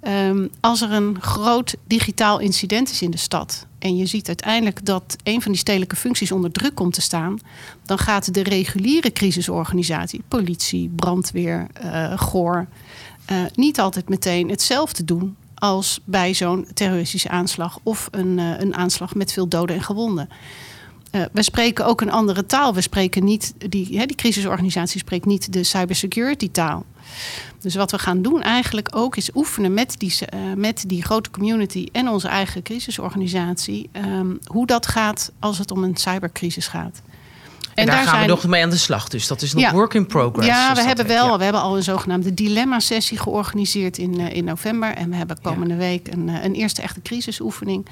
Ehm, 0.00 0.46
als 0.60 0.80
er 0.80 0.92
een 0.92 1.20
groot 1.20 1.76
digitaal 1.86 2.38
incident 2.38 2.90
is 2.90 3.02
in 3.02 3.10
de 3.10 3.16
stad 3.16 3.66
en 3.78 3.96
je 3.96 4.06
ziet 4.06 4.26
uiteindelijk 4.26 4.84
dat 4.84 5.16
een 5.22 5.42
van 5.42 5.52
die 5.52 5.60
stedelijke 5.60 5.96
functies 5.96 6.32
onder 6.32 6.52
druk 6.52 6.74
komt 6.74 6.94
te 6.94 7.00
staan, 7.00 7.38
dan 7.84 7.98
gaat 7.98 8.34
de 8.34 8.42
reguliere 8.42 9.12
crisisorganisatie, 9.12 10.22
politie, 10.28 10.90
brandweer, 10.96 11.66
eh 11.72 12.18
GOR, 12.18 12.66
eh, 13.24 13.42
niet 13.54 13.80
altijd 13.80 14.08
meteen 14.08 14.48
hetzelfde 14.50 15.04
doen 15.04 15.36
als 15.54 16.00
bij 16.04 16.34
zo'n 16.34 16.66
terroristische 16.74 17.28
aanslag 17.28 17.78
of 17.82 18.08
een, 18.10 18.38
eh, 18.38 18.60
een 18.60 18.74
aanslag 18.74 19.14
met 19.14 19.32
veel 19.32 19.48
doden 19.48 19.76
en 19.76 19.82
gewonden. 19.82 20.28
We 21.32 21.42
spreken 21.42 21.86
ook 21.86 22.00
een 22.00 22.10
andere 22.10 22.46
taal. 22.46 22.74
We 22.74 22.80
spreken 22.80 23.24
niet, 23.24 23.54
die, 23.68 23.98
hè, 23.98 24.06
die 24.06 24.16
crisisorganisatie 24.16 25.00
spreekt 25.00 25.26
niet 25.26 25.52
de 25.52 25.64
cybersecurity 25.64 26.50
taal. 26.50 26.84
Dus 27.60 27.74
wat 27.74 27.90
we 27.90 27.98
gaan 27.98 28.22
doen 28.22 28.42
eigenlijk 28.42 28.88
ook 28.96 29.16
is 29.16 29.30
oefenen 29.34 29.74
met 29.74 29.94
die, 29.98 30.14
eh, 30.26 30.40
met 30.56 30.84
die 30.86 31.02
grote 31.02 31.30
community 31.30 31.86
en 31.92 32.08
onze 32.08 32.28
eigen 32.28 32.62
crisisorganisatie. 32.62 33.88
ehm, 33.92 34.36
hoe 34.44 34.66
dat 34.66 34.86
gaat 34.86 35.32
als 35.38 35.58
het 35.58 35.70
om 35.70 35.84
een 35.84 35.96
cybercrisis 35.96 36.66
gaat. 36.66 37.02
En, 37.78 37.86
daar, 37.86 38.04
gaan 38.04 38.20
we 38.20 38.26
nog 38.26 38.46
mee 38.46 38.62
aan 38.62 38.70
de 38.70 38.76
slag. 38.76 39.08
Dus 39.08 39.26
dat 39.26 39.42
is 39.42 39.52
nog 39.54 39.62
Ja. 39.62 39.72
work 39.72 39.94
in 39.94 40.06
progress. 40.06 40.48
Ja, 40.48 40.74
we 40.74 40.82
hebben 40.82 41.06
wel. 41.06 41.26
Ja. 41.26 41.38
We 41.38 41.44
hebben 41.44 41.62
al 41.62 41.76
een 41.76 41.82
zogenaamde 41.82 42.34
dilemma-sessie 42.34 43.18
georganiseerd 43.18 43.98
in, 43.98 44.20
eh, 44.20 44.36
in 44.36 44.44
november. 44.44 44.94
En 44.94 45.10
we 45.10 45.16
hebben 45.16 45.40
komende 45.42 45.76
week 45.76 46.08
een, 46.12 46.28
eh, 46.28 46.44
een 46.44 46.54
eerste 46.54 46.82
echte 46.82 47.02
crisisoefening. 47.02 47.86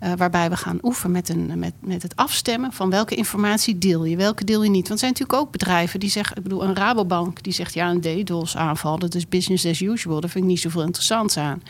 eh, 0.00 0.12
waarbij 0.16 0.50
we 0.50 0.56
gaan 0.56 0.78
oefenen 0.82 1.12
met, 1.12 1.28
een, 1.28 1.58
met, 1.58 1.72
met 1.80 2.02
het 2.02 2.16
afstemmen 2.16 2.72
van 2.72 2.90
welke 2.90 3.14
informatie 3.14 3.78
deel 3.78 4.04
je, 4.04 4.16
welke 4.16 4.44
deel 4.44 4.62
je 4.62 4.70
niet. 4.70 4.88
Want 4.88 4.92
er 4.92 4.98
zijn 4.98 5.10
natuurlijk 5.10 5.38
ook 5.38 5.50
bedrijven 5.50 6.00
die 6.00 6.10
zeggen, 6.10 6.36
ik 6.36 6.42
bedoel, 6.42 6.64
een 6.64 6.76
Rabobank 6.76 7.42
die 7.42 7.52
zegt 7.52 7.74
ja, 7.74 7.90
een 7.90 8.00
DDoS-aanval, 8.00 8.98
dat 8.98 9.14
is 9.14 9.28
business 9.28 9.66
as 9.66 9.80
usual. 9.80 10.20
Daar 10.20 10.30
vind 10.30 10.44
ik 10.44 10.50
niet 10.50 10.60
zoveel 10.60 10.82
interessants 10.82 11.36
aan. 11.36 11.62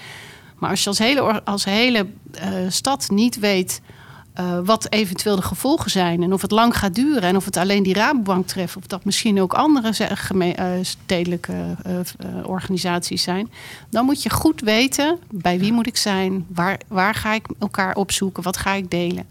Maar 0.58 0.70
als 0.70 0.82
je 0.82 0.88
als 0.88 0.98
hele, 0.98 1.44
als 1.44 1.64
hele 1.64 2.06
stad 2.68 3.10
niet 3.10 3.38
weet 3.38 3.80
eh, 4.36 4.58
wat 4.64 4.92
eventueel 4.92 5.36
de 5.36 5.42
gevolgen 5.42 5.90
zijn 5.90 6.22
en 6.22 6.32
of 6.32 6.42
het 6.42 6.50
lang 6.50 6.76
gaat 6.76 6.94
duren 6.94 7.22
en 7.22 7.36
of 7.36 7.44
het 7.44 7.56
alleen 7.56 7.82
die 7.82 7.94
Rabobank 7.94 8.46
treft 8.46 8.76
of 8.76 8.86
dat 8.86 9.04
misschien 9.04 9.40
ook 9.40 9.54
andere 9.54 10.14
eh, 10.38 10.70
stedelijke 10.82 11.76
eh, 11.82 11.98
organisaties 12.44 13.22
zijn, 13.22 13.50
dan 13.90 14.04
moet 14.04 14.22
je 14.22 14.30
goed 14.30 14.60
weten 14.60 15.18
bij 15.30 15.58
wie 15.58 15.72
moet 15.72 15.86
ik 15.86 15.96
zijn, 15.96 16.46
waar, 16.48 16.80
waar 16.88 17.14
ga 17.14 17.32
ik 17.32 17.46
elkaar 17.58 17.94
opzoeken, 17.94 18.42
wat 18.42 18.56
ga 18.56 18.72
ik 18.72 18.90
delen. 18.90 19.26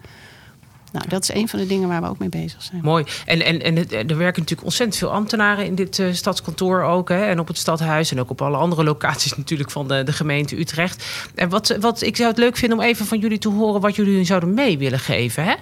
Nou, 0.96 1.08
dat 1.08 1.22
is 1.22 1.34
een 1.34 1.48
van 1.48 1.60
de 1.60 1.68
dingen 1.68 1.88
waar 1.88 2.02
we 2.02 2.08
ook 2.08 2.18
mee 2.18 2.30
bezig 2.30 2.64
zijn. 2.64 2.82
Mooi. 2.84 3.04
En, 3.26 3.42
en, 3.42 3.62
en 3.62 3.78
er 3.90 4.18
werken 4.18 4.42
natuurlijk 4.42 4.64
ontzettend 4.64 4.98
veel 4.98 5.12
ambtenaren 5.12 5.66
in 5.66 5.76
dit 5.76 6.00
eh, 6.00 6.14
stadskantoor 6.14 6.84
ook. 6.84 7.10
Hè, 7.10 7.26
en 7.26 7.40
op 7.40 7.48
het 7.48 7.58
stadhuis 7.58 8.12
en 8.12 8.20
ook 8.20 8.30
op 8.30 8.42
alle 8.42 8.58
andere 8.58 8.84
locaties 8.84 9.36
natuurlijk 9.38 9.72
van 9.72 9.88
de, 9.88 10.04
de 10.04 10.14
gemeente 10.14 10.60
Utrecht. 10.60 11.06
En 11.36 11.50
wat, 11.50 11.78
wat 11.80 12.02
ik 12.02 12.16
zou 12.16 12.30
het 12.30 12.38
leuk 12.38 12.58
vinden 12.58 12.78
om 12.78 12.84
even 12.84 13.06
van 13.06 13.20
jullie 13.20 13.38
te 13.38 13.50
horen 13.50 13.82
wat 13.82 13.96
jullie 13.96 14.24
zouden 14.24 14.54
mee 14.54 14.78
willen 14.78 15.00
geven. 15.00 15.44
Hè? 15.44 15.54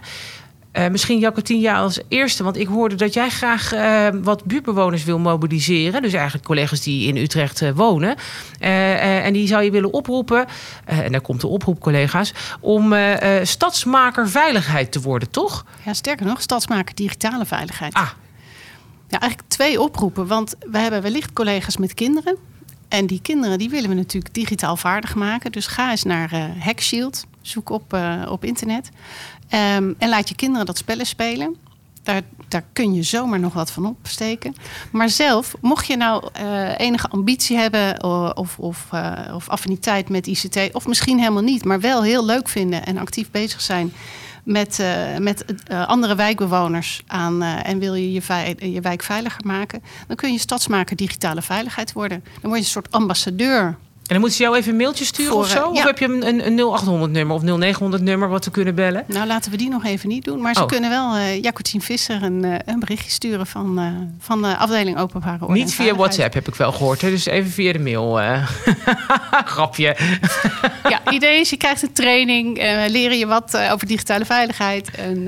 Eh, 0.74 0.88
misschien 0.88 1.20
Jacotien, 1.20 1.68
als 1.68 2.00
eerste, 2.08 2.44
want 2.44 2.58
ik 2.58 2.68
hoorde 2.68 2.96
dat 2.96 3.14
jij 3.14 3.30
graag 3.30 3.74
eh, 3.74 4.08
wat 4.22 4.46
buurtbewoners 4.46 5.04
wil 5.04 5.20
mobiliseren. 5.20 6.02
Dus 6.02 6.14
eigenlijk 6.14 6.46
collega's 6.46 6.82
die 6.82 7.08
in 7.08 7.18
Utrecht 7.18 7.62
eh, 7.62 7.72
wonen. 7.76 8.16
En 8.60 9.34
die 9.34 9.48
zou 9.48 9.64
je 9.64 9.72
willen 9.72 9.94
oproepen, 9.94 10.46
en 10.86 11.12
daar 11.12 11.22
komt 11.22 11.42
de 11.42 11.48
oproep, 11.48 11.80
collega's, 11.80 12.34
om 12.60 12.94
stadsmaker 13.44 14.30
veiligheid 14.30 14.92
te 14.92 15.02
worden, 15.02 15.30
toch? 15.32 15.66
Ja, 15.86 15.94
sterker 15.94 16.26
nog, 16.26 16.42
stadsmaker 16.42 16.96
digitale 16.96 17.46
veiligheid. 17.46 17.94
Ah. 17.94 18.10
Ja, 19.08 19.20
eigenlijk 19.20 19.52
twee 19.52 19.82
oproepen. 19.82 20.28
Want 20.28 20.56
we 20.72 20.78
hebben 20.78 21.02
wellicht 21.02 21.34
collega's 21.34 21.78
met 21.78 21.94
kinderen. 21.94 22.38
En 22.88 23.08
die 23.08 23.22
kinderen 23.22 23.58
die 23.58 23.70
willen 23.70 23.90
we 23.90 23.96
natuurlijk 23.96 24.34
digitaal 24.34 24.78
vaardig 24.78 25.16
maken. 25.16 25.52
Dus 25.52 25.68
ga 25.68 25.92
eens 25.92 26.04
naar 26.04 26.32
eh 26.32 26.44
Hackshield. 26.60 27.26
Zoek 27.42 27.70
op, 27.70 27.98
op 28.28 28.44
internet. 28.44 28.90
Ehm, 29.54 29.94
en 29.98 30.10
laat 30.10 30.30
je 30.30 30.36
kinderen 30.36 30.66
dat 30.66 30.78
spellen 30.78 31.06
spelen. 31.06 31.56
Daar, 32.04 32.22
daar 32.48 32.64
kun 32.74 32.94
je 32.94 33.04
zomaar 33.04 33.40
nog 33.40 33.54
wat 33.54 33.72
van 33.72 33.86
opsteken. 33.86 34.56
Maar 34.92 35.10
zelf, 35.10 35.54
mocht 35.62 35.88
je 35.88 35.98
nou 35.98 36.30
eh, 36.34 36.80
enige 36.80 37.08
ambitie 37.08 37.58
hebben 37.58 38.04
of, 38.38 38.60
of, 38.60 38.88
eh, 38.92 39.36
of 39.36 39.50
affiniteit 39.50 40.10
met 40.10 40.28
ICT, 40.28 40.70
of 40.72 40.88
misschien 40.88 41.20
helemaal 41.20 41.44
niet, 41.44 41.66
maar 41.66 41.80
wel 41.80 42.04
heel 42.04 42.26
leuk 42.26 42.48
vinden 42.48 42.86
en 42.86 42.98
actief 42.98 43.32
bezig 43.32 43.62
zijn 43.62 43.94
met, 44.44 44.80
eh, 44.80 45.18
met 45.18 45.46
andere 45.88 46.16
wijkbewoners 46.16 47.02
aan 47.08 47.42
en 47.44 47.80
wil 47.80 47.94
je 47.94 48.12
je, 48.12 48.72
je 48.72 48.82
wijk 48.82 49.04
veiliger 49.04 49.46
maken, 49.46 49.84
dan 50.08 50.16
kun 50.16 50.32
je 50.32 50.40
stadsmaker 50.40 50.96
digitale 50.96 51.42
veiligheid 51.42 51.94
worden. 51.94 52.24
Dan 52.24 52.50
word 52.50 52.56
je 52.56 52.66
een 52.66 52.72
soort 52.72 52.92
ambassadeur. 52.92 53.78
En 54.04 54.10
dan 54.10 54.20
moeten 54.20 54.38
ze 54.38 54.44
jou 54.44 54.56
even 54.58 54.72
een 54.72 54.78
mailtje 54.78 55.06
sturen 55.06 55.32
Voor, 55.32 55.42
of 55.42 55.48
zo? 55.50 55.64
eh, 55.64 55.70
Of 55.72 55.84
heb 55.84 56.00
je 56.00 56.06
een, 56.06 56.28
een, 56.28 56.46
een 56.48 56.60
0800 56.74 57.12
nummer 57.12 57.36
of 57.36 57.42
0900 57.42 58.04
nummer 58.04 58.30
wat 58.30 58.46
we 58.46 58.52
kunnen 58.52 58.76
bellen? 58.76 59.04
Nou, 59.08 59.28
laten 59.28 59.52
we 59.52 59.58
die 59.58 59.70
nog 59.70 59.86
even 59.86 60.10
niet 60.10 60.24
doen. 60.26 60.42
Maar 60.42 60.54
ze 60.56 60.62
Oh. 60.62 60.68
kunnen 60.68 60.90
wel 60.90 61.18
Jacotien 61.42 61.82
Visser 61.82 62.24
een, 62.24 62.44
eh, 62.44 62.56
een 62.66 62.80
berichtje 62.80 63.10
sturen 63.12 63.48
van, 63.48 63.80
van 64.20 64.42
de 64.42 64.58
afdeling 64.58 64.98
Openbare 65.00 65.42
Orde. 65.46 65.54
Niet 65.60 65.74
via. 65.74 65.96
WhatsApp 65.96 66.34
heb 66.34 66.48
ik 66.48 66.56
wel 66.56 66.72
gehoord. 66.72 67.02
Hè? 67.02 67.10
Dus 67.10 67.26
even 67.26 67.52
via 67.52 67.72
de 67.72 67.80
mail. 67.80 68.20
Grapje. 69.46 69.96
Ja, 70.90 71.12
idee 71.12 71.40
is, 71.40 71.50
je 71.50 71.58
krijgt 71.58 71.82
een 71.82 71.94
training, 71.94 72.58
leren 72.88 73.18
je 73.18 73.26
wat 73.28 73.58
over 73.72 73.88
digitale 73.88 74.26
veiligheid 74.26 74.92
en 74.96 75.28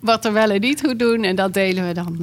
wat 0.00 0.24
er 0.24 0.32
wel 0.32 0.50
en 0.50 0.60
niet 0.60 0.80
goed 0.86 0.98
doen. 0.98 1.22
En 1.24 1.36
dat 1.36 1.54
delen 1.54 1.86
we 1.86 1.94
dan. 1.94 2.16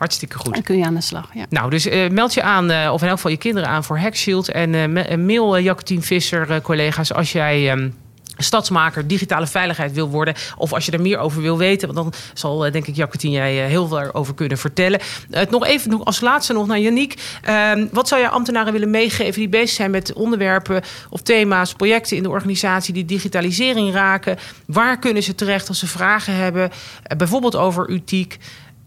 Hartstikke 0.00 0.38
goed. 0.38 0.56
en 0.56 0.62
kun 0.62 0.78
je 0.78 0.84
aan 0.84 0.94
de 0.94 1.00
slag. 1.00 1.28
Ja. 1.34 1.46
Nou, 1.48 1.70
dus 1.70 1.86
eh, 1.86 2.10
meld 2.10 2.34
je 2.34 2.42
aan, 2.42 2.70
eh, 2.70 2.90
of 2.92 3.00
in 3.02 3.06
elk 3.08 3.16
geval 3.16 3.30
je 3.30 3.36
kinderen 3.36 3.68
aan 3.68 3.84
voor 3.84 3.98
Hackshield. 3.98 4.48
En 4.50 4.74
eh, 4.74 4.86
ma- 4.86 5.16
mail 5.16 5.58
uh, 5.58 5.64
Jacotien 5.64 6.02
Visser, 6.02 6.60
collega's, 6.62 7.12
als 7.12 7.32
jij... 7.32 7.70
ehm, 7.70 7.90
Stadsmaker, 8.36 9.06
digitale 9.06 9.46
veiligheid 9.46 9.92
wil 9.92 10.08
worden. 10.08 10.34
Of 10.56 10.72
als 10.72 10.86
je 10.86 10.92
er 10.92 11.00
meer 11.00 11.18
over 11.18 11.42
wil 11.42 11.58
weten. 11.58 11.94
Want 11.94 12.12
dan 12.12 12.20
zal, 12.34 12.58
denk 12.58 12.86
ik, 12.86 12.96
Jacotien 12.96 13.30
jij 13.30 13.68
heel 13.68 13.86
veel 13.88 14.12
over 14.14 14.34
kunnen 14.34 14.58
vertellen. 14.58 15.00
Het 15.30 15.50
nog 15.50 15.66
even 15.66 16.04
als 16.04 16.20
laatste 16.20 16.52
nog 16.52 16.66
naar 16.66 16.78
Yannick. 16.78 17.14
Ehm, 17.42 17.86
wat 17.92 18.08
zou 18.08 18.20
je 18.20 18.28
ambtenaren 18.28 18.72
willen 18.72 18.90
meegeven 18.90 19.40
die 19.40 19.48
bezig 19.48 19.68
zijn 19.70 19.90
met 19.90 20.12
onderwerpen 20.12 20.82
of 21.10 21.20
thema's, 21.22 21.72
projecten 21.74 22.16
in 22.16 22.22
de 22.22 22.28
organisatie 22.30 22.94
die 22.94 23.04
digitalisering 23.04 23.92
raken? 23.92 24.38
Waar 24.66 24.98
kunnen 24.98 25.22
ze 25.22 25.34
terecht 25.34 25.68
als 25.68 25.78
ze 25.78 25.86
vragen 25.86 26.34
hebben? 26.34 26.70
Bijvoorbeeld 27.16 27.56
over 27.56 27.90
UTIek. 27.90 28.38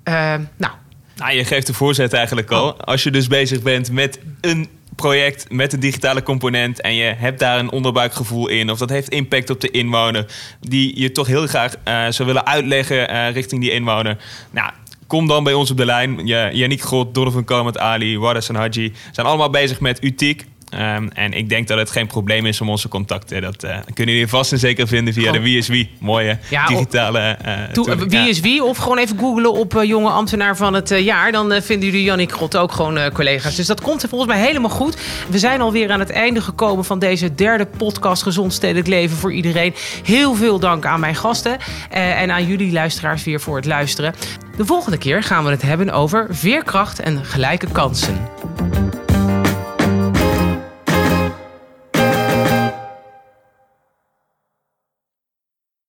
Ehm, 0.04 0.41
nou, 0.58 0.73
Nou, 1.15 1.34
je 1.34 1.45
geeft 1.45 1.67
de 1.67 1.73
voorzet 1.73 2.13
eigenlijk 2.13 2.52
al. 2.52 2.82
Als 2.82 3.04
je 3.04 3.12
dus 3.12 3.28
bezig 3.28 3.62
bent 3.62 3.91
met 3.91 4.19
een 4.41 4.69
project 4.95 5.52
met 5.52 5.73
een 5.73 5.80
digitale 5.80 6.23
component 6.23 6.82
en 6.82 6.95
je 6.95 7.13
hebt 7.17 7.39
daar 7.39 7.60
een 7.60 7.71
onderbuikgevoel 7.71 8.47
in 8.47 8.71
of 8.71 8.78
dat 8.78 8.89
heeft 8.89 9.10
impact 9.10 9.49
op 9.49 9.62
de 9.62 9.71
inwoner 9.71 10.26
die 10.60 10.99
je 10.99 11.12
toch 11.12 11.28
heel 11.28 11.47
graag 11.47 11.76
eh, 11.84 12.06
zou 12.10 12.28
willen 12.28 12.45
uitleggen 12.45 13.10
eh, 13.10 13.32
richting 13.32 13.62
die 13.62 13.71
inwoner. 13.71 14.17
Nou, 14.52 14.71
kom 15.08 15.27
dan 15.27 15.44
bij 15.44 15.54
ons 15.54 15.71
op 15.71 15.77
de 15.77 15.85
lijn. 15.85 16.27
Ja, 16.27 16.52
Yannick 16.52 16.81
Grot, 16.81 17.13
Donovan 17.13 17.44
Komet 17.44 17.77
Ali, 17.77 18.19
Wadas 18.19 18.50
en 18.50 18.56
Haji 18.56 18.94
zijn 19.12 19.27
allemaal 19.27 19.50
bezig 19.50 19.79
met 19.79 20.04
UTIek. 20.04 20.46
Ehm, 20.78 21.08
en 21.13 21.34
ik 21.34 21.50
denk 21.50 21.67
dat 21.67 21.78
het 21.78 21.92
geen 21.92 22.08
probleem 22.08 22.46
is 22.46 22.62
om 22.62 22.69
onze 22.69 22.88
contacten. 22.88 23.42
Dat 23.42 23.63
eh, 23.63 23.78
kunnen 23.94 24.13
jullie 24.13 24.30
vast 24.30 24.52
en 24.52 24.60
zeker 24.60 24.88
vinden 24.88 25.13
via 25.13 25.32
de 25.32 25.40
Wie 25.40 25.58
is 25.58 25.67
Wie. 25.67 25.90
Mooie 26.00 26.38
Ja, 26.50 26.65
digitale... 26.65 27.38
tool. 27.71 27.96
wie 28.08 28.30
is 28.30 28.40
wie? 28.40 28.63
Of 28.63 28.78
gewoon 28.78 28.98
even 28.98 29.17
googlen 29.19 29.54
op 29.54 29.78
eh, 29.78 29.84
jonge 29.84 30.10
ambtenaar 30.10 30.58
van 30.58 30.74
het 30.74 30.90
jaar. 30.90 31.32
Dan 31.32 31.62
vinden 31.62 31.90
jullie 31.90 32.04
Jannik 32.04 32.32
Grot 32.32 32.58
ook 32.58 32.71
gewoon 32.71 33.12
collega's. 33.12 33.56
Dus 33.56 33.67
dat 33.67 33.82
komt 33.82 34.06
volgens 34.10 34.32
mij 34.32 34.46
helemaal 34.46 34.69
goed. 34.69 34.98
We 35.30 35.40
zijn 35.40 35.62
alweer 35.62 35.92
aan 35.92 36.00
het 36.00 36.12
einde 36.12 36.42
gekomen 36.42 36.86
van 36.86 37.00
deze 37.00 37.36
derde 37.36 37.65
podcast 37.65 38.24
Gezond 38.24 38.54
Stedelijk 38.54 38.88
Leven 38.88 39.17
voor 39.17 39.34
iedereen. 39.34 39.74
Heel 40.04 40.36
veel 40.36 40.60
dank 40.60 40.86
aan 40.86 41.00
mijn 41.00 41.15
gasten. 41.15 41.58
en 41.90 42.32
aan 42.32 42.48
jullie 42.48 42.71
luisteraars 42.71 43.24
weer 43.24 43.42
voor 43.42 43.56
het 43.56 43.65
luisteren. 43.65 44.13
De 44.58 44.65
volgende 44.65 44.98
keer 44.98 45.24
gaan 45.24 45.44
we 45.44 45.50
het 45.50 45.62
hebben 45.62 45.90
over 45.90 46.28
veerkracht 46.30 47.00
en 47.00 47.26
gelijke 47.26 47.67
kansen. 47.71 49.02